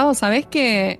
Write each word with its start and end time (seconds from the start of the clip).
Pau, 0.00 0.14
¿sabés 0.14 0.46
que 0.46 0.98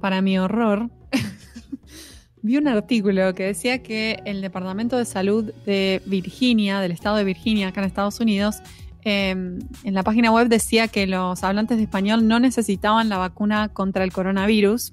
para 0.00 0.22
mi 0.22 0.38
horror 0.38 0.88
vi 2.42 2.56
un 2.56 2.68
artículo 2.68 3.34
que 3.34 3.42
decía 3.42 3.82
que 3.82 4.22
el 4.24 4.40
Departamento 4.40 4.96
de 4.96 5.04
Salud 5.04 5.52
de 5.66 6.00
Virginia, 6.06 6.80
del 6.80 6.92
estado 6.92 7.16
de 7.16 7.24
Virginia, 7.24 7.68
acá 7.68 7.82
en 7.82 7.86
Estados 7.86 8.18
Unidos, 8.18 8.62
eh, 9.04 9.32
en 9.32 9.94
la 9.94 10.02
página 10.04 10.32
web 10.32 10.48
decía 10.48 10.88
que 10.88 11.06
los 11.06 11.44
hablantes 11.44 11.76
de 11.76 11.82
español 11.82 12.26
no 12.28 12.40
necesitaban 12.40 13.10
la 13.10 13.18
vacuna 13.18 13.68
contra 13.68 14.04
el 14.04 14.10
coronavirus. 14.10 14.90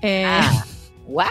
Eh, 0.00 0.22
Ah, 0.24 0.64
¿What? 1.08 1.26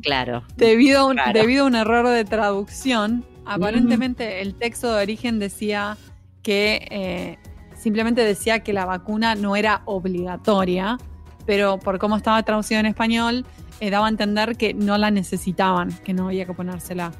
Claro. 0.00 0.42
debido, 0.56 1.00
a 1.00 1.04
un, 1.04 1.16
claro. 1.16 1.38
debido 1.38 1.64
a 1.64 1.66
un 1.66 1.74
error 1.74 2.08
de 2.08 2.24
traducción, 2.24 3.26
aparentemente 3.44 4.40
el 4.40 4.54
texto 4.54 4.94
de 4.94 5.02
origen 5.02 5.38
decía 5.38 5.98
que 6.42 6.88
eh, 6.90 7.38
simplemente 7.78 8.22
decía 8.24 8.60
que 8.60 8.72
la 8.72 8.84
vacuna 8.84 9.34
no 9.34 9.56
era 9.56 9.82
obligatoria, 9.84 10.98
pero 11.46 11.78
por 11.78 11.98
cómo 11.98 12.16
estaba 12.16 12.42
traducido 12.42 12.80
en 12.80 12.86
español, 12.86 13.44
eh, 13.80 13.90
daba 13.90 14.06
a 14.06 14.08
entender 14.08 14.56
que 14.56 14.74
no 14.74 14.98
la 14.98 15.10
necesitaban, 15.10 15.92
que 16.04 16.12
no 16.14 16.26
había 16.26 16.46
que 16.46 16.54
ponérsela. 16.54 17.12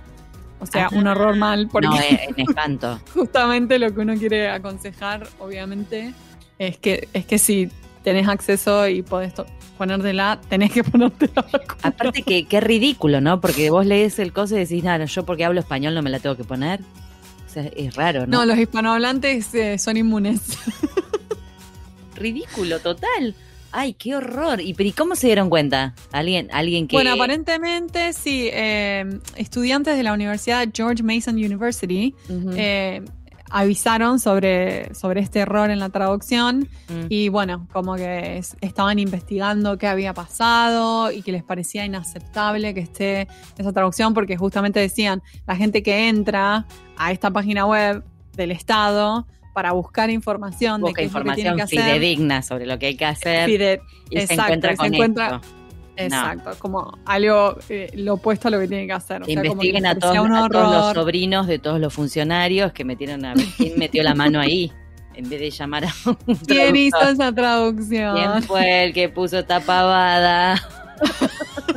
O 0.58 0.66
sea, 0.66 0.88
un 0.92 1.06
Ah. 1.06 1.12
error 1.12 1.36
mal, 1.36 1.68
porque 1.70 1.88
No, 1.88 1.96
eh, 2.00 2.28
en 2.34 2.40
espanto. 2.48 2.98
justamente 3.14 3.78
lo 3.78 3.94
que 3.94 4.00
uno 4.00 4.14
quiere 4.14 4.48
aconsejar, 4.48 5.26
obviamente, 5.38 6.14
es 6.58 6.78
que, 6.78 7.08
es 7.12 7.26
que 7.26 7.38
si 7.38 7.70
tenés 8.02 8.26
acceso 8.26 8.88
y 8.88 9.02
podés 9.02 9.34
ponértela, 9.76 10.40
tenés 10.48 10.72
que 10.72 10.82
ponerte 10.84 11.28
la 11.34 11.42
vacuna. 11.42 11.76
Aparte 11.82 12.22
que 12.22 12.46
qué 12.46 12.60
ridículo, 12.60 13.20
¿no? 13.20 13.40
Porque 13.42 13.68
vos 13.68 13.84
lees 13.84 14.18
el 14.18 14.32
coso 14.32 14.56
y 14.56 14.60
decís, 14.60 14.82
nada, 14.82 15.04
yo 15.04 15.26
porque 15.26 15.44
hablo 15.44 15.60
español 15.60 15.94
no 15.94 16.00
me 16.02 16.08
la 16.08 16.18
tengo 16.20 16.36
que 16.36 16.44
poner. 16.44 16.80
Es 17.56 17.94
raro, 17.94 18.26
¿no? 18.26 18.38
No, 18.38 18.46
los 18.46 18.58
hispanohablantes 18.58 19.54
eh, 19.54 19.78
son 19.78 19.96
inmunes. 19.96 20.40
Ridículo, 22.14 22.78
total. 22.80 23.34
Ay, 23.72 23.92
qué 23.92 24.16
horror. 24.16 24.60
¿Y, 24.60 24.74
pero, 24.74 24.88
¿y 24.88 24.92
cómo 24.92 25.16
se 25.16 25.26
dieron 25.26 25.50
cuenta? 25.50 25.94
Alguien, 26.12 26.48
alguien 26.52 26.88
que. 26.88 26.96
Bueno, 26.96 27.12
aparentemente 27.12 28.12
sí, 28.12 28.48
eh, 28.52 29.04
estudiantes 29.36 29.96
de 29.96 30.02
la 30.02 30.12
Universidad 30.12 30.66
George 30.72 31.02
Mason 31.02 31.34
University 31.34 32.14
eh, 32.54 33.02
avisaron 33.50 34.18
sobre, 34.18 34.94
sobre 34.94 35.20
este 35.20 35.40
error 35.40 35.70
en 35.70 35.78
la 35.78 35.88
traducción 35.90 36.68
Mm. 36.88 37.06
y 37.08 37.28
bueno, 37.28 37.66
como 37.72 37.94
que 37.96 38.38
es- 38.38 38.56
estaban 38.60 38.98
investigando 38.98 39.78
qué 39.78 39.86
había 39.86 40.12
pasado 40.14 41.10
y 41.12 41.22
que 41.22 41.32
les 41.32 41.42
parecía 41.44 41.84
inaceptable 41.84 42.74
que 42.74 42.80
esté 42.80 43.28
esa 43.58 43.72
traducción 43.72 44.14
porque 44.14 44.36
justamente 44.36 44.80
decían, 44.80 45.22
la 45.46 45.56
gente 45.56 45.82
que 45.82 46.08
entra 46.08 46.66
a 46.96 47.12
esta 47.12 47.30
página 47.30 47.66
web 47.66 48.04
del 48.34 48.50
Estado 48.50 49.26
para 49.54 49.72
buscar 49.72 50.10
información 50.10 50.80
de 50.82 50.88
Busca 50.88 51.00
qué 51.00 51.06
es 51.06 51.12
lo 51.14 51.24
que 51.24 51.32
tienen 51.32 51.52
información 51.54 51.56
que 51.56 51.62
hacer. 51.62 51.94
fidedigna 51.94 52.42
sobre 52.42 52.66
lo 52.66 52.78
que 52.78 52.86
hay 52.86 52.96
que 52.96 53.06
hacer 53.06 53.48
Fide- 53.48 53.80
y 54.10 54.20
se 54.26 54.34
encuentra 54.34 54.72
se 54.72 54.76
con 54.76 54.86
encuentra- 54.94 55.26
esto. 55.36 55.55
Exacto, 55.96 56.50
como 56.58 56.98
algo 57.04 57.56
eh, 57.68 57.90
lo 57.94 58.14
opuesto 58.14 58.48
a 58.48 58.50
lo 58.50 58.58
que 58.60 58.68
tienen 58.68 58.86
que 58.86 58.92
hacer. 58.92 59.22
O 59.22 59.26
Que 59.26 59.32
sea, 59.34 59.42
como 59.42 59.60
que 59.60 59.68
investiguen 59.68 59.86
a 59.86 59.94
todos, 59.98 60.02
parecía 60.14 60.22
un 60.22 60.32
a 60.36 60.48
todos 60.48 60.70
los 60.72 60.92
sobrinos 60.94 61.46
de 61.46 61.58
todos 61.58 61.80
los 61.80 61.92
funcionarios 61.92 62.72
que 62.72 62.84
metieron 62.84 63.24
a 63.24 63.34
ver 63.34 63.46
quién 63.56 63.78
metió 63.78 64.02
la 64.02 64.14
mano 64.14 64.40
ahí 64.40 64.72
en 65.14 65.28
vez 65.30 65.40
de 65.40 65.50
llamar 65.50 65.84
a 65.86 65.92
un 66.04 66.16
¿Quién 66.46 66.76
hizo 66.76 67.00
esa 67.00 67.32
traducción? 67.32 68.14
¿Quién 68.16 68.42
fue 68.42 68.84
el 68.84 68.92
que 68.92 69.08
puso 69.08 69.38
esta 69.38 69.60
pavada? 69.60 70.62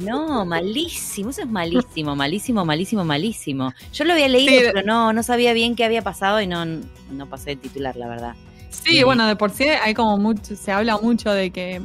No, 0.00 0.44
malísimo, 0.44 1.30
eso 1.30 1.42
es 1.42 1.48
malísimo, 1.48 2.14
malísimo, 2.16 2.64
malísimo, 2.64 3.04
malísimo. 3.04 3.72
Yo 3.92 4.04
lo 4.04 4.12
había 4.12 4.28
leído, 4.28 4.50
Sí, 4.52 4.62
de- 4.62 4.72
pero 4.72 4.86
no, 4.86 5.12
no 5.12 5.22
sabía 5.22 5.52
bien 5.52 5.74
qué 5.76 5.84
había 5.84 6.02
pasado 6.02 6.40
y 6.40 6.46
no, 6.46 6.64
no 6.64 7.26
pasé 7.28 7.52
el 7.52 7.58
titular, 7.58 7.96
la 7.96 8.08
verdad. 8.08 8.34
Sí, 8.70 9.02
bueno, 9.02 9.26
de 9.26 9.36
por 9.36 9.50
sí 9.50 9.64
hay 9.64 9.94
como 9.94 10.16
mucho, 10.18 10.54
se 10.56 10.72
habla 10.72 10.98
mucho 10.98 11.30
de 11.32 11.50
que 11.50 11.80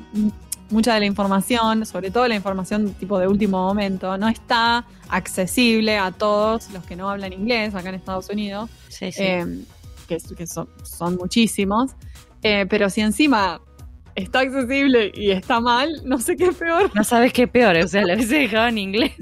mucha 0.73 0.93
de 0.95 0.99
la 1.01 1.05
información, 1.05 1.85
sobre 1.85 2.11
todo 2.11 2.27
la 2.27 2.35
información 2.35 2.93
tipo 2.95 3.17
de 3.19 3.27
último 3.27 3.65
momento, 3.65 4.17
no 4.17 4.27
está 4.27 4.85
accesible 5.09 5.97
a 5.97 6.11
todos 6.11 6.69
los 6.71 6.83
que 6.85 6.95
no 6.95 7.09
hablan 7.09 7.31
inglés 7.31 7.73
acá 7.75 7.89
en 7.89 7.95
Estados 7.95 8.29
Unidos, 8.29 8.69
Sí, 8.89 9.11
sí. 9.11 9.23
eh, 9.23 9.45
que, 10.07 10.17
que 10.35 10.47
son, 10.47 10.67
son 10.83 11.15
muchísimos. 11.15 11.91
Eh, 12.41 12.65
pero 12.69 12.89
si 12.89 12.99
encima 13.01 13.61
está 14.15 14.39
accesible 14.41 15.11
y 15.15 15.31
está 15.31 15.59
mal, 15.61 16.01
no 16.03 16.19
sé 16.19 16.35
qué 16.35 16.47
es 16.47 16.55
peor. 16.55 16.91
No 16.93 17.03
sabes 17.03 17.31
qué 17.31 17.47
peor, 17.47 17.77
o 17.77 17.87
sea, 17.87 18.01
lo 18.05 18.13
hubiese 18.15 18.35
dejado 18.39 18.67
en 18.67 18.77
inglés. 18.79 19.13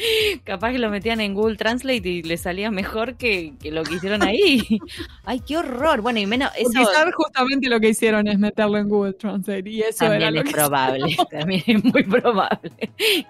Capaz 0.44 0.72
que 0.72 0.78
lo 0.78 0.90
metían 0.90 1.20
en 1.20 1.34
Google 1.34 1.56
Translate 1.56 2.08
y 2.08 2.22
le 2.22 2.36
salía 2.36 2.70
mejor 2.70 3.16
que, 3.16 3.54
que 3.60 3.70
lo 3.70 3.82
que 3.82 3.94
hicieron 3.94 4.22
ahí. 4.22 4.80
Ay, 5.24 5.40
qué 5.40 5.56
horror. 5.56 6.00
Bueno, 6.00 6.18
y 6.20 6.26
menos, 6.26 6.50
eso 6.56 6.70
Quizás 6.70 7.14
justamente 7.14 7.68
lo 7.68 7.80
que 7.80 7.90
hicieron 7.90 8.28
es 8.28 8.38
meterlo 8.38 8.78
en 8.78 8.88
Google 8.88 9.12
Translate 9.14 9.68
y 9.68 9.82
eso 9.82 10.04
era 10.06 10.26
también 10.26 10.34
lo 10.34 10.40
es 10.40 10.46
que 10.46 10.52
probable, 10.54 11.16
también 11.30 11.62
es 11.66 11.84
muy 11.84 12.02
probable 12.04 12.72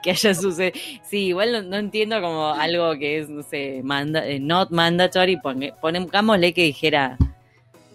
que 0.03 0.11
haya 0.11 0.35
sucedido. 0.35 0.79
Sí, 1.03 1.27
igual 1.27 1.53
no, 1.53 1.63
no 1.63 1.77
entiendo 1.77 2.21
como 2.21 2.49
algo 2.49 2.93
que 2.99 3.19
es, 3.19 3.29
no 3.29 3.43
sé, 3.43 3.81
manda, 3.83 4.27
eh, 4.27 4.41
not 4.41 4.71
mandatory, 4.71 5.39
pongámosle 5.81 6.53
que 6.53 6.65
dijera, 6.65 7.17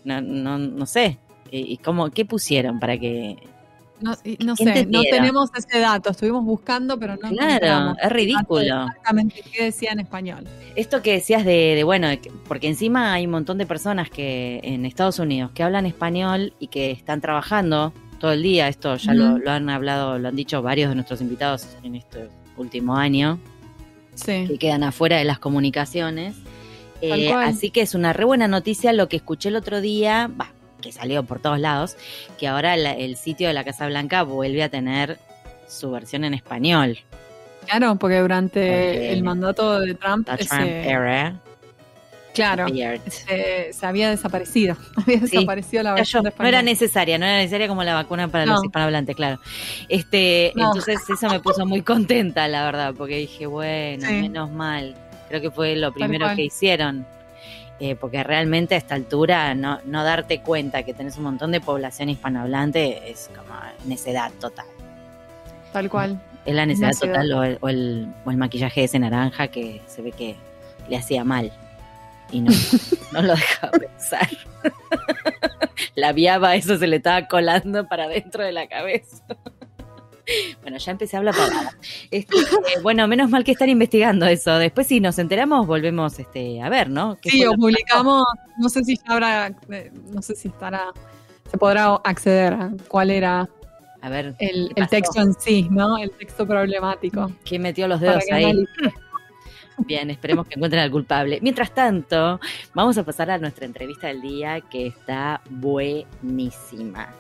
no, 0.04 0.22
no, 0.22 0.58
no 0.58 0.86
sé, 0.86 1.18
y, 1.52 1.74
y 1.74 1.78
cómo, 1.78 2.10
¿qué 2.12 2.26
pusieron 2.26 2.80
para 2.80 2.98
que...? 2.98 3.38
No, 4.02 4.12
no 4.40 4.56
¿Qué 4.56 4.64
sé, 4.66 4.86
no 4.88 5.02
tenemos 5.04 5.50
ese 5.56 5.80
dato, 5.80 6.10
estuvimos 6.10 6.44
buscando, 6.44 7.00
pero 7.00 7.16
no 7.16 7.30
Claro, 7.30 7.96
es 8.02 8.12
ridículo. 8.12 8.86
exactamente 8.88 9.42
qué 9.54 9.64
decía 9.66 9.92
en 9.94 10.02
español. 10.02 10.46
Esto 10.76 11.02
que 11.02 11.14
decías 11.14 11.46
de, 11.46 11.76
de, 11.76 11.84
bueno, 11.86 12.10
porque 12.48 12.68
encima 12.68 13.14
hay 13.14 13.26
un 13.26 13.32
montón 13.32 13.58
de 13.58 13.66
personas 13.66 14.10
que 14.10 14.60
en 14.64 14.86
Estados 14.86 15.20
Unidos 15.20 15.52
que 15.54 15.64
hablan 15.64 15.86
español 15.86 16.54
y 16.60 16.68
que 16.68 16.92
están 16.92 17.22
trabajando 17.22 17.94
todo 18.20 18.32
el 18.34 18.44
día, 18.44 18.68
esto 18.68 18.96
ya 18.98 19.14
lo, 19.14 19.50
han 19.50 19.70
hablado, 19.70 20.20
lo 20.20 20.28
han 20.28 20.36
dicho 20.36 20.62
varios 20.62 20.90
de 20.90 20.96
nuestros 20.96 21.22
invitados 21.22 21.68
en 21.84 21.96
este 21.96 22.30
último 22.58 22.96
año, 22.98 23.40
Sí. 24.14 24.46
que 24.48 24.58
quedan 24.58 24.84
afuera 24.84 25.18
de 25.18 25.26
las 25.26 25.40
comunicaciones. 25.40 26.36
Eh, 27.02 27.32
así 27.34 27.70
que 27.72 27.82
es 27.82 27.94
una 27.94 28.14
re 28.14 28.24
buena 28.24 28.48
noticia 28.48 28.94
lo 28.94 29.10
que 29.10 29.18
escuché 29.18 29.50
el 29.50 29.58
otro 29.58 29.82
día, 29.82 30.30
bah, 30.34 30.54
que 30.86 30.92
salió 30.92 31.24
por 31.24 31.40
todos 31.42 31.60
lados, 31.60 31.98
que 32.38 32.48
ahora 32.48 32.78
la- 32.78 32.94
el 32.94 33.18
sitio 33.18 33.48
de 33.48 33.54
la 33.54 33.64
Casa 33.64 33.88
Blanca 33.88 34.22
vuelve 34.24 34.62
a 34.64 34.70
tener 34.70 35.18
su 35.68 35.90
versión 35.92 36.24
en 36.24 36.34
español. 36.36 37.00
Claro, 37.66 37.96
porque 37.96 38.20
durante 38.20 38.60
Porque 38.60 39.12
el 39.14 39.24
mandato 39.24 39.80
de 39.80 39.96
Trump, 39.96 40.30
ese- 40.38 40.46
Trump 40.48 40.68
era. 40.70 41.40
claro, 42.36 42.68
se, 43.08 43.74
se 43.74 43.86
había 43.86 44.12
desaparecido. 44.12 44.78
Había 44.98 45.20
Sí. 45.22 45.38
desaparecido 45.38 45.82
la 45.82 45.94
versión 45.96 46.24
de 46.24 46.34
No 46.38 46.46
era 46.46 46.62
necesaria, 46.62 47.18
no 47.18 47.26
era 47.26 47.38
necesaria 47.38 47.68
como 47.68 47.84
la 47.84 47.96
vacuna 47.96 48.28
para 48.28 48.46
No. 48.46 48.54
los 48.54 48.64
hispanohablantes, 48.66 49.16
claro. 49.16 49.40
Este, 49.90 50.52
No. 50.56 50.68
entonces 50.68 51.00
eso 51.10 51.28
me 51.30 51.40
puso 51.40 51.66
muy 51.66 51.82
contenta, 51.82 52.48
la 52.48 52.64
verdad, 52.66 52.94
porque 52.96 53.18
dije, 53.18 53.48
bueno, 53.48 54.06
Sí. 54.08 54.14
menos 54.14 54.52
mal. 54.52 54.96
Creo 55.30 55.42
que 55.42 55.50
fue 55.50 55.76
lo 55.76 55.92
primero 55.92 56.28
que 56.36 56.44
hicieron. 56.44 57.08
Eh, 57.80 57.96
porque 57.96 58.24
realmente 58.24 58.76
a 58.76 58.78
esta 58.78 58.96
altura 58.96 59.54
no, 59.54 59.80
no 59.84 60.04
darte 60.06 60.42
cuenta 60.42 60.84
que 60.84 60.94
tenés 60.94 61.18
un 61.18 61.24
montón 61.24 61.52
de 61.52 61.60
población 61.60 62.10
hispanohablante 62.10 63.12
es 63.12 63.30
como 63.36 63.54
necedad 63.86 64.32
total. 64.40 64.66
Tal 65.74 65.90
cual. 65.90 66.22
Es 66.46 66.56
la 66.56 66.66
necedad 66.66 66.90
Necedad. 66.90 67.14
total 67.14 67.34
o 67.34 67.44
el, 67.44 67.58
o, 67.60 67.70
el, 67.70 68.08
o 68.24 68.32
el 68.32 68.38
maquillaje 68.38 68.86
ese 68.86 68.98
naranja 68.98 69.50
que 69.50 69.82
se 69.88 70.02
ve 70.02 70.14
que 70.14 70.36
le 70.88 70.96
hacía 70.96 71.26
mal. 71.26 71.52
Y 72.32 72.40
no, 72.42 72.52
no 73.12 73.22
lo 73.22 73.36
dejaba 73.36 73.72
pensar. 73.78 74.30
La 75.96 76.14
viaba, 76.14 76.56
eso 76.56 76.78
se 76.78 76.88
le 76.88 76.98
estaba 76.98 77.28
colando 77.28 77.88
para 77.88 78.08
dentro 78.08 78.44
de 78.44 78.52
la 78.54 78.68
cabeza. 78.68 79.24
Bueno, 80.62 80.78
ya 80.78 80.92
empecé 80.92 81.16
a 81.16 81.20
hablar 81.20 81.36
palabras. 81.36 81.78
Este, 82.12 82.36
eh, 82.38 82.82
bueno, 82.82 83.08
menos 83.08 83.30
mal 83.30 83.44
que 83.44 83.52
están 83.52 83.70
investigando 83.70 84.26
eso. 84.26 84.58
Después, 84.58 84.88
si 84.88 85.00
nos 85.00 85.20
enteramos, 85.20 85.68
volvemos 85.68 86.18
este, 86.20 86.62
a 86.62 86.70
ver, 86.70 86.90
¿no? 86.90 87.18
¿Qué 87.22 87.30
Sí, 87.30 87.46
o 87.46 87.54
publicamos, 87.54 88.24
no 88.58 88.70
sé 88.70 88.84
si 88.84 88.98
ya 88.98 89.14
habrá, 89.14 89.48
eh, 89.70 89.92
no 90.12 90.22
sé 90.22 90.36
si 90.36 90.48
estará, 90.48 90.92
se 91.50 91.58
podrá 91.58 91.96
acceder 92.04 92.54
a 92.54 92.72
cuál 92.88 93.12
era? 93.12 93.50
A 94.02 94.10
ver, 94.10 94.36
el, 94.40 94.70
texto 94.90 95.20
en 95.20 95.34
sí, 95.34 95.68
¿no? 95.72 95.98
El 95.98 96.12
texto 96.12 96.46
problemático. 96.46 97.32
¿quién 97.44 97.64
metió 97.64 97.88
los 97.88 98.00
dedos 98.00 98.24
ahí? 98.32 98.44
analice. 98.44 98.72
Bien, 99.80 100.10
esperemos 100.10 100.48
que 100.48 100.56
encuentren 100.56 100.84
al 100.84 100.92
culpable. 100.92 101.40
Mientras 101.42 101.74
tanto, 101.74 102.40
vamos 102.74 102.98
a 102.98 103.04
pasar 103.04 103.30
a 103.32 103.38
nuestra 103.38 103.66
entrevista 103.66 104.08
del 104.08 104.22
día 104.22 104.62
que 104.62 104.88
está 104.88 105.42
buenísima. 105.50 107.14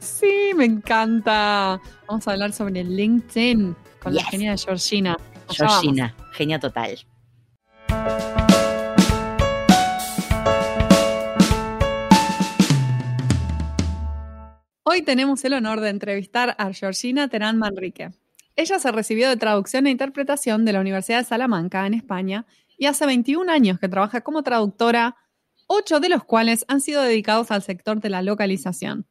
Sí, 0.00 0.52
me 0.54 0.64
encanta. 0.64 1.80
Vamos 2.06 2.26
a 2.28 2.32
hablar 2.32 2.52
sobre 2.52 2.84
LinkedIn 2.84 3.76
con 4.00 4.14
la 4.14 4.24
genia 4.24 4.52
de 4.52 4.58
Georgina. 4.58 5.16
Allá 5.48 5.66
vamos. 5.66 5.82
Georgina, 5.82 6.14
genia 6.32 6.58
total. 6.58 6.98
Hoy 14.84 15.02
tenemos 15.02 15.44
el 15.44 15.52
honor 15.52 15.80
de 15.80 15.90
entrevistar 15.90 16.54
a 16.58 16.72
Georgina 16.72 17.28
Terán 17.28 17.58
Manrique. 17.58 18.10
Ella 18.56 18.78
se 18.78 18.90
recibió 18.90 19.28
de 19.28 19.36
traducción 19.36 19.86
e 19.86 19.90
interpretación 19.90 20.64
de 20.64 20.72
la 20.72 20.80
Universidad 20.80 21.18
de 21.18 21.24
Salamanca, 21.24 21.86
en 21.86 21.94
España, 21.94 22.46
y 22.76 22.86
hace 22.86 23.06
21 23.06 23.52
años 23.52 23.78
que 23.78 23.88
trabaja 23.88 24.22
como 24.22 24.42
traductora, 24.42 25.16
ocho 25.66 26.00
de 26.00 26.08
los 26.08 26.24
cuales 26.24 26.64
han 26.68 26.80
sido 26.80 27.02
dedicados 27.02 27.50
al 27.50 27.62
sector 27.62 28.00
de 28.00 28.08
la 28.08 28.22
localización. 28.22 29.06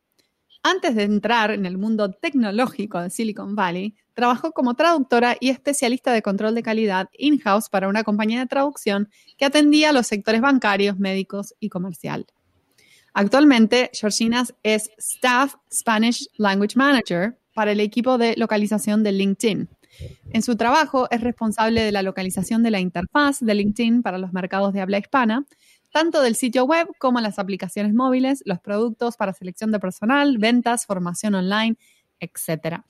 Antes 0.69 0.95
de 0.95 1.03
entrar 1.03 1.51
en 1.51 1.65
el 1.65 1.77
mundo 1.77 2.11
tecnológico 2.11 2.99
de 2.99 3.09
Silicon 3.09 3.55
Valley, 3.55 3.95
trabajó 4.13 4.51
como 4.51 4.73
traductora 4.73 5.37
y 5.39 5.47
especialista 5.47 6.11
de 6.11 6.21
control 6.21 6.55
de 6.55 6.61
calidad 6.61 7.07
in-house 7.17 7.69
para 7.69 7.87
una 7.87 8.03
compañía 8.03 8.41
de 8.41 8.47
traducción 8.47 9.07
que 9.37 9.45
atendía 9.45 9.91
a 9.91 9.93
los 9.93 10.07
sectores 10.07 10.41
bancarios, 10.41 10.99
médicos 10.99 11.55
y 11.61 11.69
comercial. 11.69 12.25
Actualmente, 13.13 13.91
Georgina 13.93 14.43
es 14.61 14.91
Staff 14.97 15.55
Spanish 15.73 16.27
Language 16.35 16.75
Manager 16.75 17.37
para 17.53 17.71
el 17.71 17.79
equipo 17.79 18.17
de 18.17 18.35
localización 18.35 19.03
de 19.03 19.13
LinkedIn. 19.13 19.69
En 20.33 20.41
su 20.41 20.57
trabajo 20.57 21.07
es 21.11 21.21
responsable 21.21 21.81
de 21.81 21.93
la 21.93 22.03
localización 22.03 22.61
de 22.61 22.71
la 22.71 22.81
interfaz 22.81 23.39
de 23.39 23.55
LinkedIn 23.55 24.03
para 24.03 24.17
los 24.17 24.33
mercados 24.33 24.73
de 24.73 24.81
habla 24.81 24.97
hispana, 24.97 25.45
tanto 25.91 26.21
del 26.21 26.35
sitio 26.35 26.65
web 26.65 26.87
como 26.99 27.19
las 27.21 27.39
aplicaciones 27.39 27.93
móviles, 27.93 28.43
los 28.45 28.59
productos 28.59 29.17
para 29.17 29.33
selección 29.33 29.71
de 29.71 29.79
personal, 29.79 30.37
ventas, 30.37 30.85
formación 30.85 31.35
online, 31.35 31.77
etc. 32.19 32.81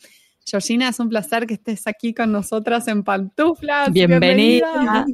Georgina, 0.50 0.88
es 0.88 1.00
un 1.02 1.10
placer 1.10 1.46
que 1.46 1.56
estés 1.56 1.88
aquí 1.88 2.14
con 2.14 2.32
nosotras 2.32 2.88
en 2.88 3.04
Pantuflas. 3.04 3.92
Bienvenida. 3.92 5.06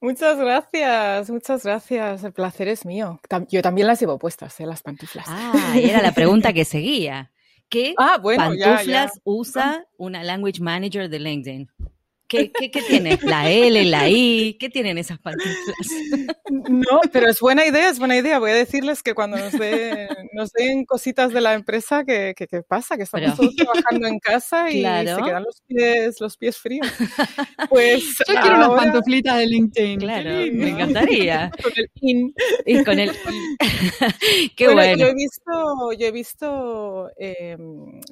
Muchas 0.00 0.38
gracias, 0.38 1.30
muchas 1.30 1.64
gracias. 1.64 2.22
El 2.22 2.32
placer 2.32 2.68
es 2.68 2.84
mío. 2.86 3.20
Yo 3.48 3.62
también 3.62 3.88
las 3.88 3.98
llevo 4.00 4.18
puestas, 4.18 4.60
¿eh? 4.60 4.66
las 4.66 4.82
pantuflas. 4.82 5.26
Ah, 5.28 5.74
era 5.76 6.00
la 6.00 6.12
pregunta 6.12 6.52
que 6.52 6.64
seguía. 6.64 7.32
¿Qué 7.68 7.94
ah, 7.98 8.18
bueno, 8.22 8.44
pantuflas 8.44 9.20
usa 9.24 9.84
una 9.96 10.22
language 10.22 10.60
manager 10.60 11.08
de 11.08 11.18
LinkedIn? 11.18 11.68
¿Qué, 12.26 12.50
qué, 12.52 12.70
qué, 12.70 12.82
tiene? 12.82 13.18
¿La 13.22 13.50
L, 13.50 13.84
la 13.84 14.08
I? 14.08 14.56
¿Qué 14.58 14.70
tienen 14.70 14.98
esas 14.98 15.18
pantuflas? 15.18 15.88
No, 16.68 17.00
pero 17.12 17.28
es 17.28 17.38
buena 17.40 17.66
idea, 17.66 17.90
es 17.90 17.98
buena 17.98 18.16
idea. 18.16 18.38
Voy 18.38 18.50
a 18.50 18.54
decirles 18.54 19.02
que 19.02 19.14
cuando 19.14 19.36
nos, 19.36 19.52
nos 20.32 20.52
den 20.52 20.84
cositas 20.86 21.32
de 21.32 21.40
la 21.40 21.54
empresa, 21.54 22.04
¿qué, 22.04 22.34
qué, 22.36 22.62
pasa? 22.62 22.96
Que 22.96 23.02
estamos 23.02 23.36
todos 23.36 23.54
trabajando 23.54 24.06
en 24.08 24.18
casa 24.18 24.70
y 24.70 24.82
se 24.82 25.22
quedan 25.22 25.44
los 25.44 25.60
pies, 25.66 26.20
los 26.20 26.36
pies 26.36 26.56
fríos. 26.56 26.86
Pues 27.68 28.16
Yo 28.26 28.34
quiero 28.40 28.56
unas 28.56 28.70
pantuflitas 28.70 29.38
de 29.38 29.46
LinkedIn. 29.46 30.00
Claro, 30.00 30.30
me 30.52 30.70
encantaría. 30.70 31.50
con 31.62 31.72
el 31.76 31.90
in. 32.00 32.34
Y 32.64 32.84
con 32.84 32.98
el 32.98 33.12
Qué 34.56 34.68
bueno, 34.72 34.96
Yo 34.96 35.06
he 35.06 35.14
visto, 35.14 35.92
yo 35.98 36.06
he 36.06 36.12
visto 36.12 37.10
eh, 37.18 37.56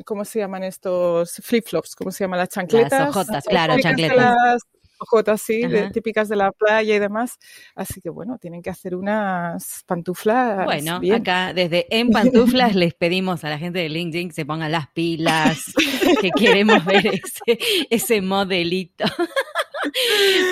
¿cómo 0.05 0.25
se 0.25 0.39
llaman 0.39 0.65
estos 0.65 1.41
flip-flops? 1.43 1.95
¿Cómo 1.95 2.11
se 2.11 2.25
llaman 2.25 2.41
las 2.41 2.49
chancletas? 2.51 3.01
Las 3.01 3.09
ojotas, 3.09 3.45
claro, 3.45 3.79
chancletas 3.81 4.12
las 4.17 4.63
ojotas, 5.03 5.43
sí, 5.43 5.63
típicas 5.93 6.29
de 6.29 6.37
la 6.37 6.53
playa 6.53 6.95
y 6.95 6.99
demás. 6.99 7.39
Así 7.75 8.01
que 8.01 8.11
bueno, 8.11 8.39
tienen 8.39 8.63
que 8.63 8.71
hacer 8.71 8.95
unas 8.95 9.83
pantuflas. 9.87 10.65
Bueno, 10.65 11.01
acá 11.15 11.53
desde 11.53 11.87
En 11.91 12.11
Pantuflas 12.11 12.75
les 12.75 12.95
pedimos 12.95 13.45
a 13.45 13.51
la 13.51 13.59
gente 13.59 13.81
de 13.81 13.89
LinkedIn 13.89 14.29
que 14.29 14.35
se 14.35 14.47
pongan 14.47 14.73
las 14.73 14.89
pilas, 14.89 15.73
que 16.21 16.31
queremos 16.31 16.85
ver 16.85 17.07
ese, 17.07 17.59
ese 17.91 18.21
modelito. 18.23 19.05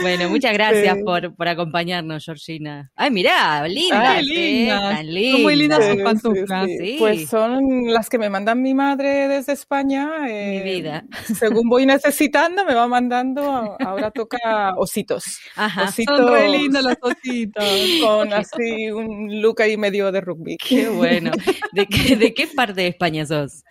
Bueno, 0.02 0.28
muchas 0.28 0.52
gracias 0.52 0.98
por, 1.04 1.34
por, 1.34 1.48
acompañarnos, 1.48 2.24
Georgina. 2.24 2.90
Ay, 2.96 3.10
mirá, 3.10 3.66
linda. 3.68 4.10
Ay, 4.12 4.24
linda. 4.24 5.38
muy 5.42 5.56
lindas 5.56 5.86
sus 5.86 6.02
pantuflas. 6.02 6.68
Pues 6.98 7.28
son 7.28 7.92
las 7.92 8.08
que 8.08 8.18
me 8.18 8.28
mandan 8.28 8.62
mi 8.62 8.74
madre 8.74 9.28
desde 9.28 9.52
España. 9.52 10.20
mi 10.24 10.30
eh, 10.30 10.62
vida. 10.62 11.04
Según 11.38 11.68
voy 11.68 11.86
necesitando, 11.86 12.64
me 12.64 12.74
va 12.74 12.86
mandando. 12.88 13.76
Ahora 13.80 14.10
toca 14.10 14.74
ositos. 14.76 15.38
Ajá. 15.56 15.84
Ositos, 15.84 16.18
son 16.18 16.32
re 16.32 16.48
lindos 16.48 16.82
los 16.82 16.96
ositos. 17.00 17.64
Con 18.02 18.32
así 18.32 18.90
un 18.90 19.40
look 19.40 19.62
ahí 19.62 19.76
medio 19.76 20.10
de 20.12 20.20
rugby. 20.20 20.56
Qué 20.56 20.88
bueno. 20.88 21.30
¿De 21.72 21.86
qué, 21.86 22.16
de 22.16 22.34
qué 22.34 22.46
parte 22.46 22.80
de 22.82 22.88
España 22.88 23.26
sos? 23.26 23.64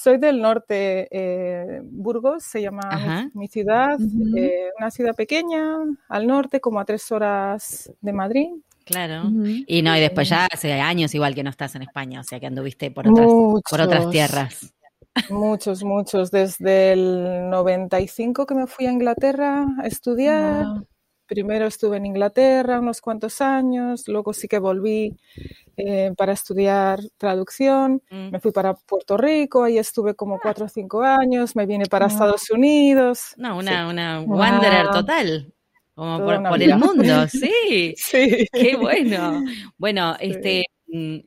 Soy 0.00 0.18
del 0.18 0.40
norte, 0.40 1.08
eh, 1.10 1.80
Burgos 1.82 2.44
se 2.44 2.62
llama 2.62 3.28
mi, 3.34 3.48
ciudad, 3.48 3.98
eh, 4.36 4.70
una 4.78 4.92
ciudad 4.92 5.12
pequeña 5.16 5.74
al 6.08 6.24
norte, 6.24 6.60
como 6.60 6.78
a 6.78 6.84
tres 6.84 7.10
horas 7.10 7.92
de 8.00 8.12
Madrid. 8.12 8.46
Claro. 8.84 9.24
Y 9.66 9.82
no, 9.82 9.96
y 9.96 10.00
después 10.00 10.28
ya 10.28 10.46
hace 10.52 10.72
años 10.74 11.12
igual 11.16 11.34
que 11.34 11.42
no 11.42 11.50
estás 11.50 11.74
en 11.74 11.82
España, 11.82 12.20
o 12.20 12.22
sea 12.22 12.38
que 12.38 12.46
anduviste 12.46 12.92
por 12.92 13.08
otras, 13.08 13.26
por 13.68 13.80
otras 13.80 14.08
tierras. 14.10 14.72
Muchos, 15.30 15.82
muchos. 15.82 16.30
Desde 16.30 16.92
el 16.92 17.50
95 17.50 18.46
que 18.46 18.54
me 18.54 18.68
fui 18.68 18.86
a 18.86 18.92
Inglaterra 18.92 19.66
a 19.82 19.86
estudiar. 19.88 20.66
Primero 21.28 21.66
estuve 21.66 21.98
en 21.98 22.06
Inglaterra 22.06 22.80
unos 22.80 23.02
cuantos 23.02 23.42
años, 23.42 24.08
luego 24.08 24.32
sí 24.32 24.48
que 24.48 24.58
volví 24.58 25.14
eh, 25.76 26.12
para 26.16 26.32
estudiar 26.32 27.00
traducción, 27.18 28.02
mm. 28.10 28.30
me 28.30 28.40
fui 28.40 28.50
para 28.50 28.74
Puerto 28.74 29.18
Rico, 29.18 29.62
ahí 29.62 29.76
estuve 29.76 30.14
como 30.14 30.40
cuatro 30.40 30.64
o 30.64 30.68
cinco 30.68 31.02
años, 31.02 31.54
me 31.54 31.66
vine 31.66 31.84
para 31.84 32.06
Estados 32.06 32.50
Unidos. 32.50 33.34
No, 33.36 33.58
una, 33.58 33.88
una 33.88 34.20
wanderer 34.22 34.88
total. 34.88 35.52
Como 35.94 36.18
por, 36.24 36.62
el 36.62 36.76
mundo, 36.78 37.26
sí. 37.28 37.94
sí. 37.96 38.46
Qué 38.52 38.76
bueno. 38.76 39.44
Bueno, 39.76 40.16
este 40.20 40.64
mm, 40.86 41.18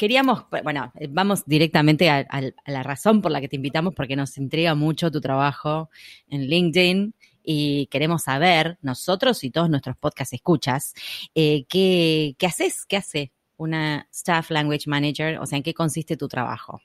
queríamos, 0.00 0.44
bueno, 0.62 0.90
vamos 1.10 1.44
directamente 1.44 2.08
a, 2.08 2.26
la 2.64 2.82
razón 2.82 3.20
por 3.20 3.30
la 3.30 3.42
que 3.42 3.48
te 3.48 3.56
invitamos, 3.56 3.94
porque 3.94 4.16
nos 4.16 4.38
intriga 4.38 4.74
mucho 4.74 5.10
tu 5.10 5.20
trabajo 5.20 5.90
en 6.28 6.46
LinkedIn 6.46 7.14
y 7.42 7.86
queremos 7.86 8.22
saber, 8.22 8.78
nosotros 8.82 9.44
y 9.44 9.50
todos 9.50 9.70
nuestros 9.70 9.96
podcast 9.96 10.32
escuchas, 10.32 10.94
eh, 11.34 11.64
¿qué, 11.68 12.34
¿qué 12.38 12.46
haces? 12.46 12.86
¿Qué 12.86 12.96
hace 12.96 13.32
una 13.56 14.08
Staff 14.12 14.50
Language 14.50 14.88
Manager? 14.88 15.38
O 15.38 15.46
sea, 15.46 15.58
¿en 15.58 15.62
qué 15.62 15.74
consiste 15.74 16.16
tu 16.16 16.28
trabajo? 16.28 16.80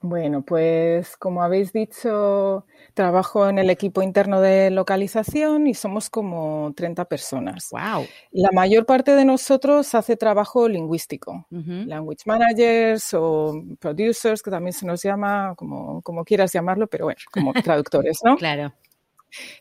Bueno, 0.00 0.42
pues 0.42 1.16
como 1.16 1.42
habéis 1.42 1.72
dicho, 1.72 2.66
trabajo 2.92 3.48
en 3.48 3.58
el 3.58 3.70
equipo 3.70 4.02
interno 4.02 4.42
de 4.42 4.70
localización 4.70 5.66
y 5.66 5.72
somos 5.72 6.10
como 6.10 6.74
30 6.76 7.06
personas. 7.06 7.70
Wow. 7.70 8.06
La 8.32 8.50
mayor 8.52 8.84
parte 8.84 9.12
de 9.12 9.24
nosotros 9.24 9.94
hace 9.94 10.16
trabajo 10.16 10.68
lingüístico, 10.68 11.46
language 11.50 12.24
managers 12.26 13.14
o 13.14 13.62
producers, 13.80 14.42
que 14.42 14.50
también 14.50 14.74
se 14.74 14.84
nos 14.84 15.02
llama, 15.02 15.54
como, 15.56 16.02
como 16.02 16.22
quieras 16.22 16.52
llamarlo, 16.52 16.86
pero 16.86 17.06
bueno, 17.06 17.20
como 17.32 17.52
traductores, 17.64 18.18
¿no? 18.22 18.36
claro. 18.36 18.74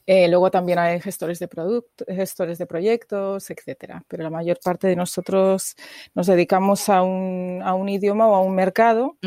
Eh, 0.05 0.27
luego 0.27 0.51
también 0.51 0.79
hay 0.79 0.99
gestores 1.01 1.39
de 1.39 1.47
productos, 1.47 2.07
gestores 2.07 2.57
de 2.57 2.65
proyectos, 2.65 3.49
etcétera. 3.49 4.03
Pero 4.07 4.23
la 4.23 4.29
mayor 4.29 4.59
parte 4.63 4.87
de 4.87 4.95
nosotros 4.95 5.75
nos 6.13 6.27
dedicamos 6.27 6.89
a 6.89 7.01
un, 7.03 7.61
a 7.63 7.73
un 7.73 7.89
idioma 7.89 8.27
o 8.27 8.35
a 8.35 8.41
un 8.41 8.55
mercado. 8.55 9.17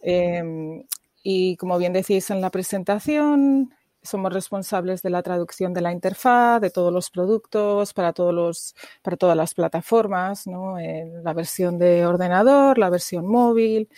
Em, 0.00 0.84
y 1.22 1.56
como 1.56 1.78
bien 1.78 1.92
decís 1.92 2.30
en 2.30 2.40
la 2.40 2.50
presentación, 2.50 3.70
somos 4.02 4.32
responsables 4.32 5.02
de 5.02 5.10
la 5.10 5.22
traducción 5.22 5.74
de 5.74 5.80
la 5.82 5.92
interfaz, 5.92 6.60
de 6.60 6.70
todos 6.70 6.92
los 6.92 7.10
productos, 7.10 7.92
para, 7.92 8.12
todos 8.12 8.34
los, 8.34 8.74
para 9.02 9.16
todas 9.16 9.36
las 9.36 9.54
plataformas, 9.54 10.46
¿no? 10.46 10.78
Eh, 10.78 11.10
la 11.22 11.34
versión 11.34 11.78
de 11.78 12.06
ordenador, 12.06 12.78
la 12.78 12.90
versión 12.90 13.26
móvil. 13.26 13.88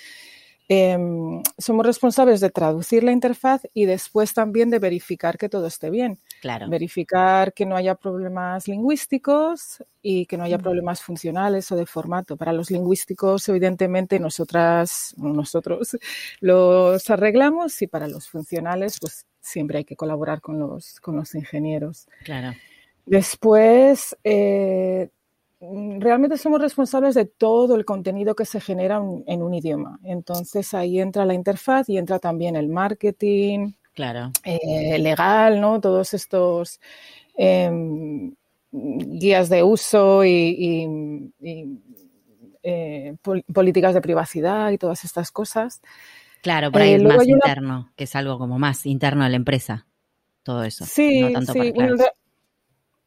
Em, 0.73 1.43
somos 1.59 1.85
responsables 1.85 2.41
de 2.41 2.49
traducir 2.49 3.03
la 3.03 3.11
interfaz 3.11 3.63
y 3.75 3.87
después 3.87 4.33
también 4.35 4.71
de 4.71 4.79
verificar 4.79 5.37
que 5.37 5.49
todo 5.49 5.67
esté 5.67 5.91
bien. 5.91 6.21
Claro. 6.41 6.69
Verificar 6.69 7.53
que 7.53 7.67
no 7.67 7.75
haya 7.75 7.97
problemas 7.97 8.69
lingüísticos 8.69 9.83
y 10.01 10.27
que 10.27 10.37
no 10.37 10.45
haya 10.45 10.59
problemas 10.59 11.03
funcionales 11.03 11.73
o 11.73 11.77
de 11.77 11.87
formato. 11.87 12.37
Para 12.37 12.53
los 12.53 12.71
lingüísticos, 12.71 13.49
evidentemente, 13.49 14.21
nosotras, 14.21 15.13
nosotros 15.17 15.97
los 16.41 17.11
arreglamos 17.11 17.83
y 17.83 17.89
para 17.89 18.07
los 18.07 18.29
funcionales, 18.29 18.99
pues 19.01 19.27
siempre 19.41 19.79
hay 19.79 19.85
que 19.85 19.97
colaborar 19.97 20.41
con 20.41 20.61
los, 20.61 21.01
con 21.01 21.17
los 21.17 21.35
ingenieros. 21.35 22.07
Claro. 22.23 22.57
Después, 23.07 24.17
eh, 24.23 25.11
Mm, 25.11 25.20
realmente 25.61 26.39
somos 26.39 26.61
responsables 26.61 27.15
de 27.15 27.27
todo 27.27 27.77
el 27.77 27.85
contenido 27.85 28.35
que 28.35 28.47
se 28.47 28.61
genera 28.61 29.03
en 29.27 29.43
un 29.43 29.55
idioma. 29.55 29.99
Entonces 30.05 30.73
ahí 30.75 31.01
entra 31.01 31.25
la 31.27 31.35
interfaz 31.35 31.89
y 31.89 31.99
entra 31.99 32.19
también 32.19 32.57
el 32.57 32.69
marketing, 32.69 33.73
claro. 33.95 34.33
Eh, 34.45 34.99
legal, 34.99 35.61
¿no? 35.61 35.81
Todos 35.81 36.15
estos 36.15 36.81
em, 37.37 38.35
guías 38.73 39.49
de 39.49 39.63
uso 39.63 40.25
y, 40.25 41.31
eh, 42.63 43.17
políticas 43.53 43.95
de 43.95 44.01
privacidad 44.01 44.71
y 44.71 44.79
todas 44.79 45.05
estas 45.05 45.31
cosas. 45.31 45.83
Claro, 46.43 46.73
por 46.73 46.81
ahí 46.81 46.93
eh, 46.93 46.97
es 46.97 47.03
más 47.03 47.27
interno, 47.27 47.93
que 47.97 48.05
es 48.05 48.17
algo 48.17 48.39
como 48.39 48.59
más 48.59 48.87
interno 48.87 49.25
a 49.25 49.29
la 49.29 49.37
empresa, 49.37 49.87
todo 50.43 50.65
eso. 50.65 50.87
Sí, 50.87 51.35
sí. 51.53 51.75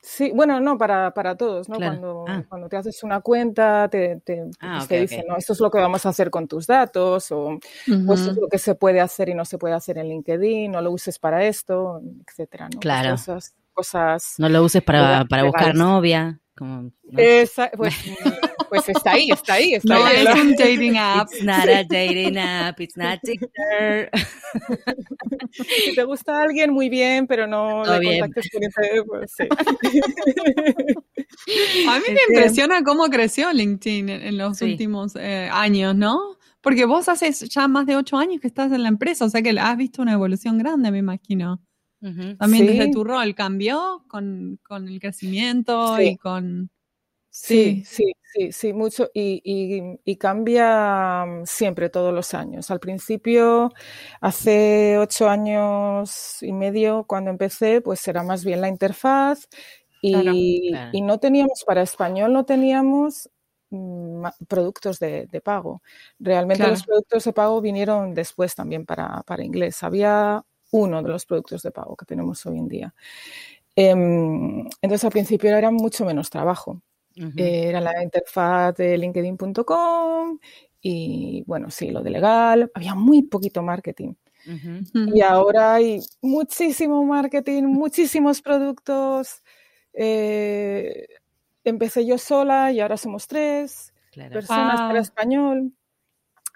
Sí, 0.06 0.34
bueno, 0.36 0.60
no, 0.60 0.78
para, 0.78 1.14
para 1.14 1.38
todos, 1.38 1.70
¿no? 1.70 1.78
Cuando, 1.78 2.26
ah. 2.28 2.44
cuando 2.50 2.68
te 2.68 2.76
haces 2.76 3.04
una 3.04 3.22
cuenta, 3.22 3.88
te, 3.88 4.18
te, 4.18 4.44
ah, 4.60 4.84
pues 4.86 5.10
dicen, 5.10 5.24
no, 5.26 5.38
esto 5.38 5.54
es 5.54 5.62
lo 5.62 5.72
que 5.72 5.78
vamos 5.78 6.06
a 6.06 6.10
hacer 6.10 6.30
con 6.30 6.46
tus 6.46 6.68
datos, 6.68 7.32
o, 7.32 7.58
esto 7.88 8.32
es 8.32 8.38
lo 8.38 8.50
que 8.50 8.58
se 8.58 8.76
puede 8.76 9.00
hacer 9.00 9.30
y 9.30 9.34
no 9.34 9.46
se 9.46 9.58
puede 9.58 9.76
hacer 9.76 9.98
en 9.98 10.10
LinkedIn, 10.10 10.74
no 10.74 10.82
lo 10.82 10.92
uses 10.92 11.18
para 11.20 11.46
esto, 11.46 12.02
etcétera, 12.28 12.66
¿no? 12.66 12.72
Pues 12.72 12.82
claro. 12.82 13.16
cosas, 13.72 14.36
no 14.40 14.50
lo 14.50 14.62
uses 14.64 14.84
para, 14.84 15.24
para 15.24 15.46
buscar 15.46 15.74
novia. 15.74 16.38
Como, 16.54 16.92
Esa, 17.16 17.72
pues, 17.72 17.96
Pues 18.74 18.90
está 18.90 19.12
ahí, 19.12 19.30
está 19.30 19.54
ahí, 19.54 19.74
está 19.76 20.00
no 20.00 20.04
ahí. 20.06 20.26
es 20.26 20.42
un 20.42 20.52
dating 20.58 20.98
app. 20.98 21.28
It's 21.32 21.44
not 21.44 21.68
a 21.70 21.84
dating 21.84 22.38
app, 22.38 22.80
it's 22.80 22.98
not 22.98 23.20
Tinder. 23.24 24.10
Si 25.52 25.94
te 25.96 26.04
gusta 26.04 26.42
alguien, 26.42 26.74
muy 26.74 26.90
bien, 26.90 27.28
pero 27.28 27.46
no 27.46 27.84
Todo 27.84 27.94
le 27.96 28.00
bien. 28.00 28.20
contactes 28.22 28.52
por 28.52 28.64
internet, 28.64 29.04
pues 29.08 29.32
sí. 29.38 29.44
A 31.88 32.00
mí 32.00 32.06
me 32.08 32.20
impresiona 32.36 32.84
cómo 32.84 33.06
creció 33.10 33.52
LinkedIn 33.52 34.10
en, 34.10 34.22
en 34.22 34.38
los 34.38 34.58
Sí. 34.58 34.66
últimos 34.66 35.16
eh, 35.16 35.50
años, 35.52 35.96
¿no? 35.96 36.38
Porque 36.62 36.86
vos 36.86 37.10
haces 37.10 37.42
ya 37.50 37.68
más 37.68 37.86
de 37.86 37.96
ocho 37.96 38.18
años 38.18 38.40
que 38.42 38.48
estás 38.48 38.72
en 38.72 38.84
la 38.84 38.90
empresa, 38.90 39.26
o 39.26 39.30
sea 39.30 39.42
que 39.42 39.50
has 39.52 39.78
visto 39.78 40.02
una 40.02 40.14
evolución 40.14 40.58
grande, 40.58 40.92
me 40.92 41.00
imagino. 41.00 41.62
Ujú. 42.02 42.36
También 42.38 42.68
Sí. 42.68 42.74
desde 42.78 42.92
tu 42.92 43.04
rol, 43.04 43.34
¿cambió 43.36 44.04
con, 44.08 44.60
con 44.64 44.88
el 44.88 45.00
crecimiento 45.00 45.98
Sí. 45.98 46.04
y 46.04 46.18
con... 46.18 46.70
Sí, 47.36 47.82
sí, 47.84 48.14
sí, 48.32 48.52
sí, 48.52 48.74
mucho. 48.74 49.10
Y, 49.14 49.42
y- 49.44 50.00
y 50.06 50.18
cambia 50.18 51.26
mm, 51.26 51.46
siempre, 51.48 51.90
todos 51.90 52.14
los 52.14 52.34
años. 52.36 52.70
Al 52.70 52.80
principio, 52.80 53.72
hace 54.22 54.98
ocho 55.00 55.28
años 55.30 56.44
y 56.44 56.54
medio, 56.54 57.06
cuando 57.08 57.32
empecé, 57.32 57.82
pues 57.82 58.08
era 58.08 58.22
más 58.24 58.46
bien 58.46 58.62
la 58.62 58.68
interfaz 58.70 59.48
y, 60.00 60.22
Claro, 60.22 60.34
claro. 60.70 60.92
y 60.92 61.02
no 61.02 61.20
teníamos, 61.20 61.64
para 61.66 61.82
español 61.82 62.34
no 62.34 62.46
teníamos 62.46 63.30
mm, 63.72 64.26
productos 64.48 65.00
de, 65.00 65.26
de 65.28 65.42
pago. 65.42 65.82
Realmente 66.20 66.68
Claro. 66.68 66.72
los 66.72 66.84
productos 66.84 67.24
de 67.24 67.34
pago 67.34 67.62
vinieron 67.62 68.14
después 68.14 68.54
también 68.56 68.86
para, 68.86 69.24
para 69.24 69.44
inglés. 69.44 69.82
Había 69.84 70.44
uno 70.72 71.02
de 71.02 71.10
los 71.10 71.26
productos 71.26 71.64
de 71.64 71.72
pago 71.72 71.96
que 71.96 72.06
tenemos 72.06 72.46
hoy 72.46 72.60
en 72.60 72.68
día. 72.68 72.94
Em, 73.76 74.62
entonces, 74.82 75.04
al 75.06 75.12
principio 75.12 75.56
era 75.58 75.72
mucho 75.72 76.06
menos 76.06 76.30
trabajo. 76.30 76.82
Eh, 77.16 77.68
Era 77.70 77.80
la 77.82 78.02
interfaz 78.04 78.76
de 78.76 78.98
linkedin.com 78.98 80.40
y 80.82 81.44
bueno, 81.48 81.70
sí, 81.72 81.92
lo 81.92 82.02
de 82.02 82.10
legal. 82.10 82.72
Había 82.74 82.96
muy 82.96 83.24
poquito 83.24 83.62
marketing. 83.62 84.14
Y 84.94 85.22
ahora 85.22 85.76
hay 85.76 86.02
muchísimo 86.22 87.04
marketing, 87.06 87.64
muchísimos 87.64 88.42
productos. 88.42 89.42
Eh, 89.94 91.08
empecé 91.64 92.06
yo 92.06 92.18
sola 92.18 92.72
y 92.74 92.82
ahora 92.82 92.98
somos 92.98 93.28
tres 93.28 93.94
Claro. 94.12 94.34
personas 94.34 94.80
Wow. 94.82 94.90
para 94.90 95.00
español. 95.00 95.72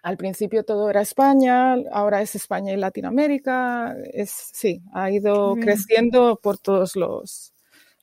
Al 0.03 0.17
principio 0.17 0.63
todo 0.65 0.89
era 0.89 1.01
España, 1.01 1.75
ahora 1.91 2.21
es 2.21 2.35
España 2.35 2.73
y 2.73 2.77
Latinoamérica. 2.77 3.95
Es, 4.13 4.31
sí, 4.53 4.81
ha 4.93 5.11
ido 5.11 5.55
creciendo 5.55 6.39
por 6.41 6.57
todos 6.59 6.95
los, 6.95 7.53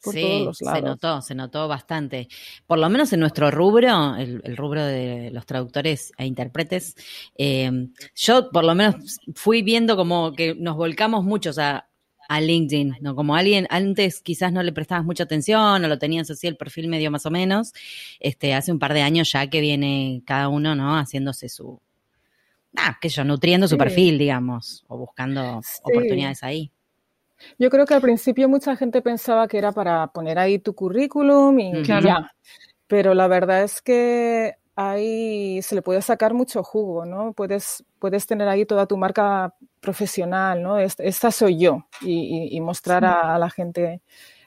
por 0.04 0.12
sí, 0.14 0.20
todos 0.20 0.44
los 0.44 0.61
lados. 0.62 0.78
se 0.78 0.84
notó, 0.84 1.23
se 1.23 1.34
notó 1.34 1.68
bastante. 1.68 2.28
Por 2.66 2.78
lo 2.78 2.88
menos 2.90 3.12
en 3.12 3.20
nuestro 3.20 3.50
rubro, 3.50 4.16
el, 4.16 4.40
el 4.44 4.56
rubro 4.56 4.84
de 4.84 5.30
los 5.32 5.46
traductores 5.46 6.12
e 6.18 6.26
intérpretes, 6.26 6.94
eh, 7.37 7.70
yo 8.14 8.50
por 8.50 8.64
lo 8.64 8.75
menos 8.75 8.94
fui 9.34 9.62
viendo 9.62 9.96
como 9.96 10.32
que 10.34 10.54
nos 10.54 10.76
volcamos 10.76 11.25
muchos 11.25 11.58
a, 11.58 11.88
a 12.28 12.40
LinkedIn, 12.40 12.96
¿no? 13.00 13.14
Como 13.14 13.37
alguien 13.37 13.66
antes 13.70 14.20
quizás 14.23 14.52
no 14.52 14.62
le 14.62 14.73
prestabas 14.73 15.04
mucha 15.04 15.25
atención 15.25 15.84
o 15.84 15.88
lo 15.88 15.99
tenías 15.99 16.30
así 16.30 16.46
el 16.46 16.56
perfil 16.56 16.88
medio 16.88 17.11
más 17.11 17.26
o 17.26 17.30
menos, 17.30 17.73
este, 18.20 18.54
hace 18.54 18.73
un 18.73 18.78
par 18.78 18.94
de 18.94 19.02
años 19.02 19.30
ya 19.32 19.49
que 19.49 19.61
viene 19.61 20.23
cada 20.26 20.49
uno, 20.49 20.75
¿no? 20.75 20.96
Haciéndose 20.99 21.49
su, 21.50 21.80
ah, 22.76 22.96
qué 23.00 23.11
sé 23.11 23.16
yo, 23.16 23.25
nutriendo 23.25 23.68
su 23.68 23.76
perfil, 23.78 24.18
digamos, 24.18 24.84
o 24.88 24.96
buscando 24.99 25.61
Sí. 25.62 25.80
oportunidades 25.84 26.42
ahí. 26.42 26.70
Yo 27.58 27.70
creo 27.70 27.86
que 27.86 27.94
al 27.94 28.00
principio 28.00 28.48
mucha 28.48 28.76
gente 28.76 29.02
pensaba 29.02 29.48
que 29.48 29.58
era 29.58 29.72
para 29.72 30.06
poner 30.08 30.38
ahí 30.38 30.58
tu 30.58 30.74
currículum 30.74 31.58
y 31.58 31.82
Claro. 31.82 32.06
ya. 32.06 32.30
Pero 32.86 33.14
la 33.14 33.26
verdad 33.28 33.62
es 33.62 33.80
que 33.80 34.54
ahí 34.76 35.62
se 35.62 35.74
le 35.74 35.82
puede 35.82 36.02
sacar 36.02 36.34
mucho 36.34 36.62
jugo, 36.62 37.06
¿no? 37.06 37.32
Puedes, 37.32 37.84
puedes 37.98 38.26
tener 38.26 38.48
ahí 38.48 38.66
toda 38.66 38.86
tu 38.86 38.96
marca 38.96 39.54
profesional, 39.80 40.62
¿no? 40.62 40.78
Est- 40.78 41.00
Esta 41.00 41.30
soy 41.30 41.58
yo 41.58 41.86
y, 42.02 42.12
y- 42.52 42.56
y 42.56 42.60
mostrar 42.60 43.02
Sí. 43.02 43.06
a, 43.08 43.34
a 43.36 43.38
la 43.38 43.50
gente 43.50 44.02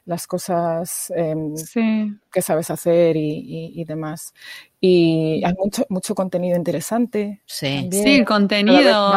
las 0.08 0.26
cosas 0.26 1.12
Sí. 1.56 2.12
que 2.32 2.42
sabes 2.42 2.72
hacer 2.72 3.16
y, 3.18 3.30
y- 3.30 3.82
y 3.82 3.84
demás. 3.86 4.34
Y 4.80 5.44
hay 5.44 5.54
mucho, 5.56 5.86
mucho 5.90 6.16
contenido 6.16 6.56
interesante. 6.56 7.42
Sí. 7.46 7.82
también. 7.82 8.04
Sí, 8.04 8.24
contenido, 8.26 9.12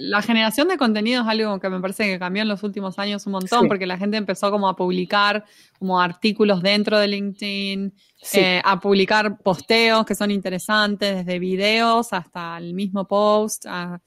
la 0.00 0.22
generación 0.22 0.68
de 0.68 0.76
contenido 0.76 1.22
es 1.22 1.28
algo 1.28 1.58
que 1.60 1.68
me 1.70 1.80
parece 1.80 2.04
que 2.04 2.18
cambió 2.18 2.42
en 2.42 2.48
los 2.48 2.62
últimos 2.62 2.98
años 2.98 3.24
un 3.26 3.32
montón, 3.32 3.62
Sí. 3.62 3.68
porque 3.68 3.86
la 3.86 3.96
gente 3.96 4.16
empezó 4.18 4.50
como 4.50 4.68
a 4.68 4.76
publicar 4.76 5.44
como 5.78 6.00
artículos 6.00 6.62
dentro 6.62 6.98
de 6.98 7.08
LinkedIn, 7.08 7.94
Sí. 8.16 8.40
eh, 8.40 8.60
a 8.64 8.78
publicar 8.80 9.38
posteos 9.38 10.04
que 10.04 10.14
son 10.14 10.30
interesantes, 10.30 11.24
desde 11.24 11.38
videos 11.38 12.12
hasta 12.12 12.58
el 12.58 12.74
mismo 12.74 13.06
post, 13.06 13.64
a- 13.66 14.00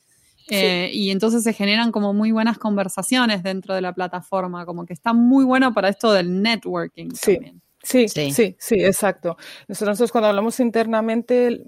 eh, 0.50 0.90
y 0.94 1.12
entonces 1.12 1.44
se 1.44 1.54
generan 1.54 1.92
como 1.92 2.14
muy 2.14 2.32
buenas 2.32 2.58
conversaciones 2.58 3.44
dentro 3.44 3.74
de 3.76 3.82
la 3.82 3.94
plataforma, 3.94 4.66
como 4.66 4.86
que 4.86 4.94
está 4.94 5.14
muy 5.14 5.46
bueno 5.46 5.74
para 5.74 5.90
esto 5.90 6.12
del 6.14 6.42
networking 6.42 7.10
Sí. 7.14 7.34
también. 7.36 7.62
Sí, 7.84 8.08
Sí. 8.10 8.32
sí, 8.32 8.56
sí, 8.60 8.76
exacto. 8.84 9.38
Nosotros 9.68 10.12
cuando 10.12 10.28
hablamos 10.28 10.60
internamente, 10.60 11.64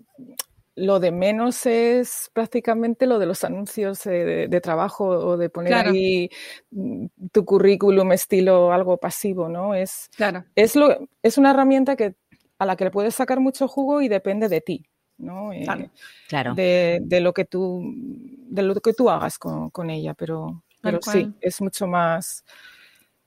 lo 0.75 1.00
de 1.00 1.12
menos 1.12 1.65
es 1.65 2.29
prácticamente 2.33 3.05
lo 3.05 3.19
de 3.19 3.25
los 3.25 3.43
anuncios 3.43 4.05
eh, 4.05 4.12
de, 4.12 4.48
de 4.48 4.62
trabajo 4.62 5.05
o 5.07 5.38
de 5.38 5.50
poner 5.50 5.74
Claro. 5.74 5.91
ahí 5.91 6.29
mm, 6.71 7.05
tu 7.31 7.43
currículum 7.45 8.12
estilo 8.13 8.71
algo 8.71 8.98
pasivo, 8.98 9.50
¿no? 9.50 9.75
Es, 9.75 10.09
Claro. 10.15 10.45
es, 10.55 10.75
lo, 10.75 11.07
es 11.21 11.38
una 11.38 11.51
herramienta 11.51 11.95
que, 11.95 12.15
a 12.59 12.65
la 12.65 12.75
que 12.75 12.86
le 12.86 12.91
puedes 12.91 13.15
sacar 13.15 13.39
mucho 13.39 13.67
jugo 13.67 14.01
y 14.01 14.07
depende 14.09 14.48
de 14.50 14.62
ti, 14.62 14.86
¿no? 15.19 15.53
Eh, 15.53 15.61
Claro. 15.63 15.89
Claro. 16.27 16.53
de, 16.55 16.99
de 17.03 17.21
lo 17.21 17.33
que 17.33 17.45
tú, 17.45 17.81
de 17.93 18.63
lo 18.63 18.75
que 18.75 18.93
tú 18.93 19.09
hagas 19.09 19.38
con, 19.38 19.69
con 19.69 19.89
ella, 19.89 20.13
pero, 20.13 20.63
pero 20.81 20.99
sí, 21.01 21.31
es 21.41 21.61
mucho 21.61 21.88
más, 21.88 22.43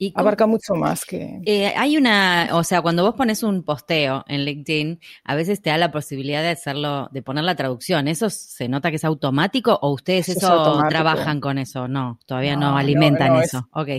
¿Y 0.02 0.12
abarca 0.16 0.48
mucho 0.48 0.74
más 0.74 1.04
que... 1.04 1.40
Eh, 1.46 1.72
hay 1.76 1.96
una, 1.96 2.48
o 2.54 2.64
sea, 2.64 2.82
cuando 2.82 3.04
vos 3.04 3.14
pones 3.14 3.44
un 3.44 3.62
posteo 3.62 4.24
en 4.26 4.44
LinkedIn, 4.44 4.98
a 5.22 5.36
veces 5.36 5.62
te 5.62 5.70
da 5.70 5.78
la 5.78 5.92
posibilidad 5.92 6.42
de 6.42 6.48
hacerlo, 6.48 7.08
de 7.12 7.22
poner 7.22 7.44
la 7.44 7.54
traducción. 7.54 8.08
¿Eso 8.08 8.28
se 8.28 8.68
nota 8.68 8.90
que 8.90 8.96
es 8.96 9.04
automático 9.04 9.78
o 9.80 9.92
ustedes 9.92 10.28
Eso 10.30 10.80
es 10.82 10.88
trabajan 10.88 11.40
con 11.40 11.56
eso? 11.56 11.86
No, 11.86 12.18
todavía 12.26 12.56
no, 12.56 12.76
alimentan 12.76 13.34
no, 13.34 13.42
eso. 13.42 13.68
Ok. 13.74 13.90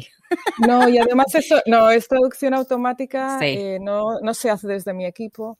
No, 0.68 0.90
y 0.90 0.98
además 0.98 1.34
eso, 1.36 1.62
no, 1.68 1.90
es 1.90 2.06
traducción 2.10 2.54
automática, 2.54 3.40
Sí. 3.40 3.46
eh, 3.46 3.78
no, 3.80 4.20
no 4.22 4.34
se 4.34 4.50
hace 4.50 4.68
desde 4.68 4.94
mi 4.94 5.06
equipo, 5.06 5.58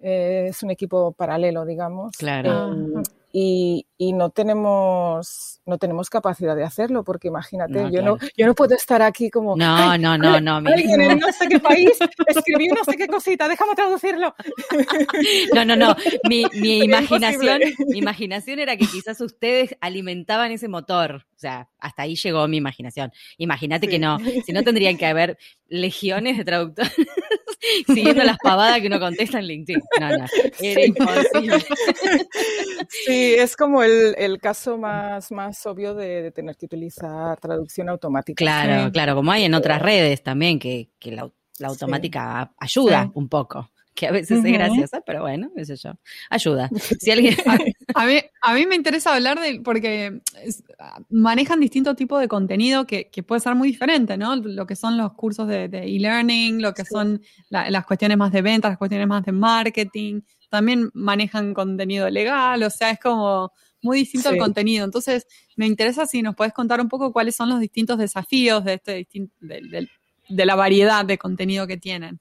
eh, 0.00 0.46
es 0.48 0.62
un 0.62 0.70
equipo 0.70 1.12
paralelo, 1.12 1.64
digamos. 1.64 2.16
Claro. 2.16 2.72
eh, 2.72 3.02
y, 3.38 3.86
y 3.98 4.12
no 4.14 4.30
tenemos 4.30 5.52
no 5.66 5.78
tenemos 5.78 6.08
capacidad 6.08 6.54
de 6.56 6.62
hacerlo, 6.64 7.02
porque 7.04 7.26
imagínate, 7.28 7.72
No, 7.74 7.82
yo, 7.90 7.98
claro. 8.00 8.18
no, 8.22 8.28
yo 8.36 8.46
no 8.46 8.54
puedo 8.54 8.74
estar 8.76 9.02
aquí 9.02 9.30
como 9.30 9.56
No, 9.56 9.74
"Ay, 9.76 9.98
no, 9.98 10.16
no, 10.16 10.40
no, 10.40 10.56
alguien 10.58 11.00
en 11.02 11.18
no 11.18 11.30
sé 11.32 11.48
qué 11.48 11.58
país 11.58 11.90
escribió 12.28 12.72
no 12.72 12.84
sé 12.84 12.96
qué 12.96 13.08
cosita, 13.08 13.48
déjame 13.48 13.74
traducirlo. 13.74 14.32
No, 15.54 15.64
no, 15.64 15.76
no. 15.76 15.94
Mi, 16.28 16.44
mi 16.54 16.84
imaginación, 16.84 17.60
mi 17.88 17.98
imaginación 17.98 18.58
era 18.58 18.76
que 18.76 18.86
quizás 18.86 19.20
ustedes 19.20 19.76
alimentaban 19.80 20.52
ese 20.52 20.68
motor. 20.68 21.26
O 21.34 21.38
sea, 21.38 21.68
hasta 21.78 22.02
ahí 22.02 22.14
llegó 22.16 22.46
mi 22.48 22.56
imaginación. 22.58 23.12
Imagínate 23.38 23.86
que 23.88 23.94
Sí. 23.96 23.98
no, 23.98 24.18
si 24.44 24.52
no 24.52 24.62
tendrían 24.62 24.96
que 24.96 25.06
haber 25.06 25.36
legiones 25.68 26.36
de 26.38 26.44
traductores 26.44 26.92
siguiendo 27.86 28.22
las 28.24 28.36
pavadas 28.38 28.80
que 28.80 28.86
uno 28.88 29.00
contesta 29.00 29.38
en 29.38 29.46
LinkedIn. 29.46 29.82
No, 30.00 30.08
no, 30.10 30.24
era 30.60 30.80
Sí. 30.80 30.80
imposible. 30.86 31.64
Sí, 32.88 33.34
es 33.34 33.56
como 33.56 33.82
el, 33.82 34.14
el 34.18 34.38
caso 34.38 34.78
más, 34.78 35.32
más 35.32 35.64
obvio 35.66 35.94
de, 35.94 36.22
de 36.22 36.30
tener 36.30 36.56
que 36.56 36.66
utilizar 36.66 37.38
traducción 37.40 37.88
automática. 37.88 38.36
Claro, 38.36 38.86
Sí. 38.86 38.92
claro, 38.92 39.14
como 39.16 39.32
hay 39.32 39.44
en 39.44 39.54
otras 39.54 39.82
redes 39.82 40.22
también, 40.22 40.58
que, 40.58 40.90
que 40.98 41.10
la, 41.12 41.30
la 41.58 41.68
automática 41.68 42.52
ayuda 42.58 43.10
un 43.14 43.28
poco, 43.28 43.70
que 43.96 44.06
a 44.06 44.12
veces 44.12 44.44
es 44.44 44.52
graciosa, 44.52 45.00
pero 45.00 45.22
bueno, 45.22 45.50
qué 45.56 45.64
sé 45.64 45.74
yo, 45.76 45.90
ayuda. 46.30 46.70
Si 47.00 47.10
alguien... 47.10 47.34
A 47.94 48.06
mí, 48.06 48.20
a 48.42 48.54
mí 48.54 48.66
me 48.66 48.76
interesa 48.76 49.14
hablar 49.14 49.40
de, 49.40 49.60
porque 49.62 50.20
es- 50.44 50.62
manejan 51.08 51.58
distintos 51.60 51.96
tipos 51.96 52.20
de 52.20 52.28
contenido 52.28 52.86
que, 52.86 53.08
que 53.10 53.22
puede 53.22 53.40
ser 53.40 53.54
muy 53.54 53.68
diferente, 53.68 54.16
¿no? 54.16 54.36
Lo 54.36 54.66
que 54.66 54.76
son 54.76 54.96
los 54.98 55.14
cursos 55.14 55.48
de 55.48 55.68
de 55.68 55.84
e-learning, 55.84 56.60
lo 56.62 56.74
que 56.74 56.82
Sí. 56.84 56.90
son 56.92 57.22
la- 57.48 57.70
las 57.70 57.86
cuestiones 57.86 58.16
más 58.18 58.30
de 58.32 58.42
ventas, 58.42 58.70
las 58.70 58.78
cuestiones 58.78 59.08
más 59.08 59.24
de 59.24 59.32
marketing, 59.32 60.20
también 60.50 60.90
manejan 60.94 61.54
contenido 61.54 62.08
legal, 62.10 62.62
o 62.62 62.70
sea, 62.70 62.90
es 62.90 63.00
como 63.00 63.50
muy 63.82 63.98
distinto 63.98 64.28
el 64.30 64.38
contenido. 64.38 64.84
Entonces, 64.84 65.26
me 65.56 65.66
interesa 65.66 66.06
si 66.06 66.20
nos 66.22 66.34
puedes 66.36 66.52
contar 66.52 66.80
un 66.80 66.88
poco 66.88 67.12
cuáles 67.12 67.34
son 67.34 67.48
los 67.48 67.60
distintos 67.60 67.98
desafíos 67.98 68.64
de, 68.64 68.74
este 68.74 69.08
del- 69.40 69.88
de 70.28 70.46
la 70.46 70.54
variedad 70.54 71.04
de 71.04 71.16
contenido 71.18 71.66
que 71.66 71.76
tienen. 71.78 72.20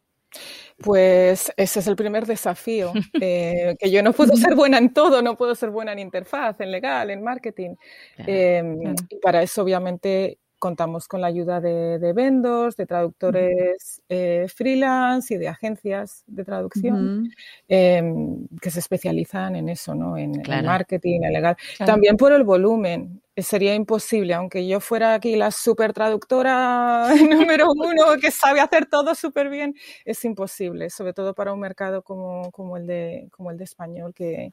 Pues 0.77 1.53
ese 1.55 1.79
es 1.79 1.87
el 1.87 1.95
primer 1.95 2.25
desafío, 2.25 2.91
eh, 3.21 3.75
que 3.79 3.91
yo 3.91 4.03
no 4.03 4.13
puedo 4.13 4.35
ser 4.35 4.55
buena 4.55 4.77
en 4.77 4.93
todo, 4.93 5.21
no 5.21 5.37
puedo 5.37 5.55
ser 5.55 5.69
buena 5.69 5.93
en 5.93 5.99
interfaz, 5.99 6.59
en 6.59 6.71
legal, 6.71 7.09
en 7.09 7.23
marketing. 7.23 7.75
Claro. 8.15 8.31
Eh, 8.31 8.75
Claro. 8.81 8.95
Y 9.09 9.15
para 9.19 9.41
eso, 9.41 9.63
obviamente, 9.63 10.37
contamos 10.59 11.07
con 11.07 11.21
la 11.21 11.27
ayuda 11.27 11.61
de, 11.61 11.99
de 11.99 12.13
vendors, 12.13 12.75
de 12.75 12.85
traductores 12.85 14.01
eh, 14.09 14.47
freelance 14.53 15.33
y 15.33 15.37
de 15.37 15.47
agencias 15.47 16.23
de 16.27 16.43
traducción 16.43 17.29
em, 17.67 18.47
que 18.61 18.71
se 18.71 18.79
especializan 18.79 19.55
en 19.55 19.69
eso, 19.69 19.93
¿no? 19.93 20.17
En, 20.17 20.31
marketing, 20.63 21.21
en 21.23 21.33
legal. 21.33 21.55
También 21.85 22.17
por 22.17 22.33
el 22.33 22.43
volumen. 22.43 23.21
Sería 23.37 23.75
imposible, 23.75 24.33
aunque 24.33 24.65
yo 24.65 24.79
fuera 24.79 25.13
aquí 25.13 25.35
la 25.35 25.51
super 25.51 25.91
traductora 25.91 27.09
número 27.29 27.67
uno 27.69 28.17
que 28.19 28.31
sabe 28.31 28.61
hacer 28.61 28.85
todo 28.85 29.13
súper 29.13 29.49
bien, 29.49 29.75
es 30.05 30.23
imposible, 30.23 30.89
sobre 30.89 31.13
todo 31.13 31.33
para 31.33 31.51
un 31.51 31.59
mercado 31.59 32.01
como, 32.01 32.49
como, 32.51 32.77
el, 32.77 32.87
de, 32.87 33.27
como 33.31 33.51
el 33.51 33.57
de 33.57 33.65
español 33.65 34.13
que, 34.13 34.51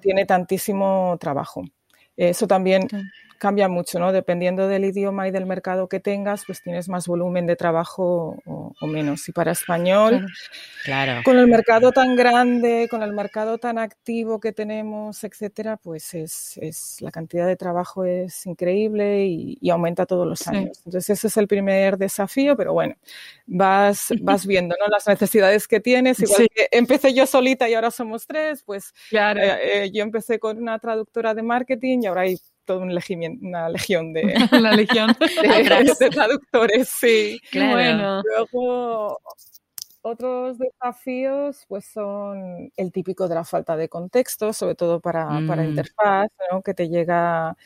tiene 0.00 0.26
tantísimo 0.26 1.16
trabajo. 1.20 1.64
Eso 2.16 2.46
también 2.46 2.88
cambia 3.38 3.68
mucho, 3.68 3.98
¿no? 3.98 4.12
Dependiendo 4.12 4.68
del 4.68 4.84
idioma 4.84 5.28
y 5.28 5.30
del 5.30 5.46
mercado 5.46 5.88
que 5.88 6.00
tengas, 6.00 6.44
pues 6.46 6.62
tienes 6.62 6.88
más 6.88 7.06
volumen 7.06 7.46
de 7.46 7.56
trabajo 7.56 8.36
o, 8.44 8.86
menos. 8.86 9.28
Y 9.28 9.32
para 9.32 9.52
español, 9.52 10.26
claro. 10.84 11.22
con 11.24 11.38
el 11.38 11.46
mercado 11.46 11.90
tan 11.92 12.16
grande, 12.16 12.86
con 12.90 13.02
el 13.02 13.12
mercado 13.12 13.58
tan 13.58 13.78
activo 13.78 14.40
que 14.40 14.52
tenemos, 14.52 15.24
etcétera, 15.24 15.76
pues 15.76 16.14
es, 16.14 16.58
es 16.58 17.00
la 17.00 17.10
cantidad 17.10 17.46
de 17.46 17.56
trabajo 17.56 18.04
es 18.04 18.46
increíble 18.46 19.26
y, 19.26 19.70
aumenta 19.70 20.06
todos 20.06 20.26
los 20.26 20.46
años. 20.46 20.80
Entonces 20.84 21.18
ese 21.18 21.26
es 21.26 21.36
el 21.36 21.48
primer 21.48 21.98
desafío, 21.98 22.56
pero 22.56 22.72
bueno, 22.72 22.94
vas, 23.46 24.08
vas 24.20 24.46
viendo, 24.46 24.76
¿no? 24.78 24.86
Las 24.88 25.06
necesidades 25.06 25.66
que 25.66 25.80
tienes. 25.80 26.20
Igual 26.20 26.48
que 26.54 26.68
empecé 26.70 27.12
yo 27.12 27.26
solita 27.26 27.68
y 27.68 27.74
ahora 27.74 27.90
somos 27.90 28.26
tres, 28.26 28.62
pues 28.62 28.92
claro. 29.10 29.40
Eh, 29.40 29.84
eh, 29.84 29.90
yo 29.92 30.02
empecé 30.02 30.38
con 30.38 30.58
una 30.58 30.78
traductora 30.78 31.34
de 31.34 31.42
marketing 31.42 32.00
y 32.02 32.06
ahora 32.06 32.22
hay 32.22 32.38
toda 32.64 32.80
una 32.80 32.92
legión 32.92 34.12
de, 34.12 34.22
la 34.52 34.72
legión 34.72 35.14
de, 36.00 36.10
traductores, 36.10 36.88
sí. 36.88 37.40
Bueno. 37.52 38.22
Luego, 38.22 39.20
otros 40.02 40.58
desafíos 40.58 41.64
pues 41.66 41.86
son 41.86 42.70
el 42.76 42.92
típico 42.92 43.26
de 43.26 43.36
la 43.36 43.44
falta 43.44 43.76
de 43.76 43.88
contexto, 43.88 44.52
sobre 44.52 44.74
todo 44.74 45.00
para, 45.00 45.26
para 45.46 45.62
mm. 45.62 45.68
interfaz, 45.68 46.28
¿no? 46.50 46.62
que 46.62 46.74
te 46.74 46.88
llega 46.88 47.56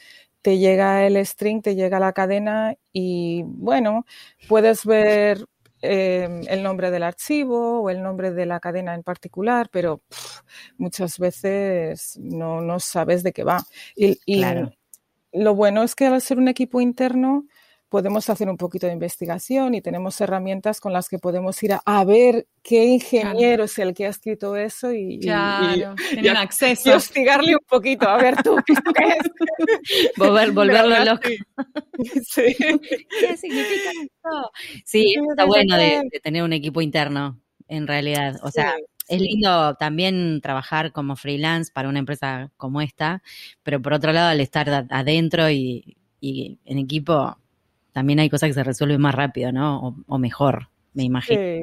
te 0.43 0.59
llega 0.59 1.05
el 1.07 1.25
string, 1.26 1.62
te 1.62 1.75
llega 1.75 1.99
la 1.99 2.12
cadena 2.12 2.76
y 2.93 3.43
bueno, 3.45 4.07
puedes 4.49 4.87
ver 4.87 5.45
em, 5.83 6.43
el 6.49 6.62
nombre 6.62 6.90
del 6.90 7.02
archivo 7.02 7.83
o 7.83 7.90
el 7.90 8.02
nombre 8.02 8.31
de 8.31 8.47
la 8.47 8.61
cadena 8.61 8.95
en 8.95 9.02
particular, 9.02 9.69
pero 9.73 10.00
muchas 10.76 11.19
veces 11.19 12.17
no, 12.23 12.61
no, 12.61 12.78
sabes 12.78 13.23
de 13.25 13.33
qué 13.33 13.45
va. 13.45 13.64
Y, 13.97 14.17
claro 14.38 14.73
lo 15.38 15.54
bueno 15.54 15.83
es 15.83 15.95
que 15.95 16.07
al 16.07 16.21
ser 16.21 16.38
un 16.38 16.49
equipo 16.49 16.80
interno 16.80 17.47
podemos 17.88 18.28
hacer 18.28 18.49
un 18.49 18.57
poquito 18.57 18.87
de 18.87 18.92
investigación 18.92 19.75
y 19.75 19.80
tenemos 19.80 20.21
herramientas 20.21 20.80
con 20.80 20.92
las 20.92 21.09
que 21.09 21.18
podemos 21.18 21.62
ir 21.62 21.75
a, 21.85 22.04
ver 22.04 22.47
qué 22.62 22.85
ingeniero 22.85 23.64
es 23.64 23.78
el 23.78 23.95
que 23.95 24.07
ha 24.07 24.11
escrito 24.11 24.57
eso 24.57 24.92
y, 24.92 25.21
claro, 25.21 25.95
y, 26.12 26.28
acceso. 26.28 26.90
y 26.90 26.92
hostigarle 26.92 27.54
un 27.54 27.64
poquito. 27.66 28.09
A 28.09 28.18
ver 28.18 28.42
tú, 28.42 28.57
¿qué 28.66 28.75
es? 30.16 30.16
volverlo 30.16 31.04
loco. 31.04 31.28
Sí. 32.25 32.54
¿Qué 33.21 33.37
significa 33.37 33.90
esto? 34.02 34.50
Sí, 34.85 35.14
está 35.30 35.45
bueno 35.45 35.76
de, 35.76 36.09
tener 36.23 36.42
un 36.42 36.52
equipo 36.52 36.83
interno, 36.83 37.40
en 37.68 37.87
realidad. 37.87 38.38
O 38.42 38.50
sea, 38.50 38.76
es 39.09 39.21
lindo 39.21 39.75
también 39.75 40.41
trabajar 40.41 40.93
como 40.93 41.17
freelance 41.17 41.73
para 41.73 41.88
una 41.88 41.99
empresa 41.99 42.50
como 42.57 42.81
esta, 42.81 43.23
pero 43.62 43.81
por 43.81 43.95
otro 43.95 44.12
lado, 44.12 44.29
al 44.29 44.41
estar 44.41 44.87
adentro 44.90 45.51
y, 45.51 45.97
en 46.21 46.79
equipo, 46.79 47.38
también 47.92 48.21
hay 48.21 48.29
cosas 48.29 48.49
que 48.49 48.55
se 48.55 48.64
resuelven 48.64 49.01
más 49.01 49.14
rápido, 49.14 49.51
¿no? 49.51 50.05
O, 50.07 50.18
mejor, 50.18 50.68
me 50.92 51.05
imagino. 51.05 51.40
Sí. 51.40 51.62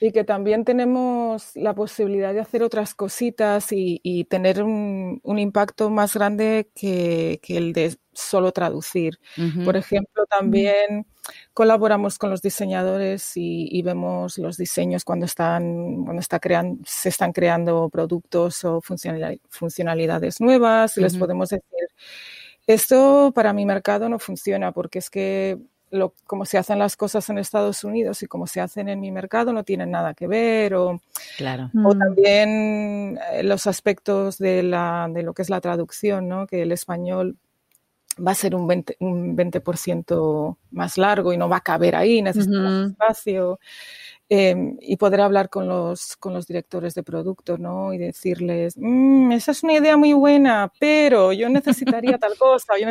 Y 0.00 0.12
que 0.12 0.22
también 0.22 0.64
tenemos 0.64 1.50
la 1.56 1.74
posibilidad 1.74 2.32
de 2.32 2.38
hacer 2.38 2.62
otras 2.62 2.94
cositas 2.94 3.66
y, 3.72 4.24
tener 4.30 4.62
un, 4.62 5.20
impacto 5.24 5.90
más 5.90 6.14
grande 6.14 6.70
que, 6.74 7.40
el 7.48 7.72
de 7.72 7.96
solo 8.12 8.52
traducir. 8.52 9.18
Por 9.64 9.76
ejemplo, 9.76 10.24
también 10.26 11.06
colaboramos 11.54 12.18
con 12.18 12.30
los 12.30 12.42
diseñadores 12.42 13.32
y, 13.34 13.82
vemos 13.82 14.38
los 14.38 14.56
diseños 14.56 15.04
cuando 15.04 15.26
están, 15.26 16.04
cuando 16.04 16.20
está 16.20 16.38
creando, 16.40 16.82
se 16.86 17.08
están 17.08 17.32
creando 17.32 17.88
productos 17.88 18.64
o 18.64 18.80
funcionalidades 18.80 20.40
nuevas 20.40 20.96
y 20.96 21.00
les 21.00 21.16
podemos 21.16 21.50
decir, 21.50 21.64
esto 22.66 23.32
para 23.34 23.52
mi 23.52 23.64
mercado 23.64 24.08
no 24.08 24.18
funciona 24.18 24.72
porque 24.72 24.98
es 24.98 25.10
que 25.10 25.58
lo, 25.90 26.14
como 26.26 26.44
se 26.44 26.58
hacen 26.58 26.78
las 26.78 26.96
cosas 26.96 27.28
en 27.30 27.38
Estados 27.38 27.82
Unidos 27.84 28.22
y 28.22 28.26
como 28.26 28.46
se 28.46 28.60
hacen 28.60 28.88
en 28.88 29.00
mi 29.00 29.10
mercado 29.10 29.52
no 29.52 29.64
tienen 29.64 29.90
nada 29.90 30.14
que 30.14 30.26
ver 30.26 30.74
o, 30.74 31.00
claro. 31.36 31.70
o 31.74 31.94
mm. 31.94 31.98
también 31.98 33.18
eh, 33.32 33.42
los 33.42 33.66
aspectos 33.66 34.38
de, 34.38 34.62
la, 34.62 35.08
de 35.10 35.22
lo 35.22 35.32
que 35.32 35.42
es 35.42 35.50
la 35.50 35.60
traducción, 35.60 36.28
¿no? 36.28 36.46
que 36.46 36.62
el 36.62 36.72
español 36.72 37.36
va 38.24 38.32
a 38.32 38.34
ser 38.34 38.54
un 38.54 38.68
20%, 38.68 38.96
un 39.00 39.36
20 39.36 39.62
más 40.70 40.98
largo 40.98 41.32
y 41.32 41.36
no 41.36 41.48
va 41.48 41.58
a 41.58 41.60
caber 41.60 41.96
ahí, 41.96 42.22
necesita 42.22 42.58
más 42.58 42.90
espacio. 42.90 43.58
Em, 44.30 44.76
y 44.82 44.98
poder 44.98 45.22
hablar 45.22 45.48
con 45.48 45.66
los, 45.66 46.14
con 46.16 46.34
los 46.34 46.46
directores 46.46 46.94
de 46.94 47.02
producto, 47.02 47.56
¿no? 47.56 47.94
Y 47.94 47.98
decirles, 47.98 48.74
mm, 48.76 49.32
esa 49.32 49.52
es 49.52 49.62
una 49.62 49.72
idea 49.72 49.96
muy 49.96 50.12
buena, 50.12 50.70
pero 50.78 51.32
yo 51.32 51.48
necesitaría 51.48 52.18
tal 52.18 52.34
cosa. 52.38 52.74
Yo 52.78 52.88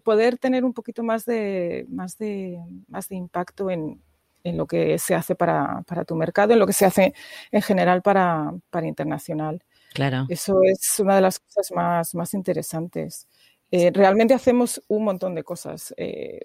poder 0.00 0.36
tener 0.36 0.64
un 0.64 0.72
poquito 0.72 1.04
más 1.04 1.24
de, 1.24 1.86
más 1.88 2.18
de, 2.18 2.58
más 2.88 3.08
de 3.08 3.14
impacto 3.14 3.70
en, 3.70 4.02
en 4.42 4.56
lo 4.56 4.66
que 4.66 4.98
se 4.98 5.14
hace 5.14 5.36
para, 5.36 5.82
para, 5.86 6.04
tu 6.04 6.16
mercado, 6.16 6.52
en 6.52 6.58
lo 6.58 6.66
que 6.66 6.72
se 6.72 6.86
hace 6.86 7.14
en 7.52 7.62
general 7.62 8.02
para, 8.02 8.52
para 8.70 8.88
internacional. 8.88 9.62
Claro. 9.94 10.26
Eso 10.28 10.60
es 10.64 10.98
una 10.98 11.14
de 11.14 11.20
las 11.20 11.38
cosas 11.38 11.70
más, 11.70 12.14
más 12.16 12.34
interesantes. 12.34 13.28
Eh, 13.70 13.90
realmente 13.92 14.32
hacemos 14.32 14.82
un 14.88 15.04
montón 15.04 15.34
de 15.34 15.44
cosas. 15.44 15.92
Eh, 15.98 16.40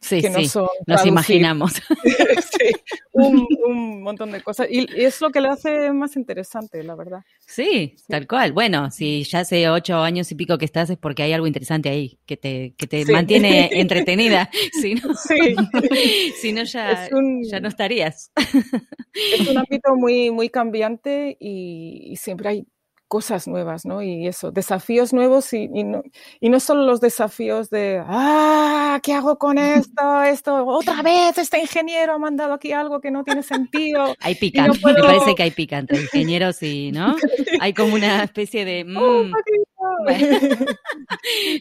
sí, 0.00 0.22
que 0.22 0.30
no 0.30 0.38
sí, 0.38 0.48
son 0.48 0.68
nos 0.86 1.04
imaginamos. 1.04 1.74
sí, 2.58 2.70
un, 3.12 4.02
montón 4.02 4.32
de 4.32 4.42
cosas. 4.42 4.68
Y, 4.70 4.86
es 4.96 5.20
lo 5.20 5.30
que 5.30 5.42
le 5.42 5.48
hace 5.48 5.92
más 5.92 6.16
interesante, 6.16 6.82
la 6.82 6.94
verdad. 6.94 7.20
Sí, 7.40 7.96
tal 8.08 8.26
cual. 8.26 8.52
Bueno, 8.52 8.90
si 8.90 9.24
ya 9.24 9.40
hace 9.40 9.68
ocho 9.68 9.98
años 9.98 10.32
y 10.32 10.36
pico 10.36 10.56
que 10.56 10.64
estás 10.64 10.88
es 10.88 10.96
porque 10.96 11.22
hay 11.22 11.34
algo 11.34 11.46
interesante 11.46 11.90
ahí 11.90 12.18
que 12.24 12.38
te, 12.38 12.74
que 12.78 12.86
te 12.86 13.04
mantiene 13.12 13.68
entretenida. 13.72 14.48
Si 14.80 14.94
no, 14.94 15.14
si 16.40 16.52
no 16.52 16.64
ya, 16.64 17.10
ya 17.42 17.60
no 17.60 17.68
estarías. 17.68 18.32
Es 19.14 19.48
un 19.48 19.58
ámbito 19.58 19.94
muy, 19.96 20.30
muy 20.30 20.48
cambiante 20.48 21.36
y 21.38 22.14
siempre 22.16 22.48
hay 22.48 22.66
cosas 23.08 23.46
nuevas, 23.46 23.84
¿no? 23.84 24.02
Y 24.02 24.26
eso, 24.26 24.50
desafíos 24.50 25.12
nuevos 25.12 25.52
y, 25.52 25.68
no, 25.68 26.02
y 26.40 26.48
no 26.48 26.60
solo 26.60 26.84
los 26.84 27.00
desafíos 27.00 27.70
de, 27.70 28.02
ah, 28.04 28.98
¿qué 29.02 29.12
hago 29.12 29.38
con 29.38 29.58
esto? 29.58 30.22
Esto, 30.22 30.66
otra 30.66 31.02
vez 31.02 31.38
este 31.38 31.60
ingeniero 31.60 32.14
ha 32.14 32.18
mandado 32.18 32.54
aquí 32.54 32.72
algo 32.72 33.00
que 33.00 33.10
no 33.10 33.24
tiene 33.24 33.42
sentido. 33.42 34.14
Hay 34.20 34.34
pica, 34.34 34.66
me 34.68 34.94
parece 34.94 35.34
que 35.34 35.42
hay 35.42 35.50
pica 35.50 35.78
entre 35.78 36.00
ingenieros 36.00 36.62
y, 36.62 36.92
¿no? 36.92 37.16
Hay 37.60 37.72
como 37.74 37.94
una 37.94 38.22
especie 38.24 38.64
de... 38.64 38.84
Un 38.84 39.30
mm, 39.30 39.32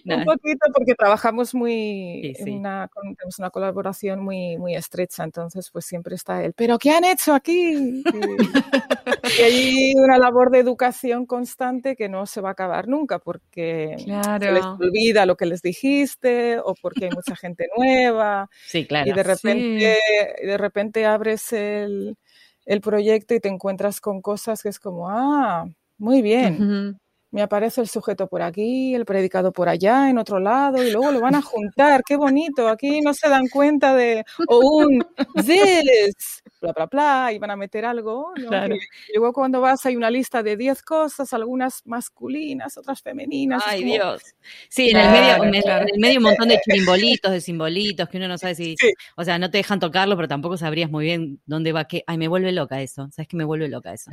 Un 0.06 0.26
poquito 0.26 0.66
porque 0.74 0.96
trabajamos 0.96 1.54
muy, 1.54 2.36
una, 2.42 2.90
tenemos 2.94 3.40
una 3.40 3.50
colaboración 3.50 4.24
muy, 4.24 4.58
muy 4.58 4.76
estrecha, 4.76 5.24
entonces 5.24 5.70
pues 5.72 5.86
siempre 5.86 6.16
está 6.16 6.44
él, 6.44 6.54
pero 6.54 6.78
¿qué 6.78 6.92
han 6.92 7.06
hecho 7.06 7.34
aquí? 7.34 8.04
Y, 8.04 9.42
hay 9.42 9.94
una 9.96 10.18
labor 10.18 10.52
de 10.52 10.60
educación 10.60 11.26
constante 11.26 11.96
que 11.96 12.10
no 12.10 12.26
se 12.26 12.42
va 12.42 12.50
a 12.50 12.52
acabar 12.54 12.88
nunca 12.88 13.20
porque 13.20 13.96
se 13.98 14.52
les 14.52 14.66
olvida 14.66 15.26
lo 15.26 15.38
que 15.38 15.46
les 15.46 15.62
dijiste 15.62 16.60
o 16.60 16.76
porque 16.82 17.06
hay 17.06 17.12
mucha 17.16 17.36
gente 17.36 17.68
nueva. 17.78 18.50
Sí, 18.66 18.86
claro. 18.86 19.10
Y 19.10 19.14
de 19.14 19.24
repente, 19.24 19.98
de 20.44 20.58
repente 20.58 21.06
abres 21.06 21.54
el, 21.54 22.18
el, 22.66 22.82
proyecto 22.82 23.34
y 23.34 23.40
te 23.40 23.50
encuentras 23.50 24.02
con 24.02 24.22
cosas 24.22 24.62
que 24.62 24.70
es 24.70 24.80
como, 24.80 25.10
ah, 25.10 25.66
muy 25.98 26.22
bien 26.22 27.00
me 27.34 27.42
aparece 27.42 27.82
el 27.82 27.90
sujeto 27.90 28.28
por 28.28 28.44
aquí, 28.44 28.94
el 28.94 29.06
predicado 29.06 29.52
por 29.52 29.68
allá, 29.68 30.08
en 30.08 30.20
otro 30.20 30.40
lado, 30.40 30.84
y 30.84 30.92
luego 30.92 31.12
lo 31.12 31.20
van 31.20 31.34
a 31.34 31.42
juntar, 31.42 32.04
qué 32.06 32.16
bonito, 32.16 32.68
aquí 32.70 33.02
no 33.02 33.12
se 33.16 33.28
dan 33.28 33.48
cuenta 33.48 33.96
de, 33.96 34.24
o 34.48 34.60
un 34.60 35.04
this, 35.44 36.44
bla, 36.62 36.74
bla, 36.74 36.86
bla, 36.86 37.32
y 37.34 37.40
van 37.40 37.50
a 37.50 37.56
meter 37.56 37.86
algo. 37.86 38.34
Claro. 38.36 38.76
Y 38.76 39.18
luego 39.18 39.34
cuando 39.34 39.62
vas 39.62 39.84
hay 39.88 39.96
una 39.96 40.12
lista 40.12 40.44
de 40.44 40.56
10 40.56 40.84
cosas, 40.84 41.34
algunas 41.34 41.82
masculinas, 41.86 42.78
otras 42.78 43.02
femeninas. 43.02 43.64
Ay, 43.66 43.84
Dios. 43.84 44.22
Sí, 44.70 44.92
en, 44.92 44.98
el 44.98 45.10
medio, 45.10 45.44
en, 45.44 45.56
el 45.92 46.00
medio 46.00 46.20
un 46.20 46.26
montón 46.26 46.50
de 46.50 46.60
simbolitos, 46.64 47.32
de 47.32 47.42
simbolitos, 47.42 48.10
que 48.10 48.18
uno 48.18 48.28
no 48.28 48.38
sabe 48.38 48.54
si, 48.54 48.76
o 49.16 49.24
sea, 49.24 49.40
no 49.40 49.50
te 49.50 49.58
dejan 49.58 49.80
tocarlo, 49.80 50.16
pero 50.16 50.28
tampoco 50.28 50.56
sabrías 50.56 50.92
muy 50.92 51.06
bien 51.06 51.40
dónde 51.48 51.72
va, 51.72 51.86
qué. 51.86 52.04
Ay, 52.06 52.20
me 52.20 52.28
vuelve 52.28 52.52
loca 52.52 52.80
eso, 52.80 53.10
¿sabes 53.12 53.28
que 53.28 53.38
me 53.38 53.44
vuelve 53.44 53.70
loca 53.70 53.92
eso? 53.92 54.12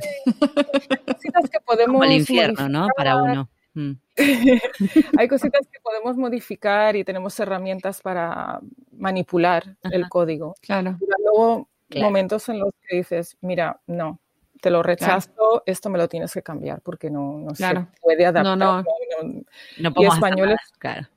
que 1.51 1.59
podemos... 1.65 1.93
Como 1.93 2.03
el 2.03 2.13
infierno, 2.13 2.67
¿no? 2.67 2.87
Para 2.95 3.10
uno. 3.15 3.49
Mm. 3.73 3.91
hay 5.17 5.27
cositas 5.27 5.65
que 5.71 5.79
podemos 5.81 6.17
modificar 6.17 6.95
y 6.95 7.03
tenemos 7.03 7.39
herramientas 7.39 8.01
para 8.01 8.59
manipular 8.91 9.77
el 9.83 10.09
código. 10.09 10.55
Claro. 10.61 10.97
Y 10.99 11.05
luego 11.23 11.69
momentos 11.95 12.47
en 12.49 12.59
los 12.59 12.73
que 12.87 12.97
dices, 12.97 13.37
mira, 13.41 13.79
no, 13.87 14.19
te 14.61 14.69
lo 14.69 14.83
rechazo, 14.83 15.63
esto 15.65 15.89
me 15.89 15.97
lo 15.97 16.07
tienes 16.07 16.33
que 16.33 16.41
cambiar 16.41 16.81
porque 16.81 17.09
no, 17.09 17.39
no 17.39 17.55
se 17.55 17.87
puede 18.01 18.25
adaptar. 18.25 18.57
No, 18.57 18.83
no. 18.83 19.93
y 19.95 20.05
español 20.05 20.51
es, 20.51 20.71
claro. 20.77 21.07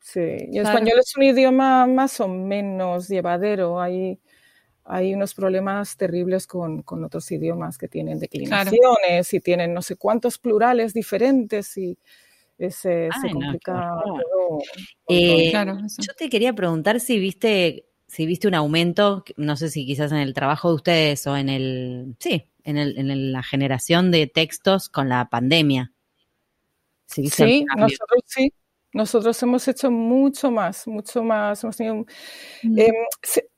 Sí, 0.00 0.48
y 0.50 0.58
español 0.58 0.98
es 0.98 1.16
un 1.16 1.22
idioma 1.22 1.86
más 1.86 2.20
o 2.20 2.26
menos 2.26 3.08
llevadero. 3.08 3.80
Hay, 3.80 4.18
hay 4.84 5.14
unos 5.14 5.34
problemas 5.34 5.96
terribles 5.96 6.46
con, 6.46 6.82
con 6.82 7.04
otros 7.04 7.30
idiomas 7.30 7.78
que 7.78 7.88
tienen 7.88 8.18
declinaciones 8.18 9.32
y 9.32 9.40
tienen 9.40 9.72
no 9.72 9.82
sé 9.82 9.96
cuántos 9.96 10.38
plurales 10.38 10.92
diferentes 10.92 11.76
y 11.76 11.96
se, 12.58 13.08
se 13.20 13.30
complica 13.32 13.94
eh, 15.08 15.52
yo 15.52 16.14
te 16.16 16.28
quería 16.28 16.52
preguntar 16.52 17.00
si 17.00 17.18
viste 17.18 17.86
si 18.12 18.26
viste 18.26 18.46
un 18.46 18.54
aumento, 18.54 19.24
no 19.38 19.56
sé 19.56 19.70
si 19.70 19.86
quizás 19.86 20.12
en 20.12 20.18
el 20.18 20.34
trabajo 20.34 20.68
de 20.68 20.74
ustedes 20.74 21.26
o 21.26 21.34
en 21.34 21.48
el, 21.48 22.14
sí, 22.18 22.46
en, 22.62 22.76
el, 22.76 22.98
en 22.98 23.32
la 23.32 23.42
generación 23.42 24.10
de 24.10 24.26
textos 24.26 24.90
con 24.90 25.08
la 25.08 25.30
pandemia. 25.30 25.94
sí, 27.06 27.64
nosotros 27.74 28.20
sí. 28.26 28.52
Nosotros 28.92 29.42
hemos 29.42 29.66
hecho 29.68 29.90
mucho 29.90 30.50
más, 30.50 30.86
mucho 30.86 31.22
más. 31.24 31.64
Mm. 31.64 32.04
Em, 32.78 32.94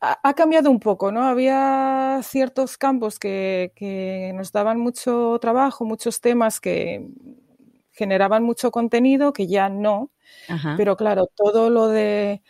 ha, 0.00 0.34
cambiado 0.34 0.70
un 0.70 0.78
poco, 0.78 1.10
¿no? 1.10 1.24
Había 1.24 2.20
ciertos 2.22 2.78
campos 2.78 3.18
que, 3.18 3.72
que, 3.74 4.32
nos 4.34 4.52
daban 4.52 4.78
mucho 4.78 5.38
trabajo, 5.40 5.84
muchos 5.84 6.20
temas 6.20 6.60
que 6.60 7.08
generaban 7.90 8.44
mucho 8.44 8.70
contenido, 8.70 9.32
que 9.32 9.46
ya 9.46 9.68
no. 9.68 10.10
Pero 10.76 10.96
claro, 10.96 11.28
todo 11.34 11.70
lo 11.70 11.88
de 11.88 12.42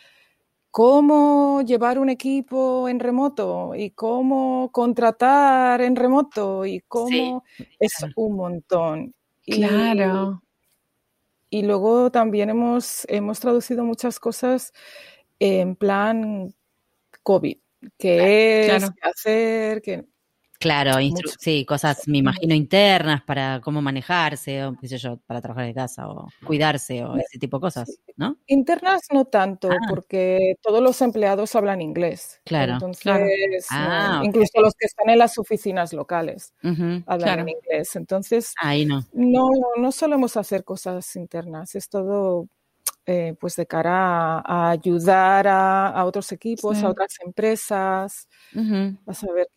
cómo 0.70 1.62
llevar 1.62 1.98
un 1.98 2.08
equipo 2.10 2.88
en 2.88 2.98
remoto 3.00 3.74
y 3.74 3.90
cómo 3.90 4.70
contratar 4.72 5.80
en 5.80 5.96
remoto 5.96 6.66
y 6.66 6.80
cómo 6.80 7.44
es 7.78 7.92
un 8.16 8.36
montón. 8.36 9.14
Claro. 9.46 10.43
Y, 11.54 11.62
luego 11.62 12.10
también 12.10 12.50
hemos, 12.50 13.06
hemos 13.08 13.38
traducido 13.38 13.84
muchas 13.84 14.18
cosas 14.18 14.72
en 15.38 15.76
plan 15.76 16.54
COVID, 17.22 17.58
qué 17.98 18.66
es, 18.66 18.90
qué 18.90 19.08
hacer, 19.08 19.82
qué 19.82 20.04
Claro, 20.64 20.92
sí, 21.38 21.66
cosas, 21.66 22.08
me 22.08 22.16
imagino, 22.16 22.54
internas 22.54 23.22
para 23.22 23.60
cómo 23.60 23.82
manejarse, 23.82 24.64
o 24.64 24.74
qué 24.80 24.88
sé 24.88 24.96
yo, 24.96 25.18
para 25.26 25.42
trabajar 25.42 25.66
de 25.66 25.74
casa, 25.74 26.08
o 26.08 26.26
cuidarse, 26.42 27.04
o 27.04 27.18
ese 27.18 27.38
tipo 27.38 27.58
de 27.58 27.60
cosas, 27.60 28.00
¿no? 28.16 28.38
Internas 28.46 29.02
no 29.12 29.26
tanto, 29.26 29.68
ah. 29.70 29.76
porque 29.90 30.54
todos 30.62 30.82
los 30.82 31.02
empleados 31.02 31.54
hablan 31.54 31.82
inglés. 31.82 32.40
Claro. 32.46 32.72
Entonces, 32.72 33.66
ah, 33.70 34.22
incluso 34.24 34.58
los 34.62 34.72
que 34.72 34.86
están 34.86 35.10
en 35.10 35.18
las 35.18 35.36
oficinas 35.36 35.92
locales 35.92 36.54
hablan 37.06 37.40
en 37.40 37.50
inglés. 37.50 37.94
Entonces, 37.94 38.54
Ahí 38.58 38.86
no. 38.86 39.04
no. 39.12 39.50
No 39.76 39.92
solemos 39.92 40.38
hacer 40.38 40.64
cosas 40.64 41.14
internas, 41.14 41.74
es 41.74 41.90
todo 41.90 42.48
eh, 43.06 43.34
pues 43.38 43.56
de 43.56 43.66
cara 43.66 44.40
a, 44.40 44.70
ayudar 44.70 45.46
a, 45.46 46.04
otros 46.04 46.32
equipos, 46.32 46.82
a 46.82 46.88
otras 46.88 47.16
empresas, 47.24 48.28
a 49.06 49.14
saber 49.14 49.48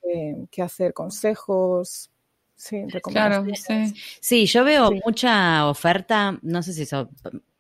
qué, 0.51 0.61
hacer, 0.61 0.93
consejos. 0.93 2.11
Sí, 2.59 2.85
recomendaciones. 2.87 3.93
sí. 4.19 4.47
yo 4.47 4.63
veo 4.63 4.89
mucha 5.05 5.67
oferta, 5.67 6.39
no 6.41 6.63
sé 6.63 6.73
si 6.73 6.81
eso, 6.81 7.07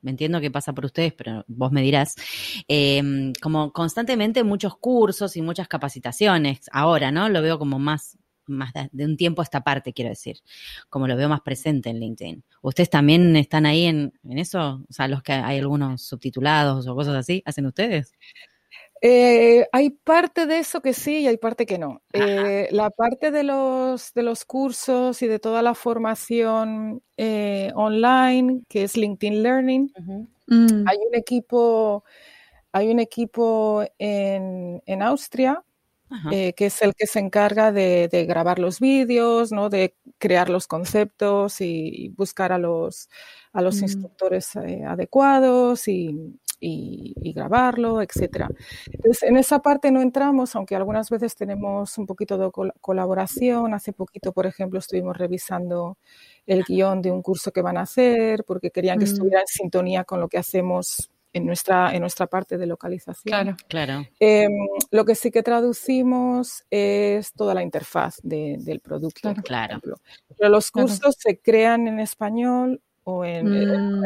me 0.01 0.11
entiendo 0.11 0.41
que 0.41 0.49
pasa 0.49 0.73
por 0.73 0.85
ustedes, 0.85 1.13
pero 1.13 1.45
vos 1.47 1.71
me 1.71 1.81
dirás, 1.81 2.15
em, 2.67 3.33
como 3.41 3.71
constantemente 3.71 4.43
muchos 4.43 4.75
cursos 4.77 5.37
y 5.37 5.41
muchas 5.41 5.67
capacitaciones, 5.67 6.61
ahora, 6.71 7.11
¿no? 7.11 7.29
Lo 7.29 7.41
veo 7.43 7.59
como 7.59 7.77
más 7.77 8.17
más 8.47 8.71
de, 8.91 9.05
un 9.05 9.17
tiempo 9.17 9.41
a 9.41 9.43
esta 9.43 9.61
parte, 9.61 9.93
quiero 9.93 10.09
decir, 10.09 10.37
como 10.89 11.07
lo 11.07 11.15
veo 11.15 11.29
más 11.29 11.41
presente 11.41 11.89
en 11.89 11.99
LinkedIn. 11.99 12.43
¿Ustedes 12.61 12.89
también 12.89 13.35
están 13.35 13.65
ahí 13.65 13.85
en, 13.85 14.13
eso? 14.29 14.83
O 14.89 14.93
sea, 14.93 15.07
los 15.07 15.23
que 15.23 15.33
hay 15.33 15.59
algunos 15.59 16.01
subtitulados 16.01 16.87
o 16.87 16.95
cosas 16.95 17.15
así, 17.15 17.41
¿hacen 17.45 17.65
ustedes? 17.65 18.13
Eh, 19.01 19.67
hay 19.71 19.91
parte 19.91 20.47
de 20.47 20.59
eso 20.59 20.81
que 20.81 20.93
sí 20.93 21.19
y 21.19 21.27
hay 21.27 21.37
parte 21.37 21.65
que 21.65 21.77
no. 21.77 22.01
Eh, 22.13 22.67
la 22.71 22.89
parte 22.89 23.29
de 23.31 23.43
los, 23.43 24.13
de 24.13 24.23
los 24.23 24.43
cursos 24.45 25.21
y 25.21 25.27
de 25.27 25.39
toda 25.39 25.61
la 25.61 25.75
formación 25.75 27.03
eh, 27.15 27.71
online, 27.75 28.61
que 28.67 28.83
es 28.83 28.97
LinkedIn 28.97 29.43
Learning, 29.43 29.91
mm. 30.47 30.87
hay 30.87 30.97
un 31.07 31.15
equipo, 31.15 32.03
hay 32.71 32.89
un 32.89 32.99
equipo 32.99 33.85
en, 33.99 34.81
en 34.85 35.01
Austria 35.03 35.63
eh, 36.31 36.53
que 36.53 36.67
es 36.67 36.81
el 36.81 36.95
que 36.95 37.05
se 37.05 37.19
encarga 37.19 37.71
de, 37.71 38.25
grabar 38.27 38.59
los 38.59 38.79
vídeos, 38.79 39.51
¿no? 39.51 39.69
de 39.69 39.95
crear 40.17 40.49
los 40.49 40.67
conceptos 40.67 41.59
y, 41.59 42.09
buscar 42.15 42.51
a 42.51 42.57
los, 42.57 43.09
a 43.51 43.61
los 43.61 43.77
mm. 43.77 43.83
instructores 43.83 44.55
eh, 44.55 44.83
adecuados 44.85 45.87
y, 45.87 46.33
grabarlo, 47.35 48.01
etc. 48.01 48.47
Entonces, 48.91 49.23
en 49.23 49.37
esa 49.37 49.59
parte 49.59 49.91
no 49.91 50.01
entramos, 50.01 50.55
aunque 50.55 50.75
algunas 50.75 51.09
veces 51.09 51.35
tenemos 51.35 51.97
un 51.99 52.07
poquito 52.07 52.37
de 52.37 52.49
colaboración. 52.81 53.75
Hace 53.75 53.93
poquito, 53.93 54.31
por 54.31 54.47
ejemplo, 54.47 54.79
estuvimos 54.79 55.15
revisando 55.15 55.97
el 56.47 56.63
guion 56.63 57.03
de 57.03 57.11
un 57.11 57.21
curso 57.21 57.51
que 57.51 57.61
van 57.61 57.77
a 57.77 57.81
hacer 57.81 58.43
porque 58.43 58.71
querían 58.71 58.97
que 58.97 59.05
mm. 59.05 59.09
estuviera 59.09 59.39
en 59.41 59.47
sintonía 59.47 60.03
con 60.03 60.19
lo 60.19 60.29
que 60.29 60.39
hacemos 60.39 61.11
en 61.33 61.45
nuestra, 61.45 61.93
en 61.93 62.01
nuestra 62.01 62.27
parte 62.27 62.57
de 62.57 62.65
localización. 62.65 63.23
Claro, 63.25 63.55
claro. 63.67 64.07
Em, 64.19 64.51
lo 64.91 65.05
que 65.05 65.15
sí 65.15 65.31
que 65.31 65.43
traducimos 65.43 66.65
es 66.69 67.33
toda 67.33 67.53
la 67.53 67.63
interfaz 67.63 68.19
del 68.23 68.79
producto. 68.79 69.33
Claro. 69.43 69.79
Pero 70.37 70.49
los 70.49 70.71
cursos 70.71 71.15
se 71.19 71.39
crean 71.39 71.87
en 71.87 71.99
español 71.99 72.81
o 73.09 73.23
en, 73.23 73.53
eh, 73.53 73.77
mm. 73.77 74.03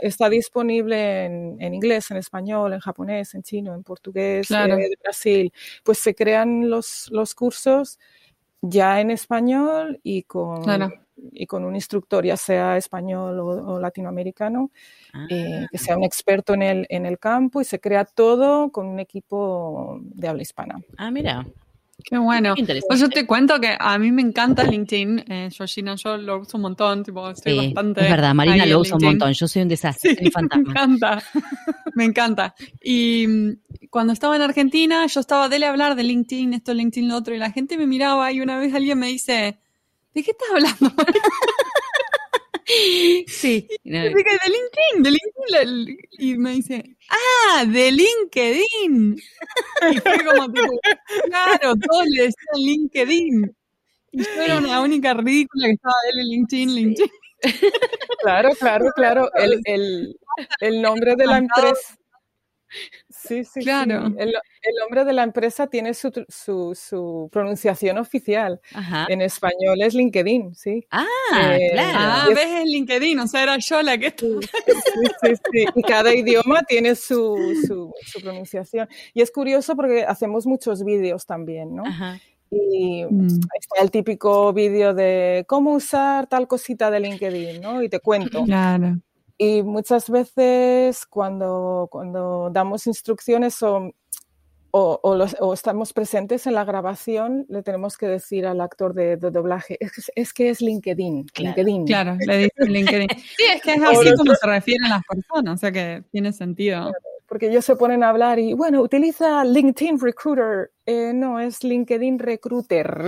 está, 0.00 0.30
disponible 0.30 1.26
en, 1.26 1.74
inglés, 1.74 2.10
en 2.10 2.16
español, 2.16 2.72
en 2.72 2.80
japonés, 2.80 3.34
en 3.34 3.42
chino, 3.42 3.74
en 3.74 3.82
portugués, 3.82 4.50
eh, 4.50 4.54
de 4.54 4.96
Brasil. 5.02 5.52
Pues 5.84 5.98
se 5.98 6.14
crean 6.14 6.70
los, 6.70 7.08
los 7.10 7.34
cursos 7.34 7.98
ya 8.62 9.00
en 9.00 9.10
español 9.10 10.00
y 10.02 10.22
con, 10.22 10.62
y 11.38 11.46
con 11.46 11.64
un 11.64 11.74
instructor, 11.74 12.24
ya 12.24 12.36
sea 12.36 12.76
español 12.76 13.38
o, 13.38 13.78
latinoamericano, 13.78 14.70
eh, 15.30 15.66
que 15.70 15.78
sea 15.78 15.96
un 15.96 16.04
experto 16.04 16.54
en 16.54 16.62
el, 16.62 16.86
en 16.88 17.06
el 17.06 17.18
campo 17.18 17.60
y 17.60 17.64
se 17.64 17.80
crea 17.80 18.04
todo 18.04 18.70
con 18.70 18.86
un 18.86 18.98
equipo 18.98 20.00
de 20.02 20.28
habla 20.28 20.42
hispana. 20.42 20.80
Ah, 20.96 21.10
mira. 21.10 21.46
Qué 22.04 22.16
bueno. 22.16 22.54
Pues 22.86 23.00
yo 23.00 23.08
te 23.08 23.26
cuento 23.26 23.60
que 23.60 23.76
a 23.78 23.98
mí 23.98 24.12
me 24.12 24.22
encanta 24.22 24.62
LinkedIn, 24.62 25.24
eh, 25.28 25.48
Georgina, 25.50 25.96
yo 25.96 26.16
lo 26.16 26.40
uso 26.40 26.56
un 26.56 26.62
montón, 26.62 27.02
tipo, 27.02 27.28
estoy 27.28 27.56
bastante. 27.56 28.02
Es 28.02 28.10
verdad, 28.10 28.34
Marina 28.34 28.64
lo 28.66 28.80
usa 28.80 28.96
un 28.96 29.04
montón, 29.04 29.32
yo 29.32 29.48
soy 29.48 29.62
un 29.62 29.68
desastre, 29.68 30.14
sí, 30.14 30.30
Me 30.54 30.68
encanta, 30.68 31.22
me 31.94 32.04
encanta. 32.04 32.54
Y 32.80 33.26
mm, 33.26 33.88
cuando 33.90 34.12
estaba 34.12 34.36
en 34.36 34.42
Argentina, 34.42 35.06
yo 35.06 35.20
estaba 35.20 35.48
de 35.48 35.64
hablar 35.64 35.96
de 35.96 36.04
LinkedIn, 36.04 36.54
esto, 36.54 36.72
LinkedIn, 36.72 37.08
lo 37.08 37.16
otro, 37.16 37.34
y 37.34 37.38
la 37.38 37.50
gente 37.50 37.76
me 37.76 37.86
miraba 37.86 38.30
y 38.30 38.40
una 38.40 38.58
vez 38.58 38.72
alguien 38.74 38.98
me 39.00 39.08
dice, 39.08 39.58
¿de 40.18 40.24
qué 40.24 40.30
estás 40.32 40.48
hablando? 40.50 40.92
sí. 43.26 43.68
de 43.84 44.10
LinkedIn, 44.10 45.02
de 45.02 45.10
LinkedIn. 45.10 45.98
Y 46.18 46.36
me 46.36 46.52
dice, 46.52 46.96
ah, 47.08 47.64
de 47.64 47.92
LinkedIn. 47.92 49.16
Y 49.92 50.00
fue 50.00 50.24
como 50.24 50.52
tipo, 50.52 50.80
claro, 51.26 51.74
todos 51.76 52.06
le 52.08 52.22
decían 52.22 52.56
LinkedIn. 52.56 53.56
Y 54.12 54.24
yo 54.24 54.42
era 54.42 54.58
una 54.58 54.80
única 54.80 55.14
ridícula 55.14 55.66
que 55.66 55.74
estaba 55.74 55.94
de 56.14 56.24
LinkedIn, 56.24 56.74
LinkedIn. 56.74 57.10
Claro, 58.22 58.50
claro, 58.58 58.86
claro. 58.96 59.30
El, 59.34 59.60
el, 59.64 60.16
el 60.60 60.82
nombre 60.82 61.14
de 61.16 61.26
la 61.26 61.38
empresa. 61.38 61.96
Sí, 63.20 63.44
sí, 63.44 63.60
claro. 63.60 64.06
El, 64.16 64.32
nombre 64.80 65.04
de 65.04 65.12
la 65.12 65.24
empresa 65.24 65.66
tiene 65.66 65.92
su, 65.94 66.12
su, 66.28 67.28
pronunciación 67.32 67.98
oficial. 67.98 68.60
En 69.08 69.22
español 69.22 69.80
es 69.80 69.94
LinkedIn, 69.94 70.54
sí. 70.54 70.86
Ah, 70.90 71.04
eh, 71.58 71.70
claro. 71.72 71.98
Ah, 71.98 72.26
ves, 72.28 72.48
es 72.62 72.64
LinkedIn, 72.64 73.18
o 73.18 73.26
sea, 73.26 73.42
era 73.42 73.56
yo 73.58 73.82
la 73.82 73.98
que... 73.98 74.14
Sí, 74.18 74.38
sí, 75.22 75.34
sí. 75.52 75.64
Y 75.74 75.82
cada 75.82 76.14
idioma 76.14 76.62
tiene 76.62 76.94
su, 76.94 77.92
pronunciación. 78.22 78.88
Y 79.14 79.22
es 79.22 79.30
curioso 79.30 79.74
porque 79.74 80.04
hacemos 80.04 80.46
muchos 80.46 80.84
vídeos 80.84 81.26
también, 81.26 81.74
¿no? 81.74 81.84
Ajá. 81.84 82.20
Y 82.50 83.04
mm. 83.04 83.26
está 83.60 83.82
el 83.82 83.90
típico 83.90 84.52
vídeo 84.52 84.94
de 84.94 85.44
cómo 85.46 85.72
usar 85.72 86.26
tal 86.28 86.48
cosita 86.48 86.90
de 86.90 87.00
LinkedIn, 87.00 87.60
¿no? 87.60 87.82
Y 87.82 87.88
te 87.88 88.00
cuento. 88.00 88.44
Claro. 88.44 88.98
Y 89.38 89.62
muchas 89.62 90.10
veces 90.10 91.06
cuando, 91.06 91.88
cuando 91.90 92.50
damos 92.52 92.86
instrucciones 92.88 93.54
son 93.54 93.94
o, 94.70 95.52
estamos 95.54 95.92
presentes 95.92 96.46
en 96.46 96.54
la 96.54 96.64
grabación, 96.64 97.46
le 97.48 97.62
tenemos 97.62 97.96
que 97.96 98.06
decir 98.06 98.46
al 98.46 98.60
actor 98.60 98.94
de, 98.94 99.16
doblaje, 99.16 99.78
es, 100.14 100.32
que 100.32 100.50
es 100.50 100.60
LinkedIn. 100.60 101.24
Claro, 101.24 101.56
LinkedIn. 101.56 101.86
claro 101.86 102.16
le 102.20 102.38
dicen 102.38 102.72
LinkedIn. 102.72 103.08
Sí, 103.36 103.44
es 103.54 103.62
que 103.62 103.74
es 103.74 103.82
así 103.82 104.14
como 104.14 104.34
se 104.34 104.46
refieren 104.46 104.88
las 104.90 105.02
personas, 105.04 105.54
o 105.54 105.56
sea 105.58 105.72
que 105.72 106.04
tiene 106.10 106.32
sentido. 106.32 106.92
Porque 107.28 107.48
ellos 107.48 107.64
se 107.64 107.76
ponen 107.76 108.02
a 108.02 108.08
hablar 108.08 108.38
y, 108.38 108.54
bueno, 108.54 108.80
utiliza 108.80 109.44
LinkedIn 109.44 110.00
Recruiter. 110.00 110.70
Eh, 110.86 111.12
no, 111.14 111.38
es 111.38 111.62
LinkedIn 111.62 112.18
Recruiter. 112.18 113.04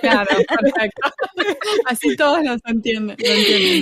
Claro, 0.00 0.30
perfecto. 0.62 1.10
Así 1.86 2.14
todos 2.16 2.44
los 2.44 2.60
entienden. 2.66 3.16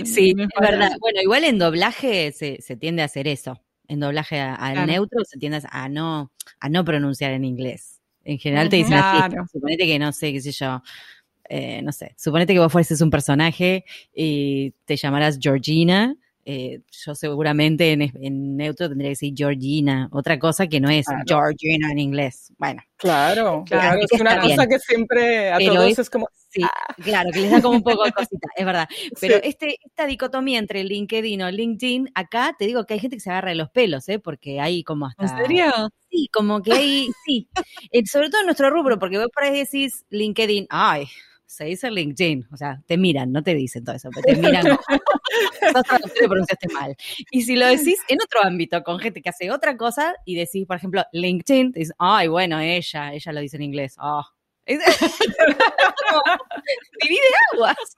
sí, 0.07 0.35
es 0.37 0.49
verdad. 0.59 0.97
Bueno, 0.99 1.21
igual 1.21 1.45
en 1.45 1.59
doblaje 1.59 2.33
se, 2.33 2.63
se 2.63 2.77
tiende 2.77 3.03
a 3.03 3.05
hacer 3.05 3.29
eso 3.29 3.61
en 3.89 4.01
doblaje 4.01 4.41
al 4.41 4.87
neutro 4.87 5.25
se 5.25 5.39
tiende 5.39 5.61
a 5.71 5.89
no, 5.89 6.33
a 6.61 6.69
no 6.69 6.85
pronunciar 6.85 7.33
en 7.33 7.45
inglés. 7.45 8.01
En 8.25 8.39
general 8.39 8.69
te 8.69 8.77
dicen 8.77 8.95
así, 8.95 9.37
suponete 9.53 9.87
que 9.87 9.99
no 9.99 10.13
sé, 10.13 10.33
qué 10.33 10.41
sé 10.41 10.51
yo, 10.51 10.83
eh, 11.49 11.81
no 11.83 11.93
sé, 11.93 12.15
suponete 12.19 12.55
que 12.55 12.59
vos 12.59 12.73
fueses 12.73 13.01
un 13.01 13.11
personaje 13.11 13.85
y 14.13 14.73
te 14.85 14.97
llamarás 14.97 15.39
Georgina 15.41 16.17
eh, 16.49 16.79
yo 16.93 17.17
seguramente 17.17 17.91
en, 17.91 18.57
neutro 18.57 18.89
tendría 18.89 19.09
que 19.09 19.15
decir 19.15 19.35
Georgina, 19.37 20.09
otra 20.13 20.39
cosa 20.39 20.69
que 20.69 20.79
no 20.79 20.89
es 20.89 21.05
Georgina 21.27 21.91
en 21.91 21.99
inglés. 21.99 22.53
Bueno. 22.57 22.81
Claro, 22.97 23.65
claro, 23.67 23.99
es 24.01 24.21
una 24.21 24.41
cosa 24.41 24.69
que 24.69 24.79
siempre 24.79 25.51
a 25.51 25.59
todos 25.59 25.99
es, 25.99 26.09
como... 26.09 26.29
Sí, 26.49 26.63
ah. 26.63 26.95
claro, 27.03 27.31
que 27.33 27.41
les 27.41 27.51
da 27.51 27.61
como 27.61 27.77
un 27.77 27.83
poco 27.83 28.05
de 28.05 28.13
cosita, 28.13 28.47
es 28.57 28.65
verdad. 28.65 28.89
Pero 29.21 29.37
este, 29.43 29.77
esta 29.85 30.07
dicotomía 30.07 30.61
entre 30.61 30.85
LinkedIn 30.85 31.43
o 31.43 31.51
LinkedIn, 31.51 32.13
acá 32.15 32.55
te 32.57 32.67
digo 32.67 32.87
que 32.87 32.95
hay 32.95 33.01
gente 33.01 33.17
que 33.17 33.21
se 33.21 33.31
agarra 33.31 33.49
de 33.49 33.57
los 33.57 33.71
pelos, 33.71 34.09
¿eh? 34.09 34.21
Porque 34.21 34.61
hay 34.61 34.85
como 34.85 35.07
hasta... 35.07 35.25
¿En 35.25 35.37
serio? 35.37 35.73
Sí, 36.09 36.31
como 36.33 36.63
que 36.63 36.73
hay, 36.73 37.09
sí. 37.27 37.49
Eh, 37.91 38.07
sobre 38.07 38.31
todo 38.31 38.43
en 38.43 38.47
nuestro 38.47 38.71
rubro, 38.71 39.01
porque 39.01 39.19
vos 39.19 39.29
por 39.35 39.43
ahí 39.43 39.59
decís 39.59 40.05
LinkedIn, 40.11 40.69
ay, 40.71 41.09
se 41.57 41.65
dice 41.65 41.91
LinkedIn, 41.91 42.49
o 42.53 42.57
sea, 42.57 42.83
te 42.87 42.99
miran, 42.99 43.33
no 43.33 43.43
te 43.43 43.55
dicen 43.55 43.83
todo 43.83 43.97
eso, 43.97 44.11
pero 44.15 44.27
te 44.27 44.37
miran. 44.37 44.69
lo 44.69 44.79
pronunciaste 46.29 46.69
mal. 46.73 46.95
Y 47.31 47.43
si 47.43 47.57
lo 47.57 47.67
decís 47.67 47.99
en 48.09 48.19
otro 48.23 48.45
ámbito, 48.45 48.83
con 48.83 48.99
gente 48.99 49.23
que 49.23 49.31
hace 49.31 49.51
otra 49.51 49.77
cosa, 49.77 50.15
y 50.27 50.35
decís, 50.35 50.67
por 50.67 50.77
ejemplo, 50.77 51.03
LinkedIn, 51.13 51.73
te 51.73 51.79
dices, 51.81 51.95
ay, 51.99 52.29
bueno, 52.29 52.61
ella, 52.61 53.15
ella 53.15 53.33
lo 53.33 53.41
dice 53.41 53.57
en 53.57 53.63
inglés. 53.63 53.97
Oh. 53.99 54.23
Viví 54.67 54.81
de 57.15 57.19
aguas. 57.55 57.97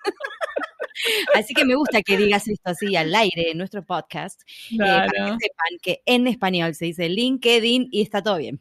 Así 1.34 1.54
que 1.54 1.64
me 1.64 1.74
gusta 1.74 2.02
que 2.02 2.16
digas 2.16 2.46
esto 2.48 2.70
así 2.70 2.96
al 2.96 3.14
aire 3.14 3.52
en 3.52 3.58
nuestro 3.58 3.84
podcast, 3.84 4.42
eh, 4.72 4.78
para 4.78 5.06
que 5.06 5.18
sepan 5.18 5.78
que 5.80 6.02
en 6.06 6.26
español 6.26 6.74
se 6.74 6.86
dice 6.86 7.08
LinkedIn 7.08 7.86
y 7.90 8.02
está 8.02 8.20
todo 8.22 8.38
bien. 8.38 8.60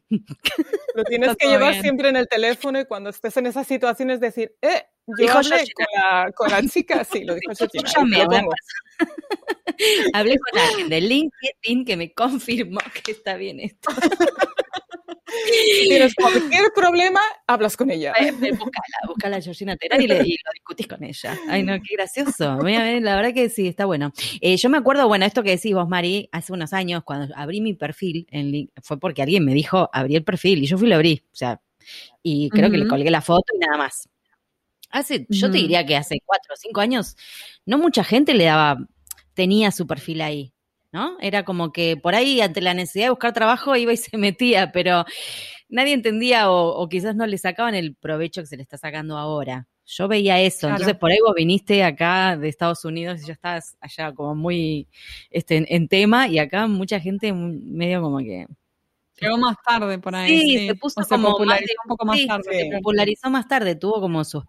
Lo 0.96 1.04
tienes 1.04 1.36
que 1.36 1.48
llevar 1.48 1.82
siempre 1.82 2.10
en 2.10 2.16
el 2.16 2.28
teléfono 2.28 2.80
y 2.80 2.86
cuando 2.86 3.10
estés 3.10 3.36
en 3.38 3.48
esas 3.48 3.66
situaciones 3.68 4.20
decir, 4.20 4.56
eh, 4.62 4.84
yo 5.20 5.32
hablé 5.32 5.64
con 6.36 6.52
la, 6.52 6.62
chica, 6.68 7.04
sí, 7.06 7.24
lo 7.24 7.36
dijo 7.36 7.54
Hablé 10.14 10.38
con 10.38 10.60
alguien 10.60 10.90
de 10.90 11.02
LinkedIn 11.02 11.86
que 11.86 11.98
me 11.98 12.14
confirmó 12.14 12.80
que 13.04 13.12
está 13.12 13.36
bien 13.36 13.60
esto. 13.60 13.90
Si 15.80 15.90
tienes 15.90 16.16
cualquier 16.16 16.72
problema, 16.74 17.20
hablas 17.48 17.76
con 17.76 17.92
ella. 17.92 18.14
Búscala, 18.32 18.98
búscala 19.08 19.38
a 19.38 19.42
Georgina 19.42 19.76
Terán 19.76 20.02
y, 20.02 20.08
le, 20.08 20.16
y 20.16 20.38
lo 20.44 20.52
discutís 20.54 20.88
con 20.88 21.04
ella. 21.04 21.38
Ay, 21.50 21.64
no, 21.64 21.74
qué 21.82 21.96
gracioso. 21.96 22.58
Mira, 22.64 23.00
la 23.00 23.16
verdad 23.16 23.34
que 23.34 23.50
sí, 23.50 23.68
está 23.68 23.86
bueno. 23.86 24.12
Eh, 24.42 24.58
yo 24.58 24.70
me 24.70 24.78
acuerdo, 24.78 25.08
bueno, 25.08 25.26
esto 25.26 25.44
que 25.44 25.52
decís 25.52 25.74
vos, 25.74 25.88
Mari, 25.88 26.30
hace 26.32 26.54
unos 26.54 26.74
años, 26.74 27.04
cuando 27.04 27.34
abrí 27.36 27.62
mi 27.62 27.74
perfil, 27.74 28.28
en, 28.32 28.72
fue 28.82 29.00
porque 29.00 29.22
alguien 29.22 29.44
me 29.46 29.54
dijo, 29.54 29.90
abrí 29.92 30.16
el 30.16 30.24
perfil, 30.24 30.64
y 30.64 30.68
yo 30.68 30.78
fui 30.78 30.88
y 30.88 30.90
lo 30.90 30.96
abrí. 30.96 31.24
O 31.32 31.36
sea, 31.36 31.62
y 32.24 32.50
creo 32.50 32.72
que 32.72 32.78
le 32.78 32.88
colgué 32.88 33.12
la 33.12 33.22
foto 33.22 33.54
y 33.54 33.60
nada 33.60 33.78
más. 33.78 34.10
Hace, 34.90 35.26
yo 35.30 35.52
te 35.52 35.58
diría 35.58 35.86
que 35.86 35.98
hace 35.98 36.22
cuatro 36.26 36.54
o 36.54 36.58
cinco 36.58 36.80
años, 36.80 37.18
no 37.66 37.78
mucha 37.78 38.04
gente 38.04 38.34
le 38.34 38.46
daba, 38.46 38.78
tenía 39.34 39.72
su 39.72 39.86
perfil 39.86 40.22
ahí. 40.22 40.54
¿No? 40.92 41.18
Era 41.20 41.44
como 41.44 41.72
que 41.72 41.98
por 41.98 42.16
ahí, 42.16 42.42
ante 42.42 42.62
la 42.62 42.74
necesidad 42.74 43.06
de 43.06 43.10
buscar 43.12 43.34
trabajo, 43.34 43.76
iba 43.76 43.94
y 43.94 43.98
se 43.98 44.18
metía, 44.18 44.72
pero 44.72 45.06
nadie 45.70 45.94
entendía 45.94 46.52
o, 46.52 46.88
quizás 46.90 47.16
no 47.16 47.26
le 47.26 47.38
sacaban 47.38 47.76
el 47.76 47.96
provecho 47.96 48.42
que 48.42 48.48
se 48.48 48.58
le 48.58 48.64
está 48.64 48.78
sacando 48.78 49.18
ahora. 49.18 49.68
Yo 49.90 50.10
veía 50.10 50.42
eso, 50.42 50.68
entonces 50.68 50.96
por 50.96 51.12
ahí 51.12 51.18
vos 51.26 51.34
viniste 51.34 51.82
acá 51.82 52.36
de 52.36 52.50
Estados 52.50 52.84
Unidos 52.84 53.22
y 53.22 53.28
ya 53.28 53.34
estás 53.34 53.78
allá 53.80 54.14
como 54.14 54.36
muy 54.36 54.90
este, 55.30 55.74
en, 55.74 55.88
tema 55.88 56.28
y 56.28 56.40
acá 56.40 56.68
mucha 56.68 57.00
gente 57.00 57.32
medio 57.32 58.02
como 58.02 58.18
que... 58.18 58.48
Llegó 59.22 59.38
más 59.38 59.56
tarde 59.66 59.98
por 59.98 60.14
ahí. 60.14 60.40
Sí, 60.42 60.68
se 60.68 60.76
puso 60.76 61.02
como 61.08 61.32
popularizó 61.32 61.74
un 61.86 61.90
poco 61.90 62.06
más 62.06 62.20
tarde. 62.28 62.70
Se 62.70 62.78
popularizó 62.78 63.30
más 63.30 63.48
tarde, 63.48 63.76
tuvo 63.76 64.02
como 64.02 64.26
su, 64.26 64.44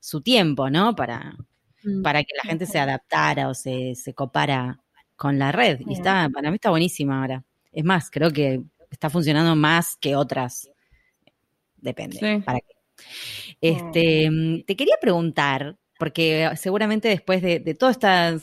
su 0.00 0.20
tiempo, 0.20 0.68
¿no? 0.68 0.96
Para, 0.96 1.36
mm. 1.84 2.02
para 2.02 2.24
que 2.24 2.34
la 2.42 2.50
gente 2.50 2.66
se 2.66 2.80
adaptara 2.80 3.48
o 3.48 3.54
se, 3.54 3.94
se 3.94 4.12
copara 4.12 4.81
con 5.22 5.38
la 5.38 5.52
red. 5.52 5.78
Y 5.86 5.92
está, 5.92 6.28
para 6.34 6.50
mí 6.50 6.56
está 6.56 6.70
buenísima 6.70 7.20
ahora. 7.20 7.44
Es 7.70 7.84
más, 7.84 8.10
creo 8.10 8.32
que 8.32 8.60
está 8.90 9.08
funcionando 9.08 9.54
más 9.54 9.96
que 10.00 10.16
otras. 10.16 10.68
Depende. 11.76 12.42
¿Para 12.44 12.58
qué? 12.58 12.74
Este, 13.60 14.28
mm, 14.28 14.64
te 14.64 14.74
quería 14.74 14.96
preguntar, 15.00 15.76
porque 15.96 16.50
seguramente 16.56 17.06
después 17.06 17.40
de, 17.40 17.60
toda 17.78 17.92
esta, 17.92 18.36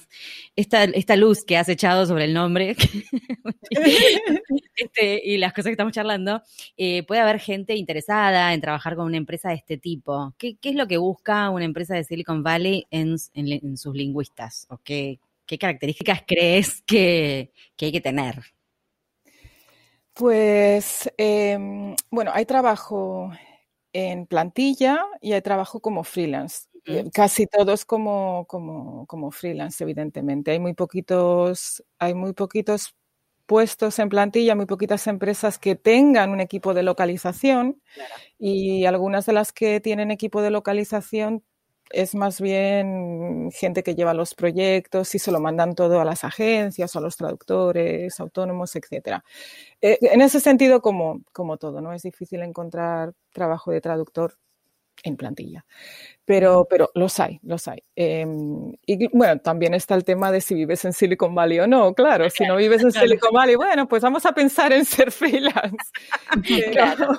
esta, 0.56 1.16
luz 1.18 1.44
que 1.44 1.58
has 1.58 1.68
echado 1.68 2.06
sobre 2.06 2.24
el 2.24 2.34
nombre 2.34 2.78
este, 4.78 5.22
y 5.22 5.38
las 5.38 5.52
cosas 5.52 5.66
que 5.66 5.72
estamos 5.72 5.92
charlando, 5.92 6.42
eh, 6.78 7.04
puede 7.04 7.20
haber 7.20 7.42
gente 7.42 7.76
interesada 7.76 8.54
en 8.54 8.62
trabajar 8.62 8.96
con 8.96 9.06
una 9.06 9.18
empresa 9.18 9.50
de 9.50 9.56
este 9.56 9.78
tipo. 9.78 10.34
¿Qué, 10.38 10.56
es 10.62 10.76
lo 10.76 10.88
que 10.88 10.96
busca 10.96 11.50
una 11.50 11.66
empresa 11.66 11.96
de 11.96 12.06
Silicon 12.06 12.42
Valley 12.42 12.88
en, 12.90 13.18
en 13.34 13.76
sus 13.76 13.94
lingüistas? 13.94 14.66
¿O 14.70 14.78
qué, 14.78 15.20
¿Qué 15.50 15.58
características 15.58 16.22
crees 16.28 16.84
que, 16.84 17.52
hay 17.82 17.92
que 17.92 18.02
tener? 18.02 18.36
Pues, 20.14 21.12
em, 21.18 21.96
bueno, 22.12 22.30
hay 22.36 22.46
trabajo 22.46 23.32
en 23.92 24.28
plantilla 24.28 25.04
y 25.22 25.34
hay 25.34 25.42
trabajo 25.42 25.80
como 25.80 26.04
freelance. 26.04 26.68
Eh, 26.86 27.10
casi 27.12 27.48
todos 27.48 27.84
como, 27.84 28.46
como, 28.48 29.08
como, 29.08 29.32
freelance, 29.32 29.84
evidentemente. 29.84 30.52
Hay 30.52 30.60
muy 30.60 30.76
poquitos, 30.76 31.84
hay 31.98 32.14
muy 32.14 32.34
poquitos 32.34 32.94
puestos 33.48 33.98
en 33.98 34.10
plantilla, 34.10 34.54
muy 34.54 34.68
poquitas 34.68 35.08
empresas 35.08 35.58
que 35.58 35.76
tengan 35.76 36.30
un 36.30 36.42
equipo 36.42 36.76
de 36.76 36.84
localización 36.84 37.82
y 38.38 38.86
algunas 38.86 39.26
de 39.26 39.34
las 39.34 39.52
que 39.52 39.80
tienen 39.80 40.12
equipo 40.12 40.44
de 40.44 40.52
localización 40.52 41.44
es 41.90 42.16
más 42.16 42.42
bien 42.42 43.50
gente 43.52 43.84
que 43.84 43.96
lleva 43.96 44.14
los 44.14 44.36
proyectos 44.36 45.14
y 45.16 45.20
se 45.20 45.32
lo 45.32 45.40
mandan 45.40 45.76
todo 45.76 46.00
a 46.00 46.06
las 46.06 46.24
agencias, 46.24 46.96
a 46.96 47.00
los 47.02 47.18
traductores, 47.18 48.20
autónomos, 48.20 48.76
etc. 48.76 49.22
Eh, 49.82 49.98
en 50.02 50.22
ese 50.22 50.40
sentido, 50.40 50.82
como, 50.82 51.22
como 51.32 51.58
todo, 51.58 51.82
¿no? 51.82 51.94
Es 51.94 52.04
difícil 52.04 52.42
encontrar 52.42 53.14
trabajo 53.34 53.72
de 53.72 53.82
traductor 53.82 54.38
en 55.04 55.18
plantilla. 55.18 55.66
Pero, 56.26 56.68
pero 56.70 56.92
los 56.94 57.20
hay, 57.20 57.40
los 57.44 57.68
hay. 57.68 57.84
Em, 57.96 58.74
y 58.86 59.08
bueno, 59.16 59.40
también 59.40 59.74
está 59.74 59.96
el 59.96 60.04
tema 60.04 60.32
de 60.32 60.42
si 60.42 60.56
vives 60.56 60.86
en 60.86 60.94
Silicon 60.94 61.34
Valley 61.34 61.60
o 61.60 61.68
no. 61.68 61.94
Claro, 61.94 62.30
si 62.30 62.46
no 62.46 62.56
vives 62.56 62.84
en 62.84 62.92
Silicon 62.92 63.34
Valley, 63.34 63.56
bueno, 63.56 63.88
pues 63.88 64.04
vamos 64.04 64.26
a 64.26 64.34
pensar 64.34 64.74
en 64.74 64.86
ser 64.86 65.12
freelance. 65.12 65.78
claro, 66.72 67.10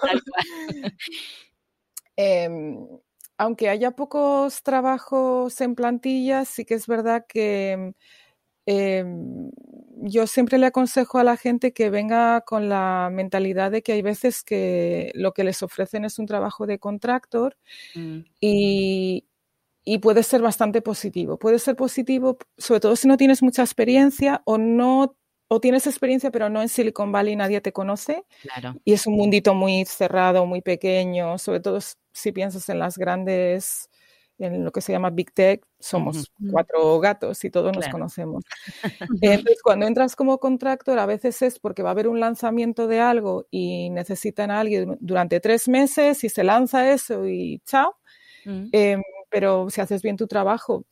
aunque 3.41 3.71
haya 3.71 3.93
pocos 3.93 4.63
trabajos 4.63 5.59
en 5.63 5.75
plantilla, 5.75 6.45
sí 6.45 6.67
que 6.67 6.75
es 6.75 6.87
verdad 6.87 7.25
que 7.27 7.95
em, 8.67 9.51
yo 10.03 10.27
siempre 10.27 10.59
le 10.59 10.67
aconsejo 10.67 11.17
a 11.19 11.25
la 11.25 11.39
gente 11.39 11.73
que 11.73 11.89
venga 11.89 12.43
con 12.43 12.69
la 12.69 13.09
mentalidad 13.11 13.71
de 13.71 13.81
que 13.81 13.93
hay 13.93 14.03
veces 14.03 14.45
que 14.45 15.11
lo 15.15 15.33
que 15.33 15.45
les 15.45 15.63
ofrecen 15.63 16.05
es 16.05 16.19
un 16.19 16.27
trabajo 16.27 16.67
de 16.67 16.79
contractor 16.79 17.57
mm. 17.95 18.19
y, 18.41 19.27
y 19.85 19.99
puede 20.01 20.23
ser 20.23 20.43
bastante 20.43 20.83
positivo. 20.83 21.39
Puede 21.39 21.59
ser 21.61 21.77
positivo, 21.77 22.37
sobre 22.59 22.81
todo 22.81 22.95
si 22.95 23.09
no 23.09 23.17
tienes 23.17 23.43
mucha 23.43 23.63
experiencia 23.63 24.43
o 24.45 24.59
no 24.59 25.17
o 25.53 25.61
tienes 25.61 25.89
experiencia, 25.89 26.31
pero 26.31 26.49
no 26.49 26.63
en 26.63 26.69
Silicon 26.69 27.11
Valley 27.11 27.35
nadie 27.35 27.61
te 27.61 27.73
conoce. 27.73 28.25
Y 28.85 28.93
es 28.93 29.09
un 29.09 29.15
mundito 29.15 29.53
muy 29.53 29.85
cerrado, 29.85 30.47
muy 30.47 30.63
pequeño, 30.63 31.39
sobre 31.39 31.59
todo 31.59 31.81
si 32.13 32.31
piensas 32.31 32.69
en 32.69 32.79
las 32.79 32.97
grandes, 32.97 33.91
en 34.39 34.65
lo 34.65 34.71
que 34.71 34.81
se 34.81 34.93
llama 34.93 35.11
Big 35.11 35.33
Tech, 35.33 35.67
somos 35.81 36.31
cuatro 36.53 37.01
gatos 37.01 37.43
y 37.45 37.51
todos 37.51 37.75
nos 37.75 37.89
conocemos. 37.89 38.45
Entonces, 39.23 39.61
cuando 39.61 39.89
entras 39.89 40.15
como 40.15 40.39
contractor, 40.39 41.01
a 41.01 41.07
veces 41.07 41.43
es 41.43 41.59
porque 41.59 41.83
va 41.83 41.91
a 41.91 41.93
haber 41.93 42.07
un 42.07 42.21
lanzamiento 42.21 42.87
de 42.87 43.01
algo 43.01 43.49
y 43.51 43.91
necesitan 43.91 44.53
a 44.53 44.61
alguien 44.61 44.99
durante 45.01 45.41
tres 45.41 45.69
meses 45.69 46.23
y 46.23 46.29
se 46.29 46.45
lanza 46.45 46.93
eso 46.93 47.27
y 47.27 47.61
chao. 47.67 47.97
Mm. 48.45 48.69
Em, 48.71 49.03
pero 49.29 49.69
si 49.69 49.81
haces 49.81 50.01
bien 50.01 50.17
tu 50.17 50.29
trabajo, 50.29 50.85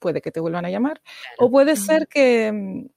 puede 0.00 0.20
que 0.20 0.32
te 0.32 0.40
vuelvan 0.40 0.64
a 0.64 0.70
llamar. 0.70 1.00
O 1.38 1.48
puede 1.48 1.76
ser 1.76 2.08
que 2.08 2.90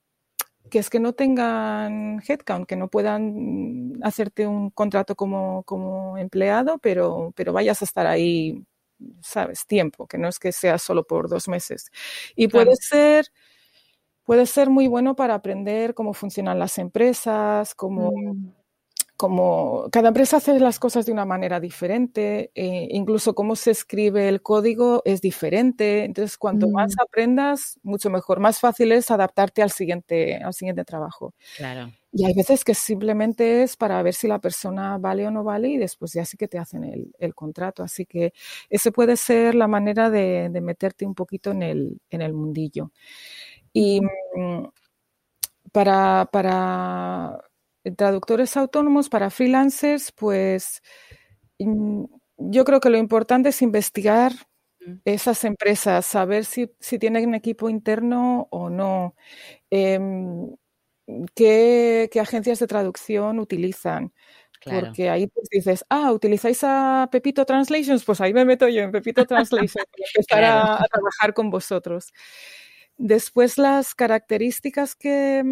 que 0.74 0.80
es 0.80 0.90
que 0.90 0.98
no 0.98 1.12
tengan 1.12 2.20
headcount, 2.26 2.66
que 2.66 2.74
no 2.74 2.88
puedan 2.88 3.92
hacerte 4.02 4.44
un 4.48 4.70
contrato 4.70 5.14
como, 5.14 5.62
como 5.62 6.18
empleado, 6.18 6.78
pero, 6.78 7.32
pero 7.36 7.52
vayas 7.52 7.80
a 7.80 7.84
estar 7.84 8.08
ahí, 8.08 8.60
sabes, 9.22 9.66
tiempo, 9.68 10.08
que 10.08 10.18
no 10.18 10.26
es 10.28 10.40
que 10.40 10.50
sea 10.50 10.78
solo 10.78 11.04
por 11.04 11.28
dos 11.28 11.46
meses. 11.46 11.92
Y 12.34 12.48
puede 12.48 12.74
ser 12.76 13.26
puede 14.24 14.46
ser 14.46 14.70
muy 14.70 14.88
bueno 14.88 15.16
para 15.16 15.34
aprender 15.34 15.94
cómo 15.94 16.14
funcionan 16.14 16.58
las 16.58 16.78
empresas, 16.78 17.74
cómo, 17.74 18.10
mm 18.16 18.63
como 19.16 19.88
cada 19.92 20.08
empresa 20.08 20.38
hace 20.38 20.58
las 20.58 20.80
cosas 20.80 21.06
de 21.06 21.12
una 21.12 21.24
manera 21.24 21.60
diferente, 21.60 22.50
eh, 22.54 22.88
incluso 22.90 23.34
cómo 23.34 23.54
se 23.54 23.70
escribe 23.70 24.28
el 24.28 24.42
código 24.42 25.02
es 25.04 25.20
diferente. 25.20 26.04
Entonces, 26.04 26.36
cuanto 26.36 26.68
más 26.68 26.92
mm. 26.96 27.02
aprendas, 27.02 27.78
mucho 27.82 28.10
mejor. 28.10 28.40
Más 28.40 28.58
fácil 28.58 28.90
es 28.92 29.10
adaptarte 29.10 29.62
al 29.62 29.70
siguiente, 29.70 30.36
al 30.36 30.52
siguiente 30.52 30.84
trabajo. 30.84 31.34
Claro. 31.56 31.92
Y 32.12 32.24
hay 32.26 32.34
veces 32.34 32.64
que 32.64 32.74
simplemente 32.74 33.62
es 33.62 33.76
para 33.76 34.02
ver 34.02 34.14
si 34.14 34.26
la 34.28 34.40
persona 34.40 34.98
vale 34.98 35.26
o 35.26 35.30
no 35.30 35.44
vale 35.44 35.68
y 35.68 35.76
después 35.78 36.12
ya 36.12 36.24
sí 36.24 36.36
que 36.36 36.48
te 36.48 36.58
hacen 36.58 37.12
el, 37.18 37.34
contrato. 37.34 37.82
Así 37.82 38.06
que 38.06 38.32
esa 38.68 38.90
puede 38.90 39.16
ser 39.16 39.54
la 39.54 39.68
manera 39.68 40.10
de, 40.10 40.48
meterte 40.60 41.06
un 41.06 41.14
poquito 41.14 41.52
en 41.52 41.62
el, 41.62 42.00
en 42.10 42.22
el 42.22 42.32
mundillo. 42.32 42.90
Y 43.72 44.00
mm, 44.00 44.64
para, 45.72 46.28
para 46.32 47.40
traductores 47.92 48.56
autónomos, 48.56 49.08
para 49.08 49.30
freelancers, 49.30 50.12
pues 50.12 50.82
mm, 51.58 52.04
yo 52.38 52.64
creo 52.64 52.80
que 52.80 52.90
lo 52.90 52.98
importante 52.98 53.50
es 53.50 53.62
investigar 53.62 54.32
esas 55.04 55.44
empresas, 55.44 56.04
saber 56.06 56.44
si, 56.44 56.70
si 56.80 56.98
tienen 56.98 57.34
equipo 57.34 57.70
interno 57.70 58.48
o 58.50 58.70
no, 58.70 59.14
em, 59.70 60.54
qué, 61.34 62.10
agencias 62.20 62.58
de 62.58 62.66
traducción 62.66 63.38
utilizan. 63.38 64.12
Porque 64.64 65.10
ahí 65.10 65.26
pues 65.26 65.46
dices, 65.50 65.84
ah, 65.90 66.10
¿utilizáis 66.10 66.60
a 66.62 67.08
Pepito 67.12 67.44
Translations? 67.44 68.02
Pues 68.02 68.22
ahí 68.22 68.32
me 68.32 68.46
meto 68.46 68.66
yo 68.66 68.80
en 68.80 68.92
Pepito 68.92 69.26
Translations 69.26 69.74
para 69.74 70.06
empezar 70.14 70.44
a, 70.44 70.86
trabajar 70.90 71.34
con 71.34 71.50
vosotros. 71.50 72.14
Después 72.96 73.58
las 73.58 73.94
características 73.94 74.96
que, 74.96 75.42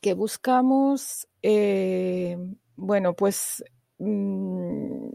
que 0.00 0.14
buscamos, 0.14 1.28
eh, 1.42 2.36
bueno, 2.76 3.14
pues 3.14 3.64
mm, 3.98 5.08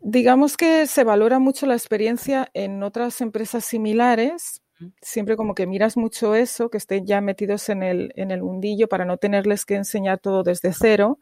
digamos 0.00 0.56
que 0.56 0.86
se 0.86 1.04
valora 1.04 1.38
mucho 1.38 1.66
la 1.66 1.74
experiencia 1.74 2.48
en 2.54 2.82
otras 2.82 3.20
empresas 3.20 3.64
similares. 3.64 4.62
Siempre 5.00 5.36
como 5.36 5.54
que 5.54 5.66
miras 5.66 5.96
mucho 5.96 6.34
eso, 6.34 6.68
que 6.68 6.76
estén 6.78 7.06
ya 7.06 7.20
metidos 7.22 7.68
en 7.70 7.82
el, 7.82 8.12
en 8.16 8.30
el 8.30 8.42
mundillo 8.42 8.88
para 8.88 9.06
no 9.06 9.16
tenerles 9.16 9.64
que 9.64 9.74
enseñar 9.76 10.18
todo 10.18 10.42
desde 10.42 10.72
cero. 10.74 11.18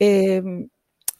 Em, 0.00 0.68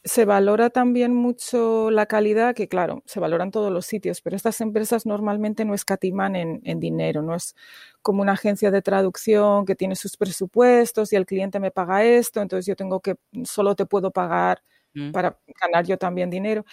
se 0.04 0.24
valora 0.24 0.70
también 0.70 1.14
mucho 1.14 1.90
la 1.90 2.06
calidad, 2.06 2.54
que 2.54 2.66
claro, 2.66 3.02
se 3.06 3.20
valora 3.20 3.44
en 3.44 3.52
todos 3.52 3.70
los 3.72 3.86
sitios, 3.86 4.20
pero 4.20 4.34
estas 4.34 4.60
empresas 4.60 5.06
normalmente 5.06 5.64
no 5.64 5.74
escatiman 5.74 6.34
en, 6.34 6.60
en, 6.64 6.80
dinero, 6.80 7.22
no 7.22 7.34
es 7.36 7.54
como 8.02 8.22
una 8.22 8.32
agencia 8.32 8.70
de 8.72 8.82
traducción 8.82 9.64
que 9.64 9.76
tiene 9.76 9.94
sus 9.94 10.16
presupuestos 10.16 11.12
y 11.12 11.16
el 11.16 11.26
cliente 11.26 11.60
me 11.60 11.70
paga 11.70 12.04
esto, 12.04 12.40
entonces 12.40 12.66
yo 12.66 12.74
tengo 12.74 13.00
que, 13.00 13.14
solo 13.44 13.76
te 13.76 13.86
puedo 13.86 14.10
pagar 14.10 14.62
mm. 14.94 15.12
para 15.12 15.38
ganar 15.60 15.86
yo 15.86 15.96
también 15.98 16.30
dinero. 16.30 16.64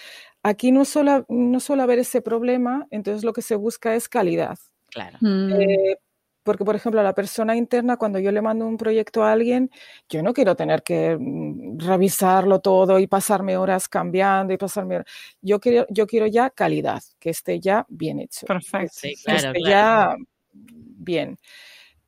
Aquí 0.42 0.72
no 0.72 0.84
suele, 0.86 1.24
no 1.30 1.60
suele 1.60 1.84
haber 1.84 2.00
ese 2.00 2.22
problema, 2.22 2.88
entonces 2.90 3.24
lo 3.24 3.34
que 3.34 3.44
se 3.44 3.56
busca 3.56 3.96
es 3.96 4.10
calidad. 4.10 4.58
Claro. 4.90 5.20
Eh, 5.22 5.98
porque, 6.50 6.66
por 6.66 6.76
ejemplo, 6.76 7.00
a 7.00 7.04
la 7.04 7.14
persona 7.14 7.56
interna, 7.56 7.96
cuando 7.96 8.18
yo 8.18 8.32
le 8.32 8.42
mando 8.42 8.66
un 8.66 8.76
proyecto 8.76 9.24
a 9.24 9.34
alguien, 9.34 9.70
yo 10.10 10.24
no 10.24 10.34
quiero 10.34 10.56
tener 10.56 10.82
que 10.82 11.16
mm, 11.16 11.78
revisarlo 11.78 12.60
todo 12.60 12.98
y 12.98 13.06
pasarme 13.06 13.56
horas 13.56 13.88
cambiando 13.88 14.52
y 14.52 14.58
pasarme 14.58 15.04
Yo 15.44 15.60
quiero, 15.60 15.86
yo 15.92 16.08
quiero 16.08 16.26
ya 16.26 16.50
calidad, 16.50 17.04
que 17.20 17.30
esté 17.30 17.60
ya 17.60 17.86
bien 17.88 18.20
hecho. 18.20 18.48
Perfecto. 18.48 18.98
que 19.04 19.12
esté 19.12 19.62
ya 19.64 20.16
bien. 20.52 21.38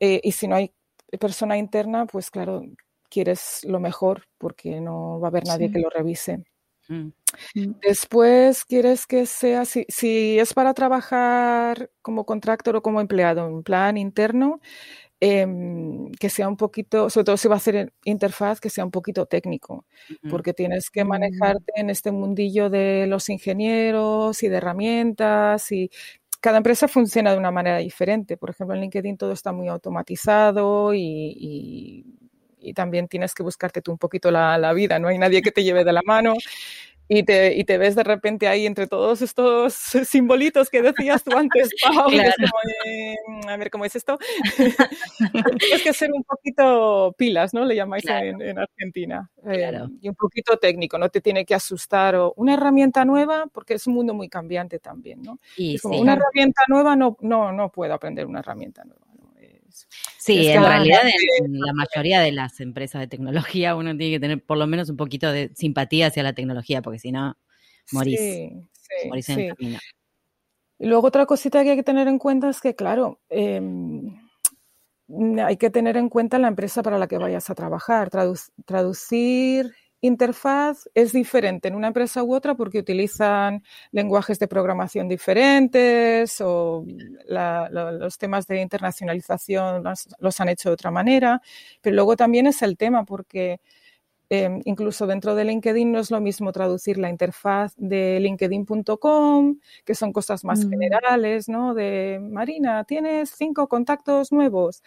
Eh, 0.00 0.20
y 0.24 0.32
si 0.32 0.48
no 0.48 0.56
hay 0.56 0.74
persona 1.20 1.56
interna, 1.56 2.06
pues 2.06 2.28
claro, 2.28 2.64
quieres 3.08 3.60
lo 3.62 3.78
mejor 3.78 4.24
porque 4.38 4.80
no 4.80 5.20
va 5.20 5.28
a 5.28 5.30
haber 5.30 5.46
nadie 5.46 5.70
que 5.70 5.78
lo 5.78 5.88
revise. 5.88 6.42
Mm. 6.92 7.12
Mm. 7.54 7.74
Después 7.80 8.64
quieres 8.64 9.06
que 9.06 9.26
sea, 9.26 9.64
si, 9.64 9.86
si, 9.88 10.38
es 10.38 10.52
para 10.54 10.74
trabajar 10.74 11.90
como 12.02 12.26
contractor 12.26 12.76
o 12.76 12.82
como 12.82 13.00
empleado 13.00 13.46
en 13.48 13.62
plan 13.62 13.96
interno, 13.96 14.60
em, 15.20 16.10
que 16.12 16.28
sea 16.30 16.48
un 16.48 16.56
poquito, 16.56 17.08
sobre 17.10 17.24
todo 17.24 17.36
si 17.36 17.48
va 17.48 17.54
a 17.54 17.58
hacer 17.58 17.92
interfaz, 18.04 18.60
que 18.60 18.70
sea 18.70 18.84
un 18.84 18.90
poquito 18.90 19.26
técnico, 19.26 19.86
porque 20.30 20.52
tienes 20.52 20.90
que 20.90 21.04
mm. 21.04 21.08
manejarte 21.08 21.72
en 21.76 21.90
este 21.90 22.12
mundillo 22.12 22.70
de 22.70 23.06
los 23.08 23.28
ingenieros 23.30 24.42
y 24.42 24.48
de 24.48 24.56
herramientas 24.56 25.72
y 25.72 25.90
cada 26.40 26.58
empresa 26.58 26.88
funciona 26.88 27.32
de 27.32 27.38
una 27.38 27.52
manera 27.52 27.78
diferente. 27.78 28.36
Por 28.36 28.50
ejemplo, 28.50 28.74
en 28.74 28.82
LinkedIn 28.82 29.16
todo 29.16 29.32
está 29.32 29.52
muy 29.52 29.68
automatizado 29.68 30.92
y, 30.94 32.04
también 32.74 33.08
tienes 33.08 33.34
que 33.34 33.42
buscarte 33.42 33.82
tú 33.82 33.92
un 33.92 33.98
poquito 33.98 34.30
la, 34.30 34.58
la, 34.58 34.72
vida. 34.72 34.98
No 34.98 35.08
hay 35.08 35.18
nadie 35.18 35.42
que 35.42 35.52
te 35.52 35.64
lleve 35.64 35.84
de 35.84 35.92
la 35.92 36.02
mano 36.04 36.34
y 37.14 37.24
te, 37.24 37.54
y 37.54 37.64
te 37.64 37.76
ves 37.76 37.94
de 37.94 38.04
repente 38.04 38.48
ahí 38.48 38.64
entre 38.64 38.86
todos 38.86 39.20
estos 39.20 39.74
simbolitos 40.08 40.70
que 40.70 40.82
decías 40.82 41.22
tú 41.22 41.36
antes, 41.36 41.70
Pau, 41.82 42.10
mm, 42.10 43.48
a 43.48 43.56
ver 43.56 43.70
cómo 43.70 43.84
es 43.84 43.96
esto. 43.96 44.18
Tienes 45.58 45.82
que 45.82 45.92
ser 45.92 46.10
un 46.12 46.24
poquito 46.24 47.14
pilas, 47.18 47.52
¿no? 47.52 47.64
Le 47.64 47.76
llamáis 47.76 48.04
en, 48.06 48.58
Argentina. 48.58 49.30
Eh, 49.46 49.78
y 50.00 50.08
un 50.08 50.14
poquito 50.14 50.56
técnico, 50.56 50.98
no 50.98 51.08
te 51.10 51.20
tiene 51.20 51.44
que 51.44 51.54
asustar. 51.54 52.14
O 52.14 52.32
una 52.36 52.54
herramienta 52.54 53.04
nueva, 53.04 53.46
porque 53.52 53.74
es 53.74 53.86
un 53.86 53.94
mundo 53.94 54.14
muy 54.14 54.28
cambiante 54.28 54.78
también, 54.78 55.22
¿no? 55.22 55.38
Y, 55.56 55.78
como 55.78 56.00
una 56.00 56.14
herramienta 56.14 56.62
nueva, 56.68 56.96
no, 56.96 57.16
no, 57.20 57.52
no 57.52 57.70
puedo 57.70 57.92
aprender 57.92 58.26
una 58.26 58.38
herramienta 58.38 58.84
nueva. 58.84 59.11
Sí, 60.18 60.48
en 60.48 60.62
realidad 60.62 61.02
en 61.38 61.60
la 61.60 61.72
mayoría 61.72 62.20
de 62.20 62.32
las 62.32 62.60
empresas 62.60 63.00
de 63.00 63.08
tecnología 63.08 63.74
uno 63.74 63.96
tiene 63.96 64.14
que 64.14 64.20
tener 64.20 64.44
por 64.44 64.58
lo 64.58 64.66
menos 64.66 64.88
un 64.90 64.96
poquito 64.96 65.30
de 65.32 65.50
simpatía 65.54 66.08
hacia 66.08 66.22
la 66.22 66.32
tecnología, 66.32 66.82
porque 66.82 66.98
si 66.98 67.12
no, 67.12 67.36
morís, 67.92 68.20
morís 69.08 69.28
en 69.28 69.40
el 69.40 69.54
camino. 69.54 69.78
Y 70.78 70.86
luego 70.86 71.06
otra 71.06 71.26
cosita 71.26 71.62
que 71.62 71.70
hay 71.70 71.76
que 71.76 71.84
tener 71.84 72.08
en 72.08 72.18
cuenta 72.18 72.48
es 72.48 72.60
que, 72.60 72.74
claro, 72.74 73.20
em, 73.28 74.16
hay 75.38 75.56
que 75.56 75.70
tener 75.70 75.96
en 75.96 76.08
cuenta 76.08 76.38
la 76.38 76.48
empresa 76.48 76.82
para 76.82 76.98
la 76.98 77.06
que 77.06 77.18
vayas 77.18 77.48
a 77.50 77.54
trabajar. 77.54 78.10
traducir 78.64 79.72
interfaz 80.02 80.90
es 80.94 81.12
diferente 81.12 81.68
en 81.68 81.76
una 81.76 81.86
empresa 81.86 82.22
u 82.24 82.34
otra 82.34 82.56
porque 82.56 82.80
utilizan 82.80 83.62
lenguajes 83.92 84.38
de 84.40 84.48
programación 84.48 85.08
diferentes 85.08 86.40
o 86.40 86.84
los 87.28 88.18
temas 88.18 88.46
de 88.48 88.60
internacionalización 88.60 89.84
los, 90.18 90.40
han 90.40 90.48
hecho 90.48 90.70
de 90.70 90.74
otra 90.74 90.90
manera, 90.90 91.40
pero 91.80 91.94
luego 91.94 92.16
también 92.16 92.48
es 92.48 92.62
el 92.62 92.76
tema 92.76 93.04
porque 93.04 93.60
em, 94.28 94.60
incluso 94.64 95.06
dentro 95.06 95.36
de 95.36 95.44
LinkedIn 95.44 95.92
no 95.92 96.00
es 96.00 96.10
lo 96.10 96.20
mismo 96.20 96.50
traducir 96.50 96.98
la 96.98 97.08
interfaz 97.08 97.72
de 97.76 98.18
linkedin.com, 98.18 99.60
que 99.84 99.94
son 99.94 100.12
cosas 100.12 100.42
más 100.44 100.64
mm. 100.64 100.70
generales, 100.70 101.48
¿no? 101.48 101.74
De 101.74 102.18
Marina, 102.20 102.82
tienes 102.84 103.30
cinco 103.30 103.68
contactos 103.68 104.32
nuevos. 104.32 104.82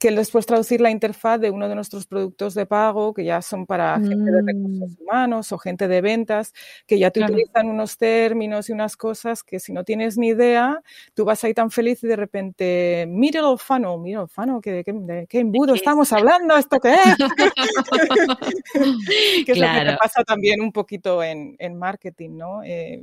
Que 0.00 0.10
después 0.10 0.46
traducir 0.46 0.80
la 0.80 0.90
interfaz 0.90 1.38
de 1.38 1.50
uno 1.50 1.68
de 1.68 1.74
nuestros 1.74 2.06
productos 2.06 2.54
de 2.54 2.64
pago, 2.64 3.12
que 3.12 3.22
ya 3.22 3.42
son 3.42 3.66
para 3.66 4.00
gente 4.00 4.30
de 4.30 4.40
recursos 4.40 4.98
mm. 4.98 5.02
humanos 5.02 5.52
o 5.52 5.58
gente 5.58 5.88
de 5.88 6.00
ventas, 6.00 6.54
que 6.86 6.98
ya 6.98 7.10
te 7.10 7.22
utilizan 7.22 7.68
unos 7.68 7.98
términos 7.98 8.70
y 8.70 8.72
unas 8.72 8.96
cosas 8.96 9.42
que 9.42 9.60
si 9.60 9.74
no 9.74 9.84
tienes 9.84 10.16
ni 10.16 10.28
idea, 10.28 10.80
tú 11.12 11.26
vas 11.26 11.44
ahí 11.44 11.52
tan 11.52 11.70
feliz 11.70 12.02
y 12.02 12.06
de 12.06 12.16
repente, 12.16 13.04
mira 13.10 13.42
el 13.42 13.58
fano, 13.58 13.98
mira 13.98 14.22
el 14.22 14.28
fano, 14.28 14.62
¿de 14.64 15.26
qué, 15.28 15.38
embudo 15.38 15.74
estamos 15.74 16.10
hablando? 16.14 16.56
¿Esto 16.56 16.80
qué 16.80 16.94
es? 16.94 16.98
que 19.44 19.52
es 19.52 19.58
lo 19.58 19.66
que 19.66 19.96
pasa 20.00 20.24
también 20.24 20.62
un 20.62 20.72
poquito 20.72 21.22
en, 21.22 21.58
marketing, 21.76 22.38
¿no? 22.38 22.62
Eh, 22.64 23.02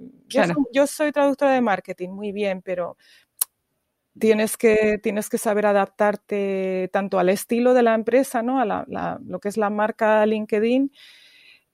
yo 0.74 0.88
soy 0.88 1.11
traductora 1.11 1.51
de 1.51 1.61
marketing, 1.61 2.09
muy 2.09 2.32
bien, 2.32 2.63
pero 2.63 2.97
tienes 4.20 4.57
que, 4.57 4.99
tienes 5.01 5.30
que 5.30 5.38
saber 5.38 5.65
adaptarte 5.65 6.89
tanto 6.91 7.20
al 7.20 7.30
estilo 7.30 7.74
de 7.74 7.84
la 7.84 7.93
empresa, 7.93 8.41
¿no? 8.41 8.59
a 8.59 8.86
lo 9.24 9.39
que 9.39 9.49
es 9.49 9.57
la 9.57 9.70
marca 9.70 10.26
LinkedIn, 10.26 10.91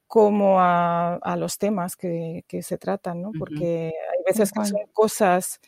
como 0.07 0.57
a, 0.59 1.35
los 1.37 1.57
temas 1.57 1.95
que, 1.95 2.43
se 2.61 2.77
tratan, 2.77 3.21
¿no? 3.21 3.31
porque 3.37 3.91
hay 3.93 4.23
veces 4.27 4.51
que 4.51 4.65
son 4.65 4.81
cosas 4.91 5.59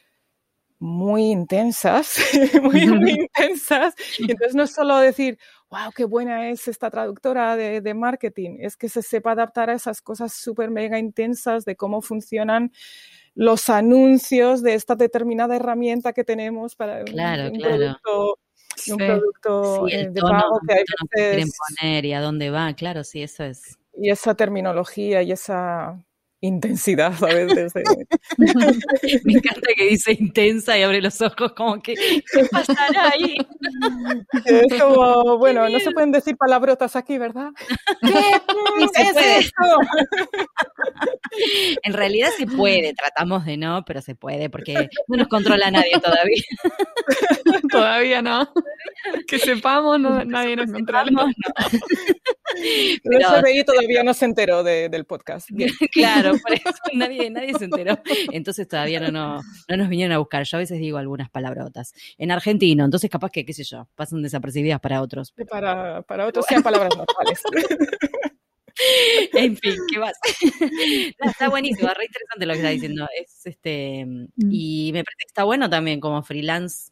muy 0.78 1.32
intensas, 1.32 2.18
muy, 2.62 2.86
muy 2.86 3.12
intensas, 3.12 3.96
y 4.20 4.32
entonces 4.32 4.56
no 4.56 4.64
es 4.64 4.72
solo 4.72 4.98
decir, 4.98 5.40
wow, 5.72 5.92
qué 5.96 6.06
buena 6.06 6.50
es 6.50 6.68
esta 6.68 6.92
traductora 6.92 7.56
de, 7.56 7.82
de 7.82 7.94
marketing, 7.94 8.58
es 8.60 8.78
que 8.78 8.90
se 8.90 9.02
sepa 9.02 9.32
adaptar 9.32 9.70
a 9.70 9.74
esas 9.74 10.02
cosas 10.02 10.34
súper 10.34 10.70
mega 10.70 11.00
intensas 11.00 11.66
de 11.66 11.76
cómo 11.76 12.02
funcionan 12.02 12.72
los 13.36 13.70
anuncios 13.70 14.64
de 14.64 14.74
esta 14.74 14.96
determinada 14.96 15.56
herramienta 15.56 16.14
que 16.14 16.24
tenemos 16.24 16.76
para 16.76 17.00
un, 17.02 17.60
producto 17.60 18.40
un 18.90 18.98
producto 18.98 19.86
de 19.86 20.22
pago 20.22 20.60
que 20.68 20.74
hay 20.74 20.80
veces... 20.80 21.08
quieren 21.12 21.48
poner 21.80 22.06
y 22.06 22.14
a 22.14 22.22
dónde 22.22 22.50
va, 22.50 22.74
claro, 22.74 23.04
sí, 23.04 23.22
eso 23.22 23.44
es. 23.44 23.78
Y 23.94 24.10
esa 24.10 24.36
terminología 24.36 25.22
y 25.22 25.32
esa 25.32 26.02
intensidad 26.46 27.14
a 27.24 27.28
veces. 27.28 27.74
Me 29.24 29.34
encanta 29.34 29.68
que 29.76 29.88
dice 29.90 30.16
intensa 30.20 30.78
y 30.78 30.84
abre 30.84 31.02
los 31.02 31.20
ojos 31.22 31.54
como 31.54 31.82
que, 31.82 31.96
¿qué 31.96 32.46
pasará 32.52 33.12
ahí? 33.12 33.36
Es 34.46 34.82
como, 34.82 35.38
bueno, 35.38 35.68
no 35.70 35.80
se 35.80 35.92
pueden 35.92 36.12
decir 36.12 36.38
palabrotas 36.38 36.96
aquí, 36.96 37.18
¿verdad? 37.18 37.50
¿Qué 38.02 39.02
es 39.02 39.46
esto? 39.46 39.64
En 41.84 41.94
realidad 41.94 42.30
se 42.38 42.46
puede, 42.46 42.94
tratamos 42.94 43.46
de 43.46 43.58
no, 43.58 43.84
pero 43.86 44.02
se 44.02 44.16
puede 44.16 44.50
porque 44.50 44.90
no 45.08 45.18
nos 45.18 45.28
controla 45.28 45.72
nadie 45.72 46.00
todavía. 46.02 46.44
Todavía 47.70 48.22
no. 48.22 48.50
Que 49.28 49.40
sepamos, 49.40 50.00
nadie 50.00 50.56
nos 50.56 50.72
controla. 50.72 51.12
No. 51.12 51.26
Pero, 53.04 53.30
FBI 53.30 53.64
todavía 53.64 54.04
no 54.04 54.14
se 54.14 54.26
enteró 54.26 54.64
del 54.64 55.06
podcast. 55.06 55.50
Claro, 55.92 56.34
por 56.42 56.54
eso 56.54 56.70
nadie, 56.94 57.30
nadie 57.30 57.54
se 57.58 57.66
enteró. 57.66 57.98
Entonces 58.32 58.68
todavía 58.68 59.00
no, 59.00 59.12
no, 59.12 59.42
no, 59.68 59.78
nos 59.78 59.90
vinieron 59.90 60.14
a 60.14 60.18
buscar. 60.18 60.44
Yo 60.44 60.58
a 60.58 60.60
veces 60.60 60.80
digo 60.80 60.98
algunas 60.98 61.30
palabrotas. 61.30 61.94
En 62.18 62.32
argentino, 62.32 62.86
entonces 62.86 63.10
capaz 63.10 63.32
que, 63.32 63.46
qué 63.46 63.54
sé 63.54 63.64
yo, 63.64 63.88
pasan 63.96 64.22
desapercibidas 64.22 64.80
para 64.80 65.02
otros. 65.02 65.34
Para, 65.50 66.02
para 66.02 66.28
otros 66.28 66.46
sean 66.48 66.64
palabras 66.64 66.92
normales. 66.96 67.42
en 69.34 69.58
fin, 69.58 69.76
¿qué 69.92 70.00
más? 70.00 70.14
está 71.20 71.50
buenísimo, 71.50 71.90
re 71.90 72.06
interesante 72.06 72.46
lo 72.46 72.54
que 72.54 72.60
está 72.60 72.70
diciendo. 72.70 73.08
Es 73.20 73.46
este, 73.46 74.06
mm. 74.06 74.50
y 74.52 74.92
me 74.94 75.04
parece 75.04 75.18
que 75.20 75.28
está 75.28 75.44
bueno 75.44 75.70
también 75.70 76.00
como 76.00 76.22
freelance 76.24 76.92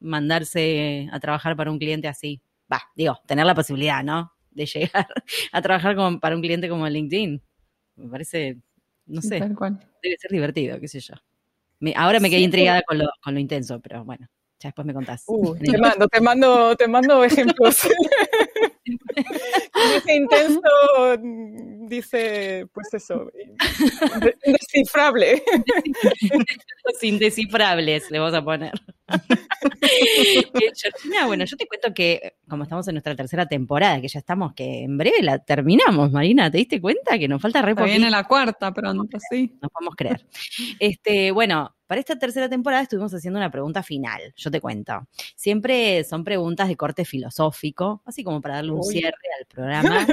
mandarse 0.00 1.08
a 1.10 1.18
trabajar 1.18 1.56
para 1.56 1.70
un 1.70 1.78
cliente 1.78 2.08
así. 2.08 2.40
Va, 2.72 2.82
digo, 2.94 3.18
tener 3.26 3.46
la 3.46 3.54
posibilidad, 3.54 4.04
¿no? 4.04 4.33
De 4.54 4.66
llegar 4.66 5.08
a 5.52 5.62
trabajar 5.62 5.96
como, 5.96 6.20
para 6.20 6.36
un 6.36 6.42
cliente 6.42 6.68
como 6.68 6.88
LinkedIn. 6.88 7.42
Me 7.96 8.08
parece 8.08 8.58
no 9.06 9.20
sé. 9.20 9.40
Debe 9.40 10.16
ser 10.18 10.30
divertido, 10.30 10.80
qué 10.80 10.88
sé 10.88 11.00
yo. 11.00 11.14
ahora 11.96 12.20
me 12.20 12.30
quedé 12.30 12.40
intrigada 12.40 12.82
con 12.82 12.98
lo, 12.98 13.06
con 13.22 13.34
lo 13.34 13.40
intenso, 13.40 13.80
pero 13.80 14.04
bueno, 14.04 14.26
ya 14.58 14.68
después 14.68 14.86
me 14.86 14.94
contás. 14.94 15.24
Uh, 15.26 15.54
te 15.56 15.78
mando, 15.78 16.08
te 16.08 16.20
mando, 16.20 16.76
te 16.76 16.88
mando 16.88 17.24
ejemplos. 17.24 17.80
dice 18.84 20.14
intenso, 20.14 20.68
dice, 21.88 22.66
pues 22.72 22.94
eso, 22.94 23.30
indescifrable. 24.46 25.42
Los 26.84 27.02
indescifrables 27.02 28.10
le 28.10 28.18
vamos 28.18 28.34
a 28.34 28.44
poner. 28.44 28.72
bueno, 31.26 31.44
yo 31.44 31.56
te 31.56 31.66
cuento 31.66 31.92
que 31.92 32.36
como 32.48 32.62
estamos 32.62 32.88
en 32.88 32.94
nuestra 32.94 33.14
tercera 33.14 33.46
temporada, 33.46 34.00
que 34.00 34.08
ya 34.08 34.18
estamos, 34.18 34.54
que 34.54 34.84
en 34.84 34.96
breve 34.96 35.22
la 35.22 35.38
terminamos, 35.38 36.10
Marina, 36.12 36.50
¿te 36.50 36.56
diste 36.58 36.80
cuenta 36.80 37.18
que 37.18 37.28
nos 37.28 37.42
falta 37.42 37.62
re 37.62 37.74
Viene 37.74 38.10
la 38.10 38.24
cuarta 38.24 38.72
pronto, 38.72 39.18
sí. 39.30 39.56
Nos 39.60 39.70
podemos 39.70 39.94
creer. 39.96 40.26
Este, 40.78 41.30
bueno, 41.30 41.76
para 41.86 42.00
esta 42.00 42.18
tercera 42.18 42.48
temporada 42.48 42.82
estuvimos 42.82 43.12
haciendo 43.12 43.38
una 43.38 43.50
pregunta 43.50 43.82
final, 43.82 44.32
yo 44.36 44.50
te 44.50 44.60
cuento. 44.60 45.06
Siempre 45.36 46.04
son 46.04 46.24
preguntas 46.24 46.68
de 46.68 46.76
corte 46.76 47.04
filosófico, 47.04 48.02
así 48.04 48.24
como 48.24 48.40
para 48.40 48.56
darle 48.56 48.72
un 48.72 48.82
cierre 48.82 49.12
al 49.38 49.46
programa. 49.46 50.06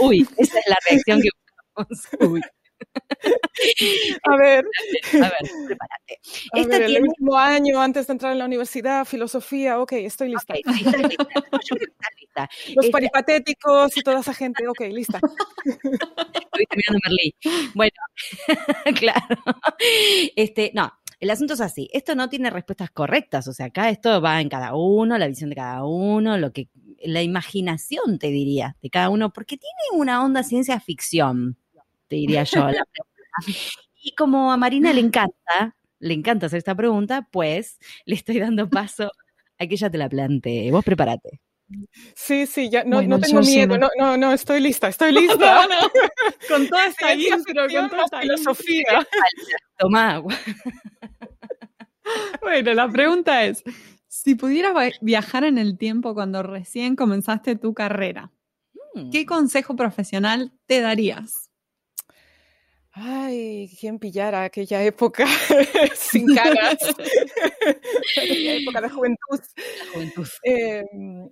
Uy, 0.00 0.26
esa 0.36 0.58
es 0.58 0.64
la 0.68 0.76
reacción 0.88 1.20
que 1.20 1.28
buscamos. 1.76 2.32
Uy. 2.32 2.40
A 4.24 4.36
ver. 4.36 4.64
A 5.14 5.18
ver, 5.18 5.50
prepárate. 5.66 6.05
A 6.52 6.58
el 6.60 7.02
último 7.02 7.36
año 7.36 7.80
antes 7.80 8.06
de 8.06 8.12
entrar 8.12 8.32
en 8.32 8.38
la 8.38 8.44
universidad, 8.44 9.04
filosofía, 9.04 9.80
ok, 9.80 9.92
estoy 9.92 10.30
lista. 10.30 10.54
Los 12.74 12.84
este 12.84 12.90
peripatéticos 12.90 13.96
y 13.96 14.02
toda 14.02 14.20
esa 14.20 14.34
gente, 14.34 14.66
ok, 14.68 14.80
lista. 14.90 15.20
Estoy 15.64 16.66
terminando 16.68 16.98
Merlí. 17.04 17.34
Bueno, 17.74 17.96
claro. 18.98 19.36
Este, 20.36 20.70
no, 20.74 20.92
el 21.20 21.30
asunto 21.30 21.54
es 21.54 21.60
así, 21.60 21.88
esto 21.92 22.14
no 22.14 22.28
tiene 22.28 22.50
respuestas 22.50 22.90
correctas, 22.90 23.48
o 23.48 23.52
sea, 23.52 23.66
acá 23.66 23.90
esto 23.90 24.20
va 24.20 24.40
en 24.40 24.48
cada 24.48 24.74
uno, 24.74 25.16
la 25.18 25.28
visión 25.28 25.50
de 25.50 25.56
cada 25.56 25.84
uno, 25.84 26.38
lo 26.38 26.52
que 26.52 26.68
la 27.02 27.22
imaginación 27.22 28.18
te 28.18 28.28
diría 28.28 28.76
de 28.82 28.90
cada 28.90 29.10
uno, 29.10 29.32
porque 29.32 29.56
tiene 29.56 30.02
una 30.02 30.24
onda 30.24 30.42
ciencia 30.42 30.80
ficción 30.80 31.56
te 32.08 32.16
diría 32.16 32.44
yo. 32.44 32.68
y 34.02 34.14
como 34.14 34.52
a 34.52 34.56
Marina 34.56 34.92
le 34.92 35.00
encanta, 35.00 35.76
le 35.98 36.14
encanta 36.14 36.46
hacer 36.46 36.58
esta 36.58 36.74
pregunta, 36.74 37.28
pues 37.30 37.78
le 38.04 38.14
estoy 38.14 38.38
dando 38.38 38.68
paso 38.70 39.10
a 39.58 39.66
que 39.66 39.74
ella 39.74 39.90
te 39.90 39.98
la 39.98 40.08
plantee. 40.08 40.70
Vos 40.70 40.84
prepárate. 40.84 41.40
Sí, 42.14 42.46
sí, 42.46 42.70
ya 42.70 42.84
no, 42.84 43.02
no 43.02 43.18
tengo 43.18 43.40
miedo, 43.40 43.76
no, 43.76 43.88
no, 43.98 44.16
no, 44.16 44.32
estoy 44.32 44.60
lista, 44.60 44.86
estoy 44.88 45.12
lista. 45.12 45.66
con 46.48 46.66
toda 46.68 46.86
esta 46.86 47.12
intro, 47.14 47.66
con 47.68 47.90
toda 47.90 48.04
esta 48.04 48.20
filosofía. 48.20 49.06
Toma 49.76 50.14
agua. 50.14 50.34
Bueno, 52.40 52.72
la 52.72 52.88
pregunta 52.88 53.44
es, 53.44 53.64
si 54.06 54.36
pudieras 54.36 54.74
viajar 55.00 55.42
en 55.42 55.58
el 55.58 55.76
tiempo 55.76 56.14
cuando 56.14 56.44
recién 56.44 56.94
comenzaste 56.94 57.56
tu 57.56 57.74
carrera, 57.74 58.30
¿qué 59.10 59.22
mm. 59.22 59.26
consejo 59.26 59.74
profesional 59.74 60.52
te 60.66 60.80
darías? 60.80 61.45
Ay, 62.98 63.70
¿quién 63.78 63.98
pillara 63.98 64.44
aquella 64.44 64.82
época 64.82 65.26
sin 65.94 66.34
caras? 66.34 66.78
aquella 68.16 68.54
época 68.54 68.80
de 68.80 68.88
juventud. 68.90 69.40
La 69.58 69.92
juventud. 69.92 70.26
Em, 70.42 71.28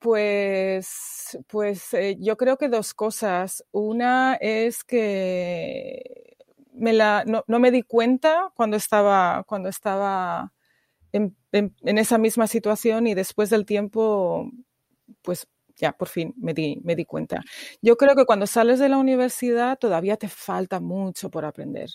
pues, 0.00 1.38
pues 1.46 1.94
eh, 1.94 2.16
yo 2.18 2.36
creo 2.36 2.58
que 2.58 2.68
dos 2.68 2.92
cosas. 2.92 3.64
Una 3.70 4.34
es 4.40 4.82
que 4.82 6.36
me 6.72 6.92
la, 6.92 7.24
no, 7.24 7.58
me 7.60 7.70
di 7.70 7.82
cuenta 7.84 8.50
cuando 8.56 8.76
estaba, 8.76 9.44
cuando 9.46 9.68
estaba 9.68 10.52
en, 11.12 11.36
en, 11.52 11.98
esa 11.98 12.18
misma 12.18 12.48
situación 12.48 13.06
y 13.06 13.14
después 13.14 13.48
del 13.48 13.64
tiempo, 13.64 14.50
pues 15.22 15.46
ya 15.80 15.92
por 15.92 16.08
fin 16.08 16.34
me 16.36 16.54
di, 16.54 16.80
me 16.84 16.94
di 16.96 17.04
cuenta. 17.04 17.42
Yo 17.82 17.96
creo 17.96 18.14
que 18.16 18.24
cuando 18.26 18.46
sales 18.46 18.78
de 18.78 18.88
la 18.88 18.98
universidad 18.98 19.78
todavía 19.78 20.16
te 20.16 20.28
falta 20.28 20.80
mucho 20.80 21.30
por 21.30 21.44
aprender 21.44 21.90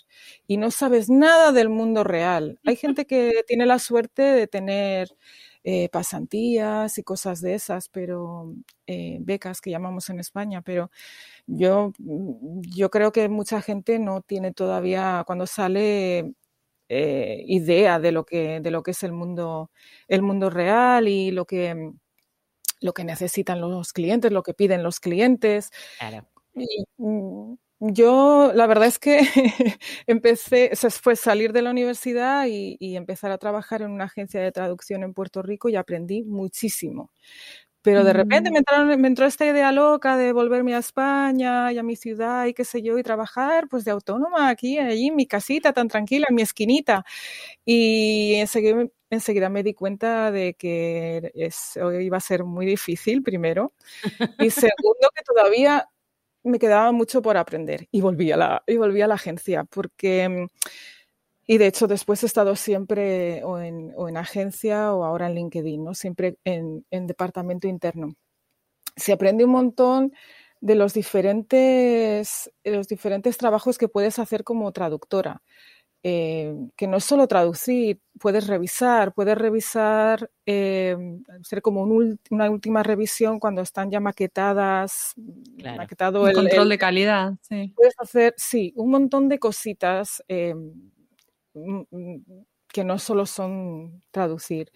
y 0.46 0.56
no 0.56 0.70
sabes 0.70 1.08
nada 1.10 1.52
del 1.52 1.68
mundo 1.68 2.04
real. 2.04 2.58
Hay 2.64 2.76
gente 2.76 3.06
que 3.06 3.44
tiene 3.46 3.66
la 3.66 3.78
suerte 3.78 4.22
de 4.22 4.46
tener 4.46 5.08
eh, 5.64 5.88
pasantías 5.90 6.96
y 6.98 7.02
cosas 7.02 7.40
de 7.40 7.54
esas, 7.54 7.88
pero 7.88 8.54
eh, 8.86 9.18
becas 9.20 9.60
que 9.60 9.70
llamamos 9.70 10.08
en 10.10 10.20
España, 10.20 10.62
pero 10.62 10.90
yo, 11.46 11.92
yo 11.98 12.90
creo 12.90 13.12
que 13.12 13.28
mucha 13.28 13.60
gente 13.62 13.98
no 13.98 14.22
tiene 14.22 14.52
todavía, 14.52 15.24
cuando 15.26 15.46
sale 15.46 16.34
eh, 16.88 17.44
idea 17.48 17.98
de 18.00 18.12
lo 18.12 18.24
que 18.24 18.60
de 18.60 18.70
lo 18.70 18.82
que 18.84 18.92
es 18.92 19.02
el 19.02 19.12
mundo 19.12 19.70
el 20.08 20.22
mundo 20.22 20.50
real 20.50 21.08
y 21.08 21.32
lo 21.32 21.44
que 21.46 21.92
lo 22.80 22.92
que 22.94 23.04
necesitan 23.04 23.60
los 23.60 23.92
clientes, 23.92 24.32
lo 24.32 24.42
que 24.42 24.54
piden 24.54 24.82
los 24.82 25.00
clientes. 25.00 25.70
Mm, 26.98 27.54
yo, 27.80 28.52
la 28.54 28.66
verdad 28.66 28.86
es 28.86 28.98
que 28.98 29.20
empecé, 30.06 30.70
fue 30.90 31.16
salir 31.16 31.52
de 31.52 31.62
la 31.62 31.70
universidad 31.70 32.46
y, 32.48 32.96
empezar 32.96 33.30
a 33.30 33.38
trabajar 33.38 33.82
en 33.82 33.90
una 33.90 34.04
agencia 34.04 34.40
de 34.40 34.52
traducción 34.52 35.02
en 35.02 35.12
Puerto 35.14 35.42
Rico 35.42 35.68
y 35.68 35.76
aprendí 35.76 36.22
muchísimo. 36.22 37.10
Pero 37.82 38.02
de 38.02 38.12
repente 38.12 38.50
me, 38.50 38.60
mm. 38.60 39.00
me, 39.00 39.08
entró 39.08 39.26
esta 39.26 39.46
idea 39.46 39.70
loca 39.70 40.16
de 40.16 40.32
volverme 40.32 40.74
a 40.74 40.78
España 40.78 41.72
y 41.72 41.78
a 41.78 41.82
mi 41.84 41.94
ciudad 41.94 42.46
y 42.46 42.54
qué 42.54 42.64
sé 42.64 42.82
yo, 42.82 42.98
y 42.98 43.02
trabajar 43.04 43.68
pues 43.68 43.84
de 43.84 43.92
autónoma 43.92 44.48
aquí, 44.48 44.78
allí 44.78 45.08
en 45.08 45.16
mi 45.16 45.26
casita 45.26 45.72
tan 45.72 45.88
tranquila, 45.88 46.26
en 46.28 46.34
mi 46.34 46.42
esquinita. 46.42 47.04
Y 47.64 48.34
enseguida, 48.36 48.86
enseguida 49.10 49.48
me 49.48 49.62
di 49.62 49.74
cuenta 49.74 50.30
de 50.30 50.54
que 50.54 51.32
eso 51.34 51.92
iba 51.92 52.16
a 52.16 52.20
ser 52.20 52.44
muy 52.44 52.66
difícil, 52.66 53.22
primero. 53.22 53.72
Y 54.38 54.50
segundo, 54.50 55.10
que 55.14 55.22
todavía 55.24 55.88
me 56.42 56.58
quedaba 56.58 56.92
mucho 56.92 57.22
por 57.22 57.36
aprender. 57.36 57.88
Y 57.90 58.00
volví 58.00 58.32
a 58.32 58.36
la, 58.36 58.62
y 58.66 58.76
volví 58.76 59.02
a 59.02 59.08
la 59.08 59.14
agencia, 59.14 59.64
porque... 59.64 60.48
Y 61.48 61.58
de 61.58 61.68
hecho 61.68 61.86
después 61.86 62.22
he 62.24 62.26
estado 62.26 62.56
siempre 62.56 63.44
o 63.44 63.60
en, 63.60 63.92
o 63.96 64.08
en 64.08 64.16
agencia 64.16 64.92
o 64.92 65.04
ahora 65.04 65.28
en 65.28 65.36
LinkedIn, 65.36 65.84
¿no? 65.84 65.94
siempre 65.94 66.38
en, 66.44 66.84
en, 66.90 67.06
departamento 67.06 67.68
interno. 67.68 68.16
Se 68.96 69.12
aprende 69.12 69.44
un 69.44 69.52
montón 69.52 70.12
de 70.60 70.74
los 70.74 70.92
diferentes, 70.92 72.50
de 72.64 72.70
los 72.72 72.88
diferentes 72.88 73.36
trabajos 73.38 73.78
que 73.78 73.88
puedes 73.88 74.18
hacer 74.18 74.42
como 74.42 74.72
traductora. 74.72 75.42
Eh, 76.08 76.54
que 76.76 76.86
no 76.86 76.98
es 76.98 77.04
solo 77.04 77.26
traducir, 77.26 78.00
puedes 78.20 78.46
revisar, 78.46 79.12
puedes 79.12 79.36
revisar, 79.36 80.30
eh, 80.46 80.96
ser 81.42 81.62
como 81.62 81.82
una 81.82 82.48
última 82.48 82.84
revisión 82.84 83.40
cuando 83.40 83.60
están 83.62 83.90
ya 83.90 83.98
maquetadas, 83.98 85.14
maquetado 85.76 86.28
el, 86.28 86.32
control 86.32 86.68
de 86.68 86.78
calidad. 86.78 87.32
Sí. 87.40 87.72
Puedes 87.74 87.94
hacer, 87.98 88.34
sí, 88.36 88.72
un 88.76 88.92
montón 88.92 89.28
de 89.28 89.40
cositas 89.40 90.22
eh, 90.28 90.54
que 92.68 92.84
no 92.84 93.00
solo 93.00 93.26
son 93.26 94.00
traducir. 94.12 94.70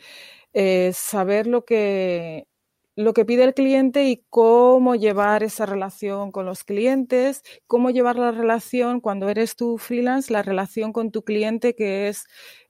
Eh, 0.52 0.90
saber 0.92 1.46
lo 1.46 1.64
que, 1.64 2.48
lo 2.96 3.12
que 3.14 3.24
pide 3.24 3.44
el 3.44 3.54
cliente 3.54 4.04
y 4.08 4.24
cómo 4.28 4.94
llevar 4.94 5.42
esa 5.42 5.66
relación 5.66 6.32
con 6.32 6.46
los 6.46 6.64
clientes, 6.64 7.42
cómo 7.66 7.90
llevar 7.90 8.16
la 8.16 8.32
relación 8.32 9.00
cuando 9.00 9.28
eres 9.28 9.56
tú 9.56 9.78
freelance, 9.78 10.32
la 10.32 10.42
relación 10.42 10.92
con 10.92 11.10
tu 11.10 11.22
cliente 11.22 11.74
que 11.74 12.08
es 12.08 12.24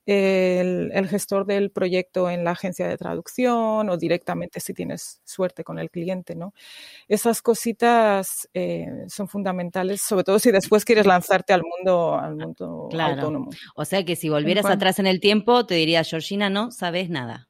el, 0.07 1.09
gestor 1.09 1.47
del 1.47 1.71
proyecto 1.71 2.31
en 2.31 2.45
la 2.45 2.53
agencia 2.53 2.89
de 2.89 2.97
traducción 2.97 3.89
o 3.89 3.97
directamente 3.97 4.61
si 4.61 4.75
tienes 4.75 5.21
suerte 5.25 5.63
con 5.63 5.79
el 5.79 5.91
cliente, 5.91 6.35
¿no? 6.35 6.53
Esas 7.09 7.43
cositas 7.43 8.49
eh, 8.55 8.87
son 9.09 9.29
fundamentales, 9.29 10.01
sobre 10.01 10.25
todo 10.25 10.39
si 10.39 10.51
después 10.51 10.85
quieres 10.85 11.07
lanzarte 11.07 11.53
al 11.53 11.63
mundo, 11.63 12.19
al 12.19 12.37
mundo 12.37 12.89
autónomo. 12.93 13.51
O 13.77 13.85
sea 13.85 14.05
que 14.05 14.17
si 14.17 14.29
volvieras 14.29 14.67
atrás 14.67 14.99
en 14.99 15.07
el 15.07 15.21
tiempo, 15.21 15.67
te 15.67 15.75
diría, 15.75 16.03
Georgina, 16.03 16.51
no 16.51 16.71
sabes 16.71 17.11
nada. 17.11 17.50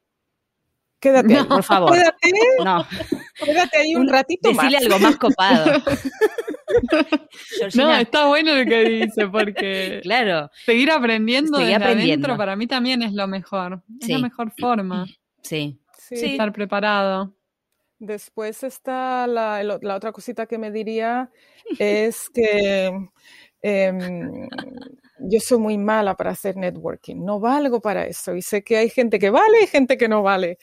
Quédate, 1.01 1.43
por 1.45 1.63
favor. 1.63 1.91
Quédate, 1.91 2.31
no. 2.63 2.85
quédate 3.43 3.77
ahí 3.79 3.95
un 3.95 4.07
ratito 4.07 4.49
Decirle 4.49 4.77
algo 4.77 4.99
más 4.99 5.17
copado. 5.17 5.81
no, 7.73 7.95
está 7.95 8.27
bueno 8.27 8.53
lo 8.53 8.65
que 8.65 8.83
dice, 8.83 9.27
porque 9.27 9.99
claro. 10.03 10.51
seguir 10.63 10.91
aprendiendo 10.91 11.57
desde 11.57 11.73
adentro 11.75 12.37
para 12.37 12.55
mí 12.55 12.67
también 12.67 13.01
es 13.01 13.13
lo 13.13 13.27
mejor. 13.27 13.81
Es 13.99 14.09
la 14.09 14.19
mejor 14.19 14.53
forma. 14.57 15.07
Sí. 15.41 15.79
sí. 15.97 16.33
Estar 16.33 16.53
preparado. 16.53 17.33
Después 17.97 18.63
está 18.63 19.25
la, 19.25 19.63
la, 19.63 19.95
otra 19.95 20.11
cosita 20.11 20.45
que 20.45 20.59
me 20.59 20.71
diría 20.71 21.31
es 21.79 22.29
que 22.29 22.91
em, 23.61 24.49
yo 25.19 25.39
soy 25.39 25.57
muy 25.59 25.77
mala 25.77 26.15
para 26.15 26.31
hacer 26.31 26.57
networking, 26.57 27.23
no 27.23 27.39
valgo 27.39 27.79
para 27.79 28.05
eso 28.05 28.35
y 28.35 28.41
sé 28.41 28.63
que 28.63 28.77
hay 28.77 28.89
gente 28.89 29.19
que 29.19 29.29
vale 29.29 29.63
y 29.63 29.67
gente 29.67 29.97
que 29.97 30.07
no 30.07 30.23
vale. 30.23 30.57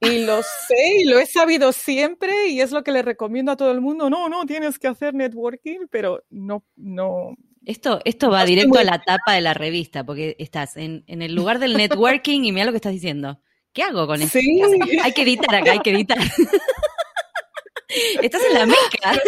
Y 0.00 0.24
lo 0.24 0.42
sé 0.42 0.98
y 1.00 1.04
lo 1.04 1.18
he 1.18 1.26
sabido 1.26 1.72
siempre 1.72 2.48
y 2.48 2.60
es 2.60 2.70
lo 2.70 2.84
que 2.84 2.92
le 2.92 3.02
recomiendo 3.02 3.52
a 3.52 3.56
todo 3.56 3.72
el 3.72 3.80
mundo. 3.80 4.08
No, 4.08 4.28
no, 4.28 4.46
tienes 4.46 4.78
que 4.78 4.86
hacer 4.86 5.14
networking, 5.14 5.86
pero 5.90 6.24
no, 6.30 6.64
no. 6.76 7.34
Esto, 7.64 8.00
esto 8.04 8.30
va 8.30 8.44
directo 8.44 8.78
a 8.78 8.84
la 8.84 9.02
tapa 9.02 9.34
de 9.34 9.40
la 9.40 9.54
revista, 9.54 10.04
porque 10.04 10.36
estás 10.38 10.76
en, 10.76 11.04
en 11.06 11.22
el 11.22 11.34
lugar 11.34 11.58
del 11.58 11.76
networking 11.76 12.44
y 12.44 12.52
mira 12.52 12.66
lo 12.66 12.72
que 12.72 12.76
estás 12.76 12.92
diciendo. 12.92 13.40
¿Qué 13.72 13.82
hago 13.82 14.06
con 14.06 14.22
esto? 14.22 14.38
Sí. 14.38 14.60
Hay 15.02 15.12
que 15.12 15.22
editar 15.22 15.54
acá, 15.54 15.72
hay 15.72 15.80
que 15.80 15.90
editar. 15.90 16.18
estás 18.22 18.42
en 18.44 18.54
la 18.54 18.66
meca. 18.66 19.20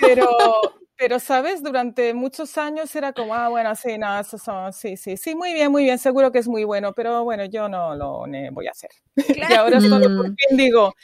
Pero, 0.00 0.36
pero, 0.96 1.18
¿sabes? 1.18 1.62
Durante 1.62 2.14
muchos 2.14 2.56
años 2.58 2.94
era 2.94 3.12
como, 3.12 3.34
ah, 3.34 3.48
bueno, 3.48 3.74
sí, 3.74 3.98
no, 3.98 4.18
eso 4.18 4.38
son, 4.38 4.72
sí, 4.72 4.96
sí, 4.96 5.16
sí, 5.16 5.34
muy 5.34 5.52
bien, 5.52 5.70
muy 5.72 5.84
bien, 5.84 5.98
seguro 5.98 6.30
que 6.30 6.38
es 6.38 6.48
muy 6.48 6.64
bueno, 6.64 6.92
pero 6.92 7.24
bueno, 7.24 7.44
yo 7.46 7.68
no 7.68 7.94
lo 7.94 8.24
voy 8.52 8.66
a 8.68 8.70
hacer. 8.70 8.90
y 9.50 9.52
ahora 9.52 9.80
solo 9.80 10.06
por 10.16 10.30
mm. 10.30 10.36
fin 10.36 10.56
digo, 10.56 10.94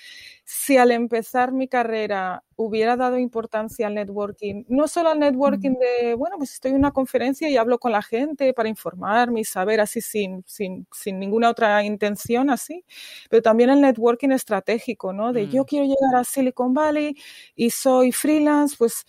si 0.52 0.76
al 0.76 0.90
empezar 0.90 1.52
mi 1.52 1.68
carrera 1.68 2.42
hubiera 2.56 2.96
dado 2.96 3.18
importancia 3.18 3.86
al 3.86 3.94
networking, 3.94 4.64
no 4.68 4.88
solo 4.88 5.10
al 5.10 5.20
networking 5.20 5.74
de, 5.78 6.14
bueno, 6.14 6.38
pues 6.38 6.52
estoy 6.54 6.72
en 6.72 6.78
una 6.78 6.90
conferencia 6.90 7.48
y 7.48 7.56
hablo 7.56 7.78
con 7.78 7.92
la 7.92 8.02
gente 8.02 8.52
para 8.52 8.68
informarme 8.68 9.40
y 9.40 9.44
saber 9.44 9.80
así 9.80 10.00
sin, 10.00 10.42
sin, 10.46 10.88
sin 10.92 11.20
ninguna 11.20 11.50
otra 11.50 11.84
intención 11.84 12.50
así, 12.50 12.84
pero 13.28 13.42
también 13.42 13.70
el 13.70 13.80
networking 13.80 14.30
estratégico, 14.30 15.12
¿no? 15.12 15.32
De 15.32 15.46
yo 15.48 15.62
mm. 15.62 15.66
quiero 15.66 15.84
llegar 15.84 16.16
a 16.20 16.24
Silicon 16.24 16.74
Valley 16.74 17.16
y 17.54 17.70
soy 17.70 18.10
freelance, 18.10 18.74
pues 18.76 19.06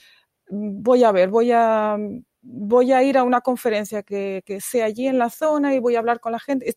voy 0.51 1.03
a 1.03 1.11
ver, 1.11 1.29
voy 1.29 1.51
a, 1.51 1.97
voy 2.41 2.91
a 2.91 3.01
ir 3.03 3.17
a 3.17 3.23
una 3.23 3.41
conferencia 3.41 4.03
que, 4.03 4.43
que 4.45 4.61
sea 4.61 4.85
allí 4.85 5.07
en 5.07 5.17
la 5.17 5.29
zona 5.29 5.73
y 5.73 5.79
voy 5.79 5.95
a 5.95 5.99
hablar 5.99 6.19
con 6.19 6.33
la 6.33 6.39
gente. 6.39 6.75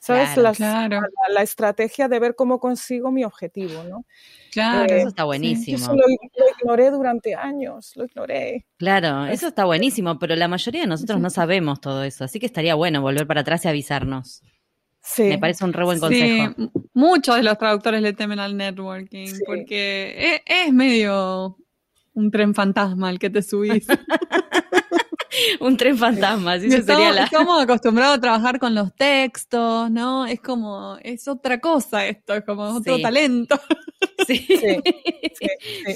¿Sabes? 0.00 0.36
La, 0.36 1.42
estrategia 1.42 2.08
de 2.08 2.18
ver 2.18 2.34
cómo 2.34 2.60
consigo 2.60 3.10
mi 3.10 3.24
objetivo, 3.24 3.82
¿no? 3.84 4.04
Claro, 4.50 4.92
eso 4.94 5.08
está 5.08 5.24
buenísimo. 5.24 5.78
Eso 5.78 5.94
lo, 5.94 6.04
ignoré 6.60 6.90
durante 6.90 7.34
años, 7.34 7.92
lo 7.96 8.04
ignoré. 8.04 8.66
Claro, 8.76 9.26
eso 9.26 9.48
está 9.48 9.64
buenísimo, 9.64 10.18
pero 10.18 10.36
la 10.36 10.48
mayoría 10.48 10.82
de 10.82 10.86
nosotros 10.86 11.20
no 11.20 11.30
sabemos 11.30 11.80
todo 11.80 12.04
eso, 12.04 12.24
así 12.24 12.38
que 12.38 12.46
estaría 12.46 12.74
bueno 12.74 13.00
volver 13.00 13.26
para 13.26 13.40
atrás 13.40 13.64
y 13.64 13.68
avisarnos. 13.68 14.42
Sí. 15.00 15.24
Me 15.24 15.38
parece 15.38 15.64
un 15.64 15.72
re 15.72 15.84
buen 15.84 15.98
consejo. 15.98 16.54
Sí, 16.56 16.70
muchos 16.94 17.36
de 17.36 17.42
los 17.42 17.58
traductores 17.58 18.02
le 18.02 18.12
temen 18.12 18.38
al 18.38 18.56
networking, 18.56 19.32
porque 19.46 20.42
es, 20.46 20.66
es 20.66 20.72
medio 20.72 21.56
un 22.14 22.30
tren 22.30 22.54
fantasma 22.54 23.10
el 23.10 23.18
que 23.18 23.30
te 23.30 23.42
subís. 23.42 23.86
un 25.60 25.76
tren 25.76 25.96
fantasma, 25.96 26.54
así 26.54 26.70
sería 26.70 27.12
la... 27.12 27.24
Estamos 27.24 27.62
acostumbrados 27.62 28.18
a 28.18 28.20
trabajar 28.20 28.58
con 28.58 28.74
los 28.74 28.94
textos, 28.94 29.90
¿no? 29.90 30.26
Es 30.26 30.40
como, 30.40 30.98
es 31.02 31.26
otra 31.28 31.60
cosa 31.60 32.06
esto, 32.06 32.34
es 32.34 32.44
como 32.44 32.64
otro 32.64 33.00
talento. 33.00 33.60
Sí. 34.26 34.46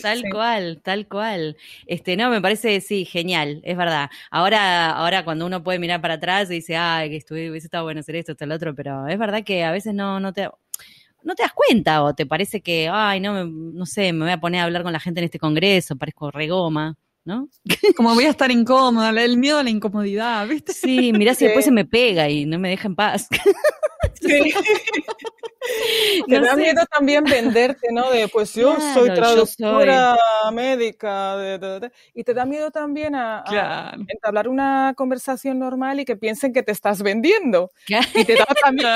tal 0.02 0.24
cual, 0.30 0.80
tal 0.82 1.06
cual. 1.06 1.56
Este, 1.86 2.16
no, 2.16 2.30
me 2.30 2.40
parece, 2.40 2.80
sí, 2.80 3.04
genial, 3.04 3.60
es 3.64 3.76
verdad. 3.76 4.10
Ahora, 4.30 4.90
ahora 4.90 5.24
cuando 5.24 5.46
uno 5.46 5.62
puede 5.62 5.78
mirar 5.78 6.00
para 6.00 6.14
atrás 6.14 6.50
y 6.50 6.54
dice, 6.54 6.76
ay, 6.76 7.10
que 7.10 7.16
estuve, 7.16 7.50
hubiese 7.50 7.68
estado 7.68 7.84
bueno 7.84 8.00
hacer 8.00 8.16
esto, 8.16 8.32
esto, 8.32 8.46
lo 8.46 8.56
otro, 8.56 8.74
pero 8.74 9.06
es 9.06 9.18
verdad 9.18 9.44
que 9.44 9.64
a 9.64 9.70
veces 9.70 9.94
no, 9.94 10.18
no 10.18 10.32
te 10.32 10.48
no 11.27 11.35
te 11.35 11.43
das 11.43 11.53
cuenta 11.53 12.05
o 12.05 12.14
te 12.14 12.24
parece 12.24 12.61
que, 12.62 12.89
ay, 12.89 13.20
no, 13.20 13.45
no 13.47 13.85
sé, 13.85 14.12
me 14.12 14.24
voy 14.24 14.33
a 14.33 14.41
poner 14.41 14.61
a 14.61 14.64
hablar 14.64 14.85
con 14.85 14.93
la 14.93 15.01
gente 15.01 15.20
en 15.20 15.24
este 15.24 15.41
congreso, 15.41 15.97
parezco 15.97 16.31
regoma. 16.31 16.97
¿no? 17.24 17.49
Como 17.97 18.14
voy 18.14 18.24
a 18.24 18.31
estar 18.31 18.53
incómoda, 18.53 19.11
el 19.11 19.37
miedo 19.37 19.59
a 19.59 19.64
la 19.64 19.70
incomodidad, 19.70 20.47
¿viste? 20.47 20.72
Sí, 20.72 21.12
mirá 21.12 21.35
si 21.35 21.45
después 21.45 21.64
se 21.64 21.72
me 21.72 21.85
pega 21.85 22.31
y 22.31 22.47
no 22.47 22.59
me 22.61 22.68
deja 22.68 22.87
en 22.87 22.95
paz. 22.95 23.29
Sí. 24.20 24.52
Te 26.28 26.40
da 26.40 26.56
miedo 26.56 26.84
también 26.86 27.24
venderte, 27.24 27.88
¿no? 27.92 28.10
De 28.10 28.28
pues 28.28 28.54
yo 28.54 28.76
soy 28.94 29.12
traductora 29.14 30.16
médica. 30.52 31.36
y 32.14 32.24
te 32.24 32.34
da 32.34 32.44
miedo 32.44 32.70
también 32.70 33.14
a, 33.14 33.96
entablar 34.08 34.48
una 34.48 34.94
conversación 34.96 35.58
normal 35.58 36.00
y 36.00 36.04
que 36.04 36.16
piensen 36.16 36.52
que 36.52 36.62
te 36.62 36.72
estás 36.72 37.02
vendiendo. 37.02 37.70
Y 38.14 38.24
te 38.24 38.34
da 38.34 38.46
también 38.62 38.86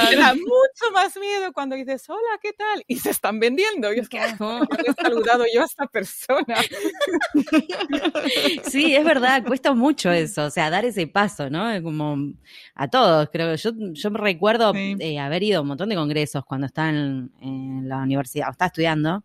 mucho 0.41 0.93
más 0.93 1.17
miedo 1.17 1.53
cuando 1.53 1.77
dices, 1.77 2.09
hola, 2.09 2.39
¿qué 2.43 2.53
tal? 2.53 2.85
Y 2.87 2.99
se 2.99 3.11
están 3.11 3.41
vendiendo. 3.41 3.93
Y 3.93 3.99
es 3.99 4.09
que 4.09 4.19
he 4.19 5.03
saludado 5.03 5.45
yo 5.53 5.63
a 5.63 5.65
esta 5.65 5.87
persona. 5.87 6.55
Sí, 8.65 8.95
es 8.95 9.05
verdad, 9.05 9.45
cuesta 9.45 9.73
mucho 9.73 10.11
eso, 10.11 10.45
o 10.45 10.51
sea, 10.51 10.71
dar 10.71 10.85
ese 10.85 11.07
paso, 11.07 11.51
¿no? 11.51 11.83
Como 11.83 12.33
a 12.75 12.89
todos, 12.89 13.29
creo. 13.33 13.55
Yo, 13.57 13.71
yo 13.93 14.11
me 14.11 14.19
recuerdo 14.19 14.73
eh, 14.75 15.10
haber 15.19 15.43
ido 15.43 15.59
a 15.59 15.63
un 15.63 15.69
montón 15.69 15.89
de 15.89 15.97
congresos 15.97 16.45
cuando 16.45 16.67
estaba 16.67 16.91
en, 16.91 17.89
la 17.89 17.99
universidad, 17.99 18.49
o 18.49 18.51
estaba 18.53 18.69
estudiando, 18.69 19.25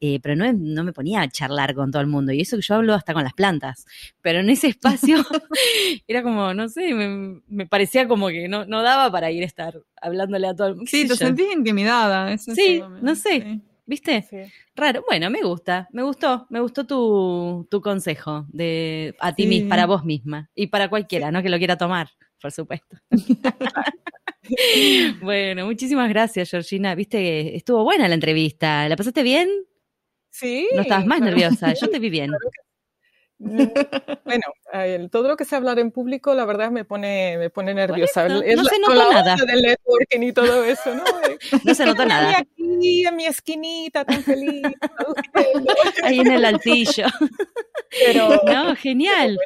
eh, 0.00 0.20
pero 0.20 0.36
no, 0.36 0.52
no, 0.52 0.84
me 0.84 0.92
ponía 0.92 1.22
a 1.22 1.28
charlar 1.28 1.74
con 1.74 1.90
todo 1.90 2.02
el 2.02 2.08
mundo. 2.08 2.32
Y 2.32 2.40
eso 2.40 2.56
que 2.56 2.62
yo 2.62 2.74
hablo 2.74 2.94
hasta 2.94 3.14
con 3.14 3.24
las 3.24 3.32
plantas. 3.32 3.86
Pero 4.20 4.40
en 4.40 4.50
ese 4.50 4.68
espacio 4.68 5.16
era 6.08 6.22
como, 6.22 6.52
no 6.52 6.68
sé, 6.68 6.92
me, 6.94 7.66
parecía 7.66 8.06
como 8.06 8.28
que 8.28 8.48
no, 8.48 8.66
no, 8.66 8.82
daba 8.82 9.10
para 9.10 9.30
ir 9.30 9.42
a 9.42 9.46
estar 9.46 9.80
hablándole 10.00 10.48
a 10.48 10.54
todo 10.54 10.68
el 10.68 10.74
mundo. 10.76 10.90
Sí, 10.90 11.08
te 11.08 11.16
sentí 11.16 11.44
intimidada. 11.52 12.36
sí, 12.38 12.82
no 13.00 13.14
sé. 13.14 13.60
¿Viste? 13.86 14.50
Raro. 14.74 15.04
Bueno, 15.06 15.28
me 15.30 15.42
gusta, 15.42 15.88
me 15.92 16.02
gustó, 16.02 16.46
me 16.48 16.60
gustó 16.60 16.86
tu, 16.86 17.66
tu 17.70 17.82
consejo 17.82 18.46
de 18.48 19.14
a 19.20 19.34
ti 19.34 19.46
misma, 19.46 19.68
para 19.68 19.86
vos 19.86 20.04
misma 20.04 20.50
y 20.54 20.68
para 20.68 20.88
cualquiera, 20.88 21.30
¿no? 21.30 21.42
Que 21.42 21.50
lo 21.50 21.58
quiera 21.58 21.76
tomar, 21.76 22.08
por 22.44 22.52
supuesto. 22.52 22.98
bueno, 25.22 25.64
muchísimas 25.64 26.10
gracias, 26.10 26.50
Georgina. 26.50 26.94
Viste 26.94 27.16
que 27.16 27.56
estuvo 27.56 27.82
buena 27.84 28.06
la 28.06 28.12
entrevista. 28.12 28.86
¿La 28.86 28.96
pasaste 28.96 29.22
bien? 29.22 29.48
Sí. 30.28 30.68
No 30.74 30.82
estabas 30.82 31.06
más 31.06 31.22
nerviosa, 31.22 31.72
yo 31.72 31.88
te 31.88 31.98
vi 31.98 32.10
bien. 32.10 32.32
Mm, 33.38 33.62
bueno, 34.26 34.42
todo 35.10 35.28
lo 35.28 35.38
que 35.38 35.46
sé 35.46 35.56
hablar 35.56 35.78
en 35.78 35.90
público, 35.90 36.34
la 36.34 36.44
verdad 36.44 36.70
me 36.70 36.84
pone, 36.84 37.38
me 37.38 37.48
pone 37.48 37.72
nerviosa. 37.72 38.28
no 38.28 38.42
se 38.42 38.78
notó 38.78 39.10
nada. 39.10 39.36
Del 39.36 39.62
networking 39.62 40.20
y 40.20 40.32
todo 40.34 40.64
eso, 40.64 40.94
¿no? 40.94 41.04
no 41.64 41.74
se 41.74 41.86
notó 41.86 42.04
nada. 42.04 42.40
aquí 42.40 43.06
en 43.06 43.16
mi 43.16 43.24
esquinita 43.24 44.04
tan 44.04 44.22
feliz. 44.22 44.64
Ahí 46.02 46.20
en 46.20 46.30
el 46.30 46.44
altillo. 46.44 47.06
Pero, 48.04 48.38
no, 48.44 48.76
genial. 48.76 49.38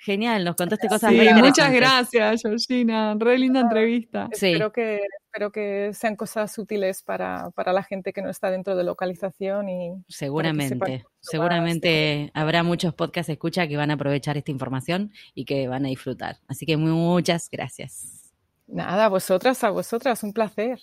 Genial, 0.00 0.44
nos 0.44 0.54
contaste 0.54 0.86
cosas 0.88 1.10
sí, 1.10 1.20
Muchas 1.34 1.72
gracias, 1.72 2.42
Georgina. 2.42 3.16
Re 3.18 3.36
linda 3.36 3.60
entrevista. 3.60 4.28
Sí. 4.32 4.52
Espero, 4.52 4.72
que, 4.72 5.00
espero 5.26 5.50
que 5.50 5.90
sean 5.92 6.14
cosas 6.14 6.56
útiles 6.56 7.02
para, 7.02 7.50
para, 7.50 7.72
la 7.72 7.82
gente 7.82 8.12
que 8.12 8.22
no 8.22 8.30
está 8.30 8.50
dentro 8.50 8.76
de 8.76 8.84
localización 8.84 9.68
y 9.68 10.04
seguramente, 10.08 11.04
seguramente 11.20 12.30
habrá 12.32 12.62
muchos 12.62 12.94
podcasts 12.94 13.30
escucha 13.30 13.66
que 13.66 13.76
van 13.76 13.90
a 13.90 13.94
aprovechar 13.94 14.36
esta 14.36 14.52
información 14.52 15.12
y 15.34 15.44
que 15.44 15.66
van 15.66 15.84
a 15.84 15.88
disfrutar. 15.88 16.36
Así 16.46 16.64
que 16.64 16.76
muchas 16.76 17.48
gracias. 17.50 18.32
Nada, 18.68 19.06
a 19.06 19.08
vosotras, 19.08 19.64
a 19.64 19.70
vosotras, 19.70 20.22
un 20.22 20.32
placer. 20.32 20.78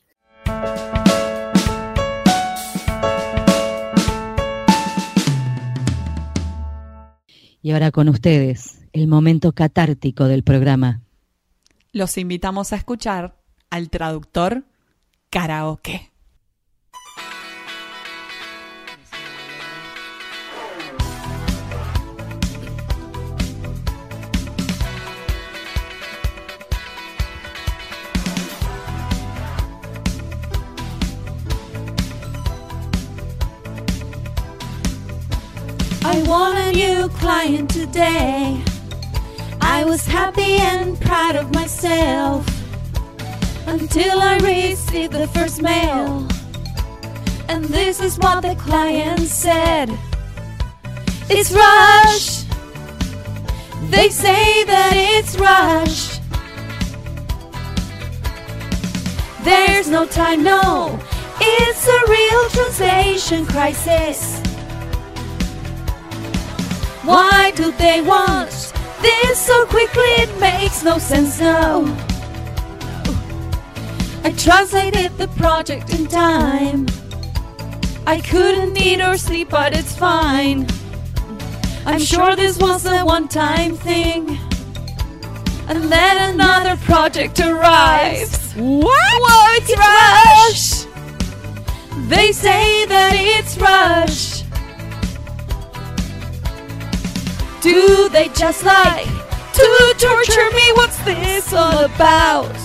Y 7.62 7.72
ahora 7.72 7.90
con 7.90 8.10
ustedes, 8.10 8.85
el 8.96 9.10
momento 9.10 9.52
catártico 9.52 10.30
del 10.30 10.44
programa, 10.44 11.02
los 11.92 12.18
invitamos 12.18 12.72
a 12.72 12.78
escuchar 12.78 13.36
al 13.70 13.90
traductor 13.90 14.64
karaoke. 15.30 16.14
I 36.06 36.24
want 36.30 36.58
a 36.58 36.72
new 36.72 37.10
client 37.10 37.70
today. 37.74 38.75
I 39.68 39.84
was 39.84 40.06
happy 40.06 40.58
and 40.58 40.98
proud 41.02 41.36
of 41.36 41.52
myself 41.52 42.46
until 43.66 44.22
I 44.22 44.38
received 44.38 45.14
the 45.14 45.28
first 45.30 45.60
mail. 45.60 46.28
And 47.50 47.66
this 47.66 48.00
is 48.00 48.18
what 48.20 48.42
the 48.44 48.56
client 48.56 49.22
said 49.22 49.90
It's 51.30 51.52
Rush. 51.52 52.46
They 53.90 54.10
say 54.10 54.64
that 54.66 54.94
it's 54.96 55.36
Rush. 55.36 56.20
There's 59.44 59.90
no 59.90 60.06
time, 60.06 60.44
no. 60.44 61.00
It's 61.42 61.88
a 61.88 62.02
real 62.08 62.50
translation 62.50 63.48
crisis. 63.48 64.40
Why 67.04 67.52
do 67.56 67.72
they 67.72 68.02
want 68.02 68.75
this 69.02 69.40
so 69.40 69.66
quickly? 69.66 70.12
It 70.24 70.40
makes 70.40 70.84
no 70.84 70.98
sense 70.98 71.40
now. 71.40 71.84
I 74.24 74.32
translated 74.32 75.18
the 75.18 75.28
project 75.38 75.94
in 75.94 76.08
time. 76.08 76.88
I 78.08 78.22
couldn't 78.22 78.78
eat 78.78 79.02
or 79.02 79.18
sleep, 79.18 79.50
but 79.50 79.76
it's 79.78 79.96
fine. 79.96 80.68
I'm 81.86 82.00
sure 82.00 82.36
this 82.36 82.58
was 82.58 82.86
a 82.86 83.04
one 83.06 83.28
time 83.28 83.76
thing. 83.76 84.38
And 85.68 85.92
then 85.92 86.34
another 86.34 86.76
project 86.86 87.40
arrives. 87.40 88.54
What? 88.54 89.06
Whoa, 89.24 89.56
it's 89.58 89.74
Rush! 89.78 90.86
They 92.08 92.32
say 92.32 92.86
that 92.86 93.14
it's 93.16 93.58
Rush. 93.58 94.35
Do 97.66 98.10
they 98.10 98.30
just 98.30 98.64
like 98.64 99.08
to 99.08 99.96
torture 99.98 100.52
me? 100.54 100.72
What's 100.74 101.00
this 101.00 101.52
all 101.52 101.86
about? 101.86 102.56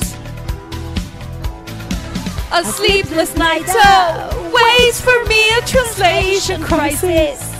A 2.53 2.63
sleepless 2.63 3.35
night 3.35 3.65
uh, 3.67 4.29
waits 4.53 5.01
for 5.01 5.25
me 5.25 5.43
a 5.57 5.63
translation 5.63 6.63
crisis. 6.63 7.60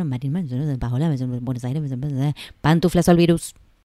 Marín, 0.07 0.33
Buenos 0.33 1.63
Aires, 1.63 2.35
Pantuflas 2.61 3.09
al 3.09 3.17
virus. 3.17 3.53